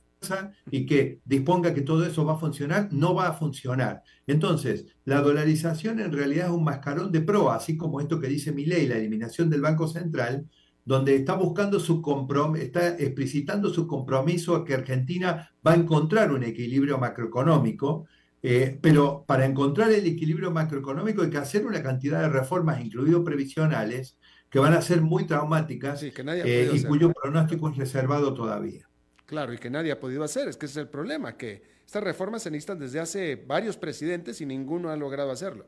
y 0.70 0.86
que 0.86 1.20
disponga 1.24 1.74
que 1.74 1.82
todo 1.82 2.04
eso 2.06 2.24
va 2.24 2.34
a 2.34 2.38
funcionar, 2.38 2.88
no 2.92 3.14
va 3.14 3.28
a 3.28 3.32
funcionar. 3.32 4.02
Entonces, 4.26 4.86
la 5.04 5.20
dolarización 5.20 6.00
en 6.00 6.12
realidad 6.12 6.46
es 6.46 6.52
un 6.52 6.64
mascarón 6.64 7.12
de 7.12 7.20
proa, 7.20 7.56
así 7.56 7.76
como 7.76 8.00
esto 8.00 8.20
que 8.20 8.28
dice 8.28 8.52
mi 8.52 8.64
ley, 8.66 8.86
la 8.86 8.96
eliminación 8.96 9.50
del 9.50 9.60
Banco 9.60 9.88
Central, 9.88 10.46
donde 10.84 11.16
está 11.16 11.34
buscando 11.34 11.80
su 11.80 12.02
compromiso, 12.02 12.62
está 12.62 12.88
explicitando 12.98 13.72
su 13.72 13.86
compromiso 13.86 14.54
a 14.54 14.64
que 14.64 14.74
Argentina 14.74 15.50
va 15.66 15.72
a 15.72 15.76
encontrar 15.76 16.32
un 16.32 16.44
equilibrio 16.44 16.98
macroeconómico, 16.98 18.06
eh, 18.42 18.78
pero 18.80 19.24
para 19.26 19.46
encontrar 19.46 19.90
el 19.90 20.06
equilibrio 20.06 20.50
macroeconómico 20.50 21.22
hay 21.22 21.30
que 21.30 21.38
hacer 21.38 21.64
una 21.64 21.82
cantidad 21.82 22.20
de 22.20 22.28
reformas, 22.28 22.84
incluidos 22.84 23.24
previsionales, 23.24 24.18
que 24.50 24.58
van 24.58 24.74
a 24.74 24.82
ser 24.82 25.00
muy 25.00 25.26
traumáticas 25.26 26.00
eh, 26.02 26.70
y 26.72 26.82
cuyo 26.84 27.12
pronóstico 27.12 27.70
es 27.70 27.76
reservado 27.76 28.34
todavía. 28.34 28.88
Claro, 29.26 29.54
y 29.54 29.58
que 29.58 29.70
nadie 29.70 29.92
ha 29.92 30.00
podido 30.00 30.22
hacer, 30.22 30.48
es 30.48 30.56
que 30.56 30.66
ese 30.66 30.80
es 30.80 30.84
el 30.84 30.90
problema, 30.90 31.36
que 31.36 31.62
estas 31.86 32.02
reformas 32.02 32.42
se 32.42 32.50
necesitan 32.50 32.78
desde 32.78 33.00
hace 33.00 33.36
varios 33.36 33.76
presidentes 33.76 34.40
y 34.40 34.46
ninguno 34.46 34.90
ha 34.90 34.96
logrado 34.96 35.30
hacerlo. 35.30 35.66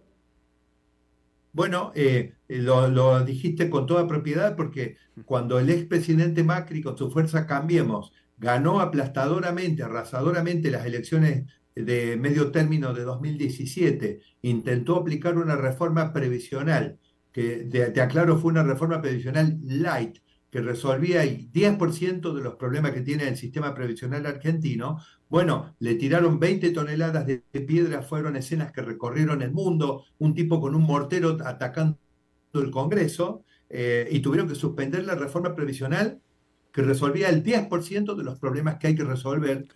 Bueno, 1.52 1.90
eh, 1.94 2.34
lo, 2.48 3.24
dijiste 3.24 3.70
con 3.70 3.86
toda 3.86 4.06
propiedad 4.06 4.56
porque 4.56 4.98
cuando 5.24 5.58
el 5.58 5.70
expresidente 5.70 6.44
Macri 6.44 6.82
con 6.82 6.98
su 6.98 7.10
fuerza 7.10 7.46
Cambiemos 7.46 8.12
ganó 8.36 8.80
aplastadoramente, 8.80 9.82
arrasadoramente 9.82 10.70
las 10.70 10.84
elecciones 10.84 11.50
de 11.74 12.18
medio 12.18 12.50
término 12.50 12.92
de 12.92 13.04
2017, 13.04 14.20
intentó 14.42 14.96
aplicar 14.96 15.38
una 15.38 15.56
reforma 15.56 16.12
previsional, 16.12 16.98
que 17.32 17.64
te 17.70 18.00
aclaro 18.02 18.36
fue 18.36 18.50
una 18.50 18.62
reforma 18.62 19.00
previsional 19.00 19.58
light, 19.62 20.18
que 20.56 20.62
resolvía 20.62 21.22
el 21.22 21.52
10% 21.52 22.32
de 22.32 22.40
los 22.40 22.54
problemas 22.54 22.92
que 22.92 23.02
tiene 23.02 23.28
el 23.28 23.36
sistema 23.36 23.74
previsional 23.74 24.24
argentino, 24.24 24.98
bueno, 25.28 25.76
le 25.80 25.96
tiraron 25.96 26.40
20 26.40 26.70
toneladas 26.70 27.26
de, 27.26 27.42
piedra, 27.66 28.00
fueron 28.00 28.36
escenas 28.36 28.72
que 28.72 28.80
recorrieron 28.80 29.42
el 29.42 29.52
mundo, 29.52 30.06
un 30.16 30.34
tipo 30.34 30.58
con 30.58 30.74
un 30.74 30.80
mortero 30.80 31.36
atacando 31.44 31.98
el 32.54 32.70
Congreso, 32.70 33.44
eh, 33.68 34.08
y 34.10 34.20
tuvieron 34.20 34.48
que 34.48 34.54
suspender 34.54 35.04
la 35.04 35.14
reforma 35.14 35.54
previsional 35.54 36.22
que 36.72 36.80
resolvía 36.80 37.28
el 37.28 37.44
10% 37.44 38.14
de 38.14 38.24
los 38.24 38.38
problemas 38.38 38.76
que 38.76 38.86
hay 38.86 38.94
que 38.94 39.04
resolver 39.04 39.68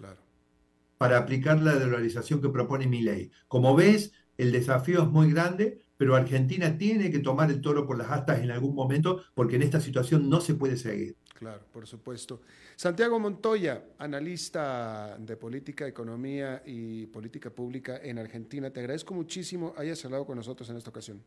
para 0.97 1.18
aplicar 1.18 1.61
la 1.61 1.74
dolarización 1.74 2.41
que 2.41 2.49
propone 2.49 2.87
mi 2.87 3.03
ley. 3.03 3.31
Como 3.49 3.76
ves, 3.76 4.12
el 4.39 4.51
desafío 4.51 5.03
es 5.03 5.09
muy 5.11 5.31
grande, 5.31 5.83
pero 6.01 6.16
Argentina 6.16 6.78
tiene 6.78 7.11
que 7.11 7.18
tomar 7.18 7.51
el 7.51 7.61
toro 7.61 7.86
por 7.86 7.98
las 7.98 8.11
astas 8.11 8.40
en 8.40 8.51
algún 8.51 8.74
momento 8.74 9.22
porque 9.34 9.57
en 9.57 9.62
esta 9.64 9.82
situación 9.82 10.30
no 10.30 10.40
se 10.40 10.55
puede 10.55 10.78
seguir. 10.78 11.14
Claro, 11.34 11.61
por 11.70 11.86
supuesto. 11.86 12.40
Santiago 12.74 13.20
Montoya, 13.20 13.84
analista 13.98 15.18
de 15.18 15.36
política, 15.36 15.86
economía 15.86 16.62
y 16.64 17.05
política 17.05 17.51
pública 17.51 18.01
en 18.03 18.18
Argentina, 18.18 18.70
te 18.70 18.80
agradezco 18.80 19.12
muchísimo 19.12 19.74
hayas 19.76 20.03
hablado 20.07 20.24
con 20.24 20.36
nosotros 20.36 20.70
en 20.70 20.78
esta 20.78 20.88
ocasión. 20.88 21.22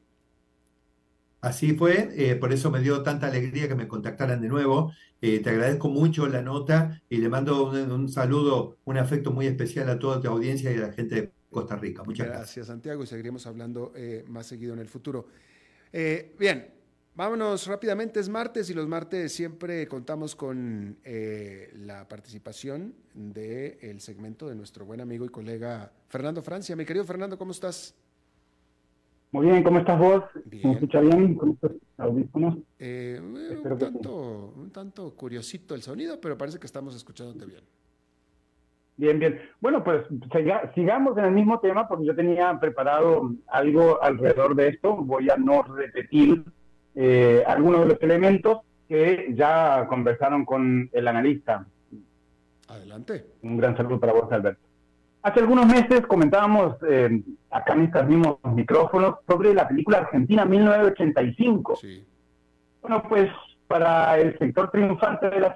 Así 1.41 1.75
fue, 1.75 2.09
eh, 2.15 2.35
por 2.35 2.51
eso 2.51 2.71
me 2.71 2.79
dio 2.79 3.03
tanta 3.03 3.27
alegría 3.27 3.67
que 3.67 3.75
me 3.75 3.87
contactaran 3.87 4.41
de 4.41 4.47
nuevo. 4.47 4.91
Eh, 5.21 5.37
te 5.37 5.51
agradezco 5.51 5.87
mucho 5.87 6.27
la 6.27 6.41
nota 6.41 6.99
y 7.09 7.17
le 7.17 7.29
mando 7.29 7.69
un, 7.69 7.91
un, 7.91 8.09
saludo, 8.09 8.77
un 8.85 8.97
afecto 8.97 9.29
muy 9.29 9.45
especial 9.45 9.87
a 9.89 9.99
toda 9.99 10.19
tu 10.19 10.29
audiencia 10.29 10.71
y 10.71 10.77
a 10.77 10.87
la 10.87 10.93
gente 10.93 11.15
de 11.15 11.31
Costa 11.53 11.77
Rica. 11.77 12.03
Muchas 12.03 12.27
gracias. 12.27 12.45
Gracias, 12.45 12.67
Santiago, 12.67 13.03
y 13.03 13.07
seguiremos 13.07 13.47
hablando 13.47 13.93
eh, 13.95 14.25
más 14.27 14.47
seguido 14.47 14.73
en 14.73 14.79
el 14.79 14.89
futuro. 14.89 15.27
Eh, 15.93 16.35
bien, 16.37 16.67
vámonos 17.15 17.67
rápidamente. 17.67 18.19
Es 18.19 18.27
martes 18.27 18.69
y 18.69 18.73
los 18.73 18.87
martes 18.87 19.31
siempre 19.31 19.87
contamos 19.87 20.35
con 20.35 20.97
eh, 21.05 21.71
la 21.77 22.07
participación 22.07 22.93
del 23.13 24.01
segmento 24.01 24.49
de 24.49 24.55
nuestro 24.55 24.85
buen 24.85 24.99
amigo 24.99 25.23
y 25.23 25.29
colega 25.29 25.93
Fernando 26.09 26.41
Francia. 26.41 26.75
Mi 26.75 26.83
querido 26.83 27.05
Fernando, 27.05 27.37
¿cómo 27.37 27.51
estás? 27.51 27.95
Muy 29.31 29.47
bien, 29.47 29.63
¿cómo 29.63 29.79
estás 29.79 29.99
vos? 29.99 30.23
Bien. 30.45 30.67
¿Me 30.67 30.73
escucha 30.73 30.99
bien? 30.99 31.35
¿Cómo 31.35 31.53
estás? 31.53 31.71
¿Audífonos? 31.97 32.57
Eh, 32.77 33.19
un, 33.19 33.77
tanto, 33.79 34.53
un 34.55 34.69
tanto 34.71 35.15
curiosito 35.15 35.73
el 35.73 35.81
sonido, 35.81 36.19
pero 36.19 36.37
parece 36.37 36.59
que 36.59 36.67
estamos 36.67 36.95
escuchándote 36.95 37.45
bien. 37.45 37.63
Bien, 38.95 39.17
bien. 39.17 39.41
Bueno, 39.59 39.83
pues 39.83 40.03
sigamos 40.75 41.17
en 41.17 41.25
el 41.25 41.31
mismo 41.31 41.59
tema 41.59 41.87
porque 41.87 42.05
yo 42.05 42.15
tenía 42.15 42.59
preparado 42.59 43.31
algo 43.47 44.01
alrededor 44.01 44.55
de 44.55 44.69
esto. 44.69 44.95
Voy 44.95 45.29
a 45.29 45.37
no 45.37 45.63
repetir 45.63 46.43
eh, 46.95 47.43
algunos 47.47 47.81
de 47.81 47.85
los 47.87 48.01
elementos 48.01 48.59
que 48.87 49.33
ya 49.35 49.87
conversaron 49.89 50.45
con 50.45 50.89
el 50.93 51.07
analista. 51.07 51.65
Adelante. 52.67 53.25
Un 53.41 53.57
gran 53.57 53.75
saludo 53.75 53.99
para 53.99 54.13
vos, 54.13 54.31
Alberto. 54.31 54.61
Hace 55.23 55.39
algunos 55.39 55.65
meses 55.65 56.01
comentábamos 56.01 56.75
eh, 56.87 57.23
acá 57.49 57.73
en 57.73 57.83
estos 57.83 58.05
mismos 58.05 58.37
micrófonos 58.53 59.15
sobre 59.27 59.53
la 59.53 59.67
película 59.67 59.99
Argentina 59.99 60.45
1985. 60.45 61.77
Sí. 61.77 62.05
Bueno, 62.81 63.01
pues 63.07 63.31
para 63.67 64.19
el 64.19 64.37
sector 64.37 64.69
triunfante 64.69 65.29
de 65.29 65.39
las 65.39 65.53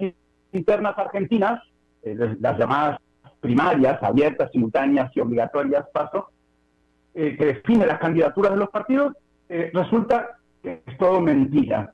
internas 0.54 0.98
argentinas, 0.98 1.62
eh, 2.02 2.38
las 2.40 2.58
llamadas 2.58 3.00
primarias, 3.40 4.02
abiertas, 4.02 4.52
simultáneas 4.52 5.16
y 5.16 5.20
obligatorias, 5.20 5.86
paso, 5.94 6.30
eh, 7.14 7.36
que 7.38 7.46
define 7.46 7.86
las 7.86 8.00
candidaturas 8.00 8.52
de 8.52 8.58
los 8.58 8.70
partidos, 8.70 9.14
eh, 9.50 9.72
resulta 9.74 10.38
que 10.62 10.84
es 10.86 10.98
todo 10.98 11.22
mentira. 11.22 11.92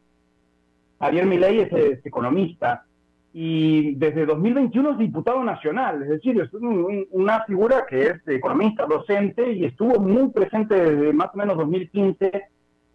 Javier 1.00 1.26
Milei 1.26 1.60
es, 1.60 2.06
economista 2.06 2.86
y 3.34 3.96
desde 3.96 4.26
2021 4.26 4.92
es 4.92 4.98
diputado 4.98 5.44
nacional, 5.44 6.04
es 6.04 6.10
decir, 6.10 6.40
es 6.40 6.50
una 6.54 7.44
figura 7.46 7.86
que 7.90 8.08
es 8.08 8.28
economista, 8.28 8.86
docente 8.86 9.52
y 9.52 9.66
estuvo 9.66 10.00
muy 10.00 10.30
presente 10.30 10.76
desde 10.76 11.14
más 11.14 11.30
o 11.34 11.38
menos 11.38 11.58
2015 11.58 12.44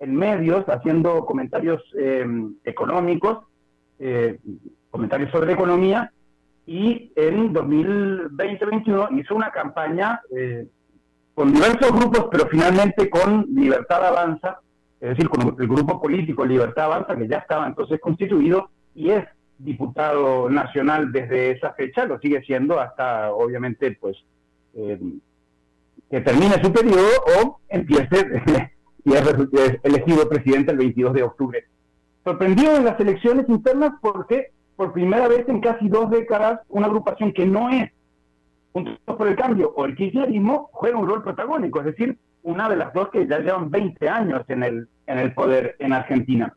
en 0.00 0.14
medios 0.14 0.64
haciendo 0.68 1.24
comentarios 1.26 1.82
eh, 1.98 2.24
económicos, 2.64 3.38
comentarios 4.90 5.30
sobre 5.32 5.54
economía 5.54 6.12
y 6.68 7.10
en 7.16 7.54
2020-2021 7.54 9.18
hizo 9.18 9.34
una 9.34 9.50
campaña 9.50 10.20
eh, 10.36 10.66
con 11.32 11.50
diversos 11.50 11.90
grupos, 11.92 12.26
pero 12.30 12.46
finalmente 12.46 13.08
con 13.08 13.46
Libertad 13.54 14.04
Avanza, 14.04 14.60
es 15.00 15.08
decir, 15.08 15.30
con 15.30 15.56
el 15.58 15.66
grupo 15.66 15.98
político 15.98 16.44
Libertad 16.44 16.84
Avanza, 16.84 17.16
que 17.16 17.26
ya 17.26 17.38
estaba 17.38 17.66
entonces 17.66 17.98
constituido 17.98 18.68
y 18.94 19.08
es 19.08 19.24
diputado 19.56 20.50
nacional 20.50 21.10
desde 21.10 21.52
esa 21.52 21.72
fecha, 21.72 22.04
lo 22.04 22.18
sigue 22.18 22.42
siendo 22.42 22.78
hasta, 22.78 23.32
obviamente, 23.32 23.96
pues, 23.98 24.18
eh, 24.74 25.00
que 26.10 26.20
termine 26.20 26.62
su 26.62 26.70
periodo 26.70 27.08
o 27.40 27.60
empiece 27.70 28.42
y 29.06 29.14
es 29.14 29.78
elegido 29.84 30.28
presidente 30.28 30.72
el 30.72 30.78
22 30.78 31.14
de 31.14 31.22
octubre. 31.22 31.64
Sorprendido 32.24 32.76
en 32.76 32.84
las 32.84 33.00
elecciones 33.00 33.48
internas 33.48 33.92
porque 34.02 34.50
por 34.78 34.92
primera 34.92 35.26
vez 35.26 35.44
en 35.48 35.60
casi 35.60 35.88
dos 35.88 36.08
décadas, 36.08 36.60
una 36.68 36.86
agrupación 36.86 37.32
que 37.32 37.44
no 37.44 37.68
es 37.68 37.90
Juntos 38.72 38.96
por 39.06 39.26
el 39.26 39.34
Cambio 39.34 39.72
o 39.74 39.86
el 39.86 39.96
kirchnerismo 39.96 40.70
juega 40.72 40.98
un 40.98 41.08
rol 41.08 41.24
protagónico, 41.24 41.80
es 41.80 41.86
decir, 41.86 42.16
una 42.44 42.68
de 42.68 42.76
las 42.76 42.92
dos 42.92 43.08
que 43.08 43.26
ya 43.26 43.40
llevan 43.40 43.72
20 43.72 44.08
años 44.08 44.42
en 44.46 44.62
el, 44.62 44.88
en 45.08 45.18
el 45.18 45.34
poder 45.34 45.74
en 45.80 45.94
Argentina. 45.94 46.54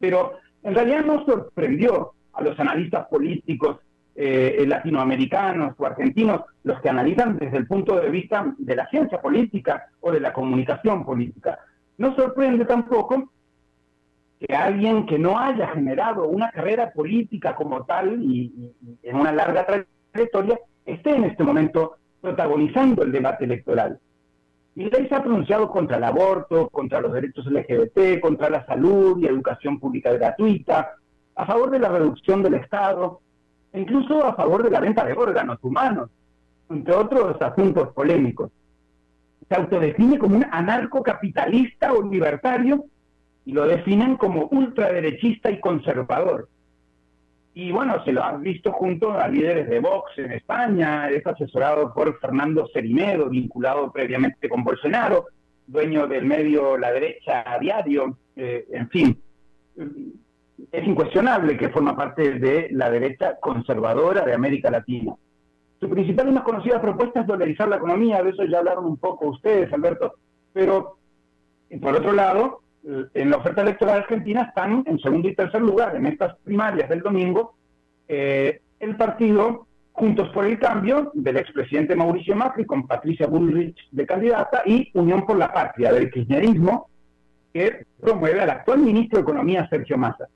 Pero 0.00 0.32
en 0.64 0.74
realidad 0.74 1.04
no 1.04 1.24
sorprendió 1.24 2.14
a 2.32 2.42
los 2.42 2.58
analistas 2.58 3.06
políticos 3.06 3.78
eh, 4.16 4.64
latinoamericanos 4.66 5.76
o 5.78 5.86
argentinos, 5.86 6.40
los 6.64 6.80
que 6.80 6.88
analizan 6.88 7.38
desde 7.38 7.58
el 7.58 7.68
punto 7.68 7.94
de 7.94 8.10
vista 8.10 8.56
de 8.58 8.74
la 8.74 8.88
ciencia 8.88 9.20
política 9.20 9.86
o 10.00 10.10
de 10.10 10.18
la 10.18 10.32
comunicación 10.32 11.04
política. 11.04 11.60
No 11.96 12.12
sorprende 12.16 12.64
tampoco 12.64 13.30
que 14.38 14.54
alguien 14.54 15.06
que 15.06 15.18
no 15.18 15.38
haya 15.38 15.68
generado 15.68 16.28
una 16.28 16.50
carrera 16.50 16.92
política 16.92 17.54
como 17.54 17.84
tal 17.84 18.22
y, 18.22 18.74
en 19.02 19.16
una 19.16 19.32
larga 19.32 19.66
trayectoria 20.12 20.60
esté 20.84 21.16
en 21.16 21.24
este 21.24 21.42
momento 21.42 21.96
protagonizando 22.20 23.02
el 23.02 23.12
debate 23.12 23.44
electoral. 23.44 23.98
Y 24.74 24.90
se 24.90 25.14
ha 25.14 25.22
pronunciado 25.22 25.70
contra 25.70 25.96
el 25.96 26.04
aborto, 26.04 26.68
contra 26.68 27.00
los 27.00 27.12
derechos 27.12 27.46
LGBT, 27.46 28.20
contra 28.20 28.50
la 28.50 28.66
salud 28.66 29.18
y 29.18 29.26
educación 29.26 29.80
pública 29.80 30.12
gratuita, 30.12 30.96
a 31.34 31.46
favor 31.46 31.70
de 31.70 31.78
la 31.78 31.88
reducción 31.88 32.42
del 32.42 32.54
Estado, 32.54 33.20
e 33.72 33.80
incluso 33.80 34.24
a 34.24 34.34
favor 34.34 34.62
de 34.62 34.70
la 34.70 34.80
venta 34.80 35.04
de 35.04 35.14
órganos 35.14 35.58
humanos, 35.62 36.10
entre 36.68 36.94
otros 36.94 37.40
asuntos 37.40 37.88
polémicos. 37.94 38.50
Se 39.48 39.54
autodefine 39.54 40.18
como 40.18 40.36
un 40.36 40.44
anarcocapitalista 40.50 41.92
o 41.92 42.02
libertario 42.02 42.84
y 43.46 43.52
lo 43.52 43.66
definen 43.66 44.16
como 44.16 44.48
ultraderechista 44.50 45.50
y 45.50 45.60
conservador. 45.60 46.48
Y 47.54 47.70
bueno, 47.70 48.04
se 48.04 48.12
lo 48.12 48.22
han 48.22 48.42
visto 48.42 48.72
junto 48.72 49.12
a 49.12 49.28
líderes 49.28 49.70
de 49.70 49.78
Vox 49.80 50.18
en 50.18 50.32
España, 50.32 51.08
es 51.08 51.24
asesorado 51.26 51.94
por 51.94 52.18
Fernando 52.18 52.68
Cerimedo, 52.74 53.30
vinculado 53.30 53.90
previamente 53.92 54.48
con 54.48 54.64
Bolsonaro, 54.64 55.26
dueño 55.66 56.06
del 56.08 56.26
medio 56.26 56.76
La 56.76 56.92
Derecha 56.92 57.44
a 57.46 57.58
Diario, 57.58 58.18
eh, 58.34 58.66
en 58.72 58.90
fin. 58.90 59.22
Es 60.72 60.86
incuestionable 60.86 61.56
que 61.56 61.70
forma 61.70 61.96
parte 61.96 62.38
de 62.40 62.68
la 62.72 62.90
derecha 62.90 63.36
conservadora 63.40 64.24
de 64.24 64.34
América 64.34 64.70
Latina. 64.70 65.14
Su 65.78 65.88
principal 65.88 66.28
y 66.28 66.32
más 66.32 66.42
conocida 66.42 66.82
propuesta 66.82 67.20
es 67.20 67.26
dolarizar 67.26 67.68
la 67.68 67.76
economía, 67.76 68.22
de 68.22 68.30
eso 68.30 68.44
ya 68.44 68.58
hablaron 68.58 68.86
un 68.86 68.96
poco 68.96 69.28
ustedes, 69.28 69.72
Alberto, 69.72 70.14
pero 70.52 70.98
por 71.80 71.94
otro 71.94 72.12
lado, 72.12 72.65
en 73.14 73.30
la 73.30 73.36
oferta 73.38 73.62
electoral 73.62 73.98
argentina 73.98 74.42
están 74.42 74.84
en 74.86 74.98
segundo 75.00 75.28
y 75.28 75.34
tercer 75.34 75.60
lugar 75.60 75.96
en 75.96 76.06
estas 76.06 76.36
primarias 76.44 76.88
del 76.88 77.00
domingo 77.00 77.56
eh, 78.06 78.60
el 78.78 78.96
partido 78.96 79.66
Juntos 79.92 80.28
por 80.28 80.44
el 80.44 80.58
Cambio 80.58 81.10
del 81.14 81.38
expresidente 81.38 81.96
Mauricio 81.96 82.36
Macri 82.36 82.66
con 82.66 82.86
Patricia 82.86 83.26
Bullrich 83.26 83.78
de 83.90 84.06
candidata 84.06 84.62
y 84.66 84.90
Unión 84.92 85.24
por 85.24 85.38
la 85.38 85.52
Patria 85.52 85.90
del 85.90 86.10
kirchnerismo 86.10 86.90
que 87.52 87.86
promueve 87.98 88.42
al 88.42 88.50
actual 88.50 88.80
ministro 88.80 89.16
de 89.16 89.22
Economía 89.22 89.66
Sergio 89.70 89.96
Massa. 89.96 90.28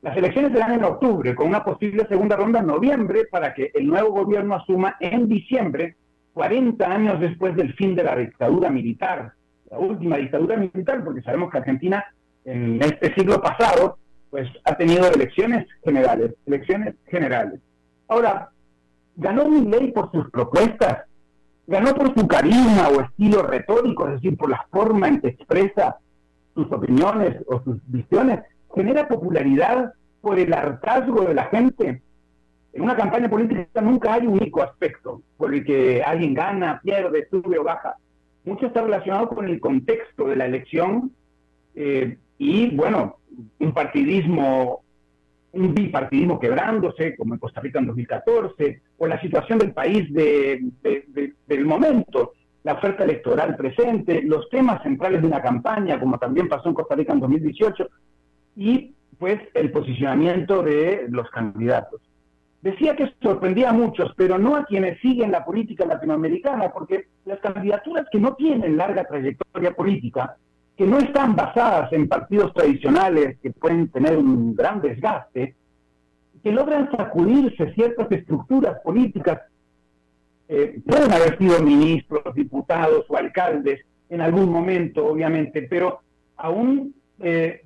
Las 0.00 0.16
elecciones 0.16 0.52
serán 0.52 0.74
en 0.74 0.84
octubre 0.84 1.34
con 1.34 1.48
una 1.48 1.64
posible 1.64 2.06
segunda 2.06 2.36
ronda 2.36 2.60
en 2.60 2.68
noviembre 2.68 3.24
para 3.28 3.52
que 3.52 3.72
el 3.74 3.86
nuevo 3.86 4.10
gobierno 4.10 4.54
asuma 4.54 4.96
en 5.00 5.28
diciembre 5.28 5.96
40 6.32 6.88
años 6.88 7.20
después 7.20 7.56
del 7.56 7.74
fin 7.74 7.96
de 7.96 8.04
la 8.04 8.14
dictadura 8.14 8.70
militar 8.70 9.32
la 9.74 9.80
última 9.80 10.16
dictadura 10.16 10.56
militar, 10.56 11.02
porque 11.04 11.22
sabemos 11.22 11.50
que 11.50 11.58
Argentina 11.58 12.04
en 12.44 12.80
este 12.82 13.12
siglo 13.14 13.40
pasado 13.40 13.98
pues 14.30 14.48
ha 14.64 14.76
tenido 14.76 15.06
elecciones 15.08 15.66
generales, 15.84 16.34
elecciones 16.46 16.94
generales. 17.06 17.60
Ahora, 18.08 18.50
ganó 19.16 19.48
ley 19.48 19.92
por 19.92 20.10
sus 20.10 20.28
propuestas, 20.30 21.04
ganó 21.66 21.94
por 21.94 22.12
su 22.14 22.26
carisma 22.26 22.88
o 22.88 23.00
estilo 23.00 23.42
retórico, 23.42 24.08
es 24.08 24.14
decir, 24.14 24.36
por 24.36 24.50
la 24.50 24.66
forma 24.70 25.08
en 25.08 25.20
que 25.20 25.28
expresa 25.28 25.98
sus 26.52 26.70
opiniones 26.72 27.36
o 27.46 27.62
sus 27.62 27.76
visiones, 27.86 28.40
genera 28.74 29.06
popularidad 29.06 29.92
por 30.20 30.38
el 30.38 30.52
hartazgo 30.52 31.22
de 31.22 31.34
la 31.34 31.44
gente. 31.44 32.02
En 32.72 32.82
una 32.82 32.96
campaña 32.96 33.28
política 33.28 33.80
nunca 33.80 34.14
hay 34.14 34.26
un 34.26 34.34
único 34.34 34.62
aspecto 34.62 35.22
por 35.36 35.54
el 35.54 35.64
que 35.64 36.02
alguien 36.02 36.34
gana, 36.34 36.80
pierde, 36.82 37.28
sube 37.30 37.58
o 37.58 37.64
baja 37.64 37.96
mucho 38.44 38.66
está 38.66 38.82
relacionado 38.82 39.28
con 39.28 39.48
el 39.48 39.60
contexto 39.60 40.26
de 40.26 40.36
la 40.36 40.46
elección 40.46 41.12
eh, 41.74 42.18
y, 42.38 42.74
bueno, 42.74 43.18
un 43.58 43.72
partidismo, 43.72 44.82
un 45.52 45.74
bipartidismo 45.74 46.38
quebrándose, 46.38 47.16
como 47.16 47.34
en 47.34 47.40
Costa 47.40 47.60
Rica 47.60 47.78
en 47.78 47.86
2014, 47.86 48.82
o 48.98 49.06
la 49.06 49.20
situación 49.20 49.58
del 49.58 49.72
país 49.72 50.12
del 50.12 51.64
momento, 51.64 52.32
la 52.62 52.74
oferta 52.74 53.04
electoral 53.04 53.56
presente, 53.56 54.22
los 54.22 54.48
temas 54.50 54.82
centrales 54.82 55.20
de 55.20 55.26
una 55.26 55.42
campaña, 55.42 55.98
como 55.98 56.18
también 56.18 56.48
pasó 56.48 56.68
en 56.68 56.74
Costa 56.74 56.94
Rica 56.94 57.12
en 57.12 57.20
2018, 57.20 57.88
y 58.56 58.94
pues 59.18 59.40
el 59.54 59.70
posicionamiento 59.70 60.62
de 60.62 61.06
los 61.08 61.30
candidatos. 61.30 62.00
Decía 62.64 62.96
que 62.96 63.12
sorprendía 63.20 63.68
a 63.68 63.72
muchos, 63.74 64.14
pero 64.16 64.38
no 64.38 64.56
a 64.56 64.64
quienes 64.64 64.98
siguen 65.00 65.30
la 65.30 65.44
política 65.44 65.84
latinoamericana, 65.84 66.72
porque 66.72 67.08
las 67.26 67.38
candidaturas 67.40 68.06
que 68.10 68.18
no 68.18 68.36
tienen 68.36 68.78
larga 68.78 69.04
trayectoria 69.04 69.72
política, 69.72 70.38
que 70.74 70.86
no 70.86 70.98
están 70.98 71.36
basadas 71.36 71.92
en 71.92 72.08
partidos 72.08 72.54
tradicionales 72.54 73.36
que 73.42 73.50
pueden 73.50 73.88
tener 73.88 74.16
un 74.16 74.56
gran 74.56 74.80
desgaste, 74.80 75.54
que 76.42 76.52
logran 76.52 76.90
sacudirse 76.90 77.70
ciertas 77.74 78.10
estructuras 78.10 78.80
políticas, 78.80 79.42
eh, 80.48 80.80
pueden 80.86 81.12
haber 81.12 81.36
sido 81.36 81.60
ministros, 81.60 82.34
diputados 82.34 83.04
o 83.10 83.16
alcaldes 83.18 83.84
en 84.08 84.22
algún 84.22 84.50
momento, 84.50 85.04
obviamente, 85.04 85.66
pero 85.68 86.00
aún 86.38 86.94
eh, 87.20 87.60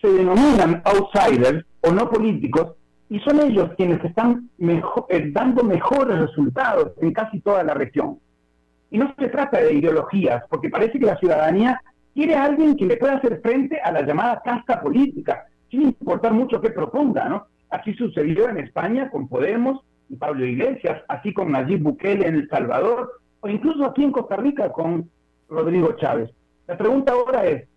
se 0.00 0.08
denominan 0.12 0.80
outsiders 0.84 1.64
o 1.80 1.90
no 1.90 2.08
políticos 2.08 2.76
y 3.08 3.20
son 3.20 3.40
ellos 3.40 3.70
quienes 3.76 4.02
están 4.04 4.48
eh, 4.58 5.30
dando 5.32 5.62
mejores 5.62 6.18
resultados 6.18 6.92
en 7.00 7.12
casi 7.12 7.40
toda 7.40 7.62
la 7.62 7.74
región. 7.74 8.18
Y 8.90 8.98
no 8.98 9.14
se 9.18 9.28
trata 9.28 9.60
de 9.60 9.74
ideologías, 9.74 10.44
porque 10.48 10.70
parece 10.70 10.98
que 10.98 11.06
la 11.06 11.18
ciudadanía 11.18 11.80
quiere 12.14 12.34
a 12.34 12.44
alguien 12.44 12.76
que 12.76 12.86
le 12.86 12.96
pueda 12.96 13.16
hacer 13.16 13.40
frente 13.42 13.80
a 13.80 13.90
la 13.92 14.02
llamada 14.02 14.40
casta 14.44 14.80
política, 14.80 15.46
sin 15.70 15.82
importar 15.82 16.32
mucho 16.32 16.60
qué 16.60 16.70
proponga, 16.70 17.28
¿no? 17.28 17.46
Así 17.70 17.92
sucedió 17.94 18.48
en 18.48 18.58
España 18.58 19.10
con 19.10 19.28
Podemos 19.28 19.80
y 20.08 20.16
Pablo 20.16 20.44
Iglesias, 20.44 21.02
así 21.08 21.32
con 21.34 21.50
Nayib 21.50 21.82
Bukele 21.82 22.26
en 22.26 22.36
El 22.36 22.48
Salvador, 22.48 23.20
o 23.40 23.48
incluso 23.48 23.84
aquí 23.84 24.04
en 24.04 24.12
Costa 24.12 24.36
Rica 24.36 24.70
con 24.70 25.10
Rodrigo 25.48 25.92
Chávez. 25.96 26.30
La 26.66 26.78
pregunta 26.78 27.12
ahora 27.12 27.44
es, 27.46 27.68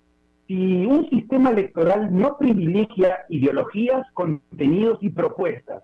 si 0.47 0.85
un 0.85 1.09
sistema 1.09 1.49
electoral 1.49 2.09
no 2.11 2.37
privilegia 2.37 3.25
ideologías, 3.29 4.07
contenidos 4.13 4.97
y 5.01 5.09
propuestas, 5.09 5.83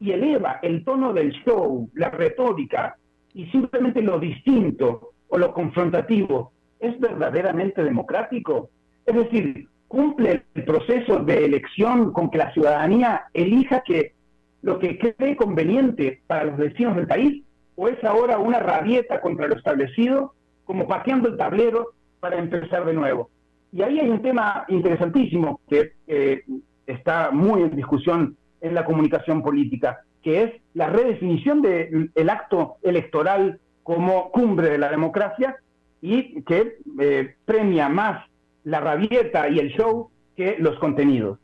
y 0.00 0.12
eleva 0.12 0.60
el 0.62 0.84
tono 0.84 1.12
del 1.12 1.32
show, 1.44 1.88
la 1.94 2.10
retórica, 2.10 2.96
y 3.32 3.46
simplemente 3.46 4.02
lo 4.02 4.20
distinto 4.20 5.12
o 5.28 5.38
lo 5.38 5.52
confrontativo, 5.52 6.52
¿es 6.78 6.98
verdaderamente 7.00 7.82
democrático? 7.82 8.70
Es 9.06 9.14
decir, 9.14 9.68
cumple 9.88 10.44
el 10.54 10.64
proceso 10.64 11.20
de 11.20 11.44
elección 11.46 12.12
con 12.12 12.30
que 12.30 12.38
la 12.38 12.52
ciudadanía 12.52 13.24
elija 13.32 13.82
que 13.82 14.12
lo 14.60 14.78
que 14.78 14.98
cree 14.98 15.36
conveniente 15.36 16.20
para 16.26 16.44
los 16.44 16.58
vecinos 16.58 16.96
del 16.96 17.06
país, 17.06 17.42
o 17.76 17.88
es 17.88 18.02
ahora 18.04 18.38
una 18.38 18.58
rabieta 18.58 19.20
contra 19.20 19.48
lo 19.48 19.56
establecido, 19.56 20.34
como 20.64 20.86
pateando 20.86 21.28
el 21.28 21.36
tablero 21.36 21.92
para 22.20 22.38
empezar 22.38 22.84
de 22.84 22.92
nuevo. 22.92 23.30
Y 23.72 23.82
ahí 23.82 24.00
hay 24.00 24.08
un 24.08 24.22
tema 24.22 24.64
interesantísimo 24.68 25.60
que 25.68 25.92
eh, 26.06 26.44
está 26.86 27.30
muy 27.30 27.62
en 27.62 27.76
discusión 27.76 28.36
en 28.60 28.74
la 28.74 28.84
comunicación 28.84 29.42
política, 29.42 30.04
que 30.22 30.42
es 30.42 30.52
la 30.74 30.88
redefinición 30.88 31.62
del 31.62 32.30
acto 32.30 32.76
electoral 32.82 33.60
como 33.82 34.30
cumbre 34.30 34.70
de 34.70 34.78
la 34.78 34.90
democracia 34.90 35.56
y 36.00 36.42
que 36.42 36.78
eh, 37.00 37.34
premia 37.44 37.88
más 37.88 38.26
la 38.64 38.80
rabieta 38.80 39.48
y 39.48 39.58
el 39.58 39.70
show 39.70 40.10
que 40.36 40.56
los 40.58 40.78
contenidos. 40.78 41.38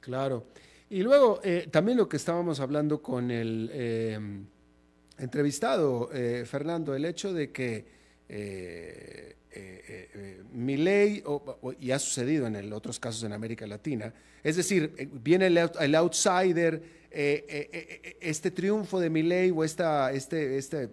Claro. 0.00 0.44
Y 0.88 1.02
luego, 1.02 1.40
eh, 1.42 1.68
también 1.70 1.98
lo 1.98 2.08
que 2.08 2.16
estábamos 2.16 2.60
hablando 2.60 3.02
con 3.02 3.30
el 3.30 4.46
entrevistado, 5.18 6.10
Fernando, 6.44 6.94
el 6.94 7.04
hecho 7.04 7.32
de 7.32 7.50
que 7.50 7.95
eh, 8.28 9.36
eh, 9.52 10.10
eh, 10.14 11.76
y 11.80 11.90
ha 11.92 11.98
sucedido 11.98 12.46
en 12.46 12.72
otros 12.72 12.98
casos 12.98 13.22
en 13.22 13.32
América 13.32 13.66
Latina, 13.66 14.12
es 14.42 14.56
decir, 14.56 15.10
viene 15.22 15.46
el, 15.46 15.94
outsider, 15.94 16.82
este 17.10 18.50
triunfo 18.50 19.00
de 19.00 19.10
mi 19.10 19.22
ley 19.22 19.50
o 19.50 19.64
esta, 19.64 20.12
este, 20.12 20.58
este, 20.58 20.88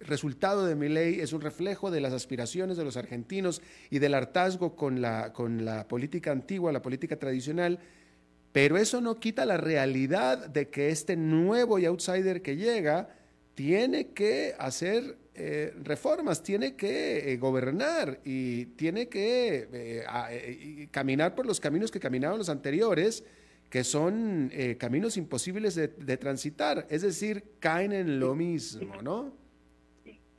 resultado 0.00 0.66
de 0.66 0.74
mi 0.74 0.88
ley 0.88 1.20
es 1.20 1.32
un 1.32 1.40
reflejo 1.40 1.90
de 1.90 2.00
las 2.00 2.12
aspiraciones 2.12 2.76
de 2.76 2.84
los 2.84 2.96
argentinos 2.96 3.62
y 3.88 3.98
del 3.98 4.14
hartazgo 4.14 4.76
con 4.76 5.00
la, 5.00 5.32
con 5.32 5.64
la 5.64 5.88
política 5.88 6.32
antigua, 6.32 6.72
la 6.72 6.82
política 6.82 7.16
tradicional, 7.16 7.78
pero 8.52 8.76
eso 8.76 9.00
no 9.00 9.20
quita 9.20 9.46
la 9.46 9.56
realidad 9.56 10.48
de 10.48 10.68
que 10.68 10.90
este 10.90 11.16
nuevo 11.16 11.78
y 11.78 11.86
outsider 11.86 12.42
que 12.42 12.56
llega 12.56 13.19
tiene 13.60 14.14
que 14.14 14.54
hacer 14.58 15.18
eh, 15.34 15.74
reformas, 15.84 16.42
tiene 16.42 16.76
que 16.76 17.30
eh, 17.30 17.36
gobernar 17.36 18.20
y 18.24 18.64
tiene 18.64 19.10
que 19.10 19.68
eh, 19.70 20.88
caminar 20.90 21.34
por 21.34 21.44
los 21.44 21.60
caminos 21.60 21.90
que 21.90 22.00
caminaban 22.00 22.38
los 22.38 22.48
anteriores, 22.48 23.22
que 23.68 23.84
son 23.84 24.50
caminos 24.78 25.18
imposibles 25.18 25.74
de, 25.74 26.16
transitar, 26.16 26.86
es 26.88 27.02
decir, 27.02 27.44
caen 27.60 27.92
en 27.92 28.18
lo 28.18 28.34
mismo, 28.34 29.02
¿no? 29.02 29.30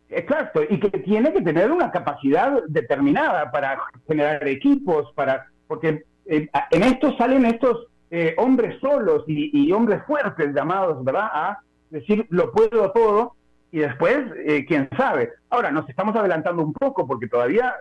Exacto, 0.10 0.64
y 0.68 0.80
que 0.80 0.90
tiene 0.90 1.32
que 1.32 1.42
tener 1.42 1.72
una 1.72 1.92
capacidad 1.92 2.64
determinada 2.68 3.52
para 3.52 3.80
generar 4.08 4.46
equipos, 4.48 5.14
para 5.14 5.46
porque 5.68 6.04
eh, 6.26 6.50
en 6.72 6.84
esto 6.84 7.16
salen 7.18 7.46
estos 7.46 7.86
eh, 8.10 8.34
hombres 8.40 8.80
solos 8.82 9.24
y, 9.28 9.72
hombres 9.72 10.02
fuertes 10.08 10.56
llamados, 10.56 11.04
¿verdad? 11.06 11.30
A 11.32 11.60
decir, 11.92 12.26
lo 12.30 12.52
puedo 12.52 12.92
todo 12.92 13.36
y 13.72 13.80
después, 13.80 14.18
eh, 14.46 14.66
quién 14.68 14.90
sabe. 14.98 15.32
Ahora, 15.50 15.72
nos 15.72 15.88
estamos 15.88 16.16
adelantando 16.16 16.64
un 16.64 16.74
poco 16.74 17.08
porque 17.08 17.28
todavía 17.28 17.76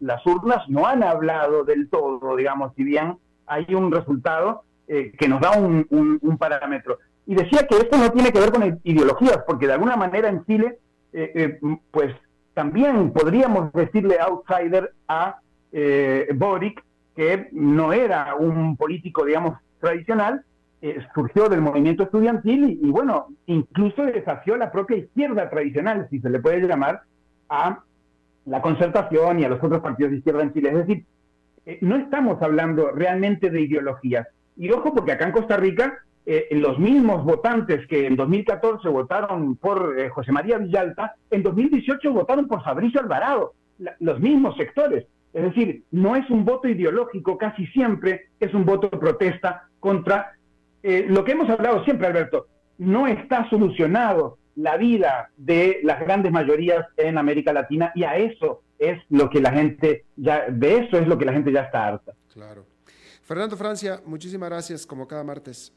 las 0.00 0.24
urnas 0.26 0.68
no 0.68 0.86
han 0.86 1.02
hablado 1.04 1.64
del 1.64 1.88
todo, 1.88 2.34
digamos, 2.36 2.72
si 2.74 2.82
bien 2.82 3.16
hay 3.46 3.74
un 3.74 3.92
resultado 3.92 4.64
que 4.86 5.28
nos 5.28 5.40
da 5.40 5.52
un, 5.52 5.86
un 5.90 6.38
parámetro. 6.38 6.98
Y 7.26 7.34
decía 7.34 7.66
que 7.66 7.76
esto 7.76 7.96
no 7.96 8.10
tiene 8.10 8.32
que 8.32 8.40
ver 8.40 8.50
con 8.50 8.80
ideologías, 8.82 9.38
porque 9.46 9.66
de 9.66 9.74
alguna 9.74 9.96
manera 9.96 10.28
en 10.28 10.44
Chile 10.44 10.78
eh, 11.16 11.30
eh, 11.36 11.58
pues 11.92 12.12
también 12.54 13.12
podríamos 13.12 13.72
decirle 13.72 14.18
outsider 14.18 14.92
a 15.06 15.38
eh, 15.70 16.28
Boric, 16.34 16.84
que 17.14 17.48
no 17.52 17.92
era 17.92 18.34
un 18.34 18.76
político, 18.76 19.24
digamos, 19.24 19.56
tradicional, 19.78 20.44
surgió 21.14 21.48
del 21.48 21.60
movimiento 21.60 22.02
estudiantil 22.02 22.78
y, 22.82 22.90
bueno, 22.90 23.28
incluso 23.46 24.04
desafió 24.04 24.56
la 24.56 24.70
propia 24.70 24.98
izquierda 24.98 25.48
tradicional, 25.48 26.06
si 26.10 26.20
se 26.20 26.30
le 26.30 26.40
puede 26.40 26.66
llamar, 26.66 27.02
a 27.48 27.80
la 28.46 28.60
concertación 28.60 29.40
y 29.40 29.44
a 29.44 29.48
los 29.48 29.62
otros 29.62 29.80
partidos 29.80 30.12
de 30.12 30.18
izquierda 30.18 30.42
en 30.42 30.52
Chile. 30.52 30.68
Es 30.70 30.86
decir, 30.86 31.04
no 31.80 31.96
estamos 31.96 32.42
hablando 32.42 32.90
realmente 32.90 33.50
de 33.50 33.62
ideologías. 33.62 34.26
Y 34.56 34.70
ojo, 34.70 34.94
porque 34.94 35.12
acá 35.12 35.26
en 35.26 35.32
Costa 35.32 35.56
Rica 35.56 36.04
eh, 36.26 36.48
los 36.52 36.78
mismos 36.78 37.22
votantes 37.24 37.86
que 37.86 38.06
en 38.06 38.16
2014 38.16 38.88
votaron 38.88 39.56
por 39.56 39.98
eh, 39.98 40.08
José 40.08 40.32
María 40.32 40.56
Villalta, 40.56 41.16
en 41.30 41.42
2018 41.42 42.12
votaron 42.12 42.48
por 42.48 42.62
Fabricio 42.62 43.00
Alvarado, 43.00 43.52
los 44.00 44.20
mismos 44.20 44.56
sectores. 44.56 45.06
Es 45.34 45.42
decir, 45.42 45.82
no 45.90 46.16
es 46.16 46.28
un 46.30 46.44
voto 46.44 46.68
ideológico, 46.68 47.36
casi 47.36 47.66
siempre 47.66 48.28
es 48.40 48.54
un 48.54 48.64
voto 48.64 48.88
de 48.88 48.98
protesta 48.98 49.68
contra 49.80 50.32
eh, 50.86 51.06
lo 51.08 51.24
que 51.24 51.32
hemos 51.32 51.48
hablado 51.48 51.82
siempre, 51.84 52.06
Alberto. 52.06 52.46
No 52.76 53.06
está 53.06 53.48
solucionado 53.48 54.36
la 54.54 54.76
vida 54.76 55.30
de 55.38 55.80
las 55.82 55.98
grandes 56.00 56.30
mayorías 56.30 56.86
en 56.98 57.16
América 57.16 57.54
Latina 57.54 57.90
y 57.94 58.04
a 58.04 58.18
eso 58.18 58.62
es 58.78 58.98
lo 59.08 59.30
que 59.30 59.40
la 59.40 59.50
gente 59.50 60.04
ya, 60.14 60.44
de 60.50 60.80
eso 60.80 60.98
es 60.98 61.08
lo 61.08 61.16
que 61.16 61.24
la 61.24 61.32
gente 61.32 61.50
ya 61.50 61.62
está 61.62 61.86
harta. 61.86 62.12
Claro. 62.30 62.66
Fernando 63.22 63.56
Francia, 63.56 64.02
muchísimas 64.04 64.50
gracias 64.50 64.84
como 64.84 65.08
cada 65.08 65.24
martes. 65.24 65.72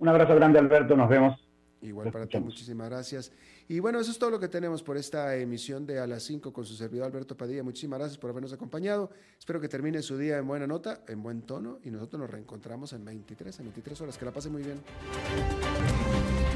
Un 0.00 0.08
abrazo 0.08 0.34
grande, 0.34 0.58
Alberto. 0.58 0.96
Nos 0.96 1.08
vemos. 1.08 1.48
Igual 1.80 2.10
para 2.10 2.26
ti, 2.26 2.40
muchísimas 2.40 2.88
gracias. 2.88 3.32
Y 3.70 3.80
bueno, 3.80 4.00
eso 4.00 4.10
es 4.10 4.18
todo 4.18 4.30
lo 4.30 4.40
que 4.40 4.48
tenemos 4.48 4.82
por 4.82 4.96
esta 4.96 5.36
emisión 5.36 5.84
de 5.84 6.00
A 6.00 6.06
las 6.06 6.22
5 6.22 6.54
con 6.54 6.64
su 6.64 6.74
servidor 6.74 7.04
Alberto 7.06 7.36
Padilla. 7.36 7.62
Muchísimas 7.62 7.98
gracias 7.98 8.16
por 8.18 8.30
habernos 8.30 8.50
acompañado. 8.54 9.10
Espero 9.38 9.60
que 9.60 9.68
termine 9.68 10.00
su 10.00 10.16
día 10.16 10.38
en 10.38 10.46
buena 10.46 10.66
nota, 10.66 11.02
en 11.06 11.22
buen 11.22 11.42
tono 11.42 11.78
y 11.84 11.90
nosotros 11.90 12.20
nos 12.20 12.30
reencontramos 12.30 12.94
en 12.94 13.04
23, 13.04 13.58
en 13.58 13.66
23 13.66 14.00
horas. 14.00 14.16
Que 14.16 14.24
la 14.24 14.32
pase 14.32 14.48
muy 14.48 14.62
bien. 14.62 14.80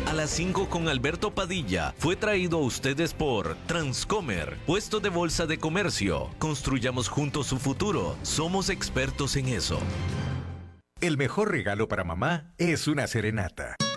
A 0.07 0.15
las 0.15 0.31
5 0.31 0.71
con 0.71 0.89
Alberto 0.89 1.35
Padilla 1.35 1.95
fue 1.99 2.17
traído 2.17 2.57
a 2.57 2.63
ustedes 2.63 3.13
por 3.13 3.57
Transcomer, 3.67 4.57
puesto 4.67 4.99
de 5.01 5.11
bolsa 5.11 5.45
de 5.45 5.59
comercio. 5.59 6.31
Construyamos 6.39 7.09
juntos 7.11 7.47
su 7.47 7.59
futuro. 7.59 8.17
Somos 8.23 8.71
expertos 8.71 9.37
en 9.37 9.49
eso. 9.49 9.79
El 11.03 11.19
mejor 11.19 11.51
regalo 11.51 11.89
para 11.89 12.05
mamá 12.05 12.55
es 12.57 12.89
una 12.89 13.07
serenata. 13.07 13.77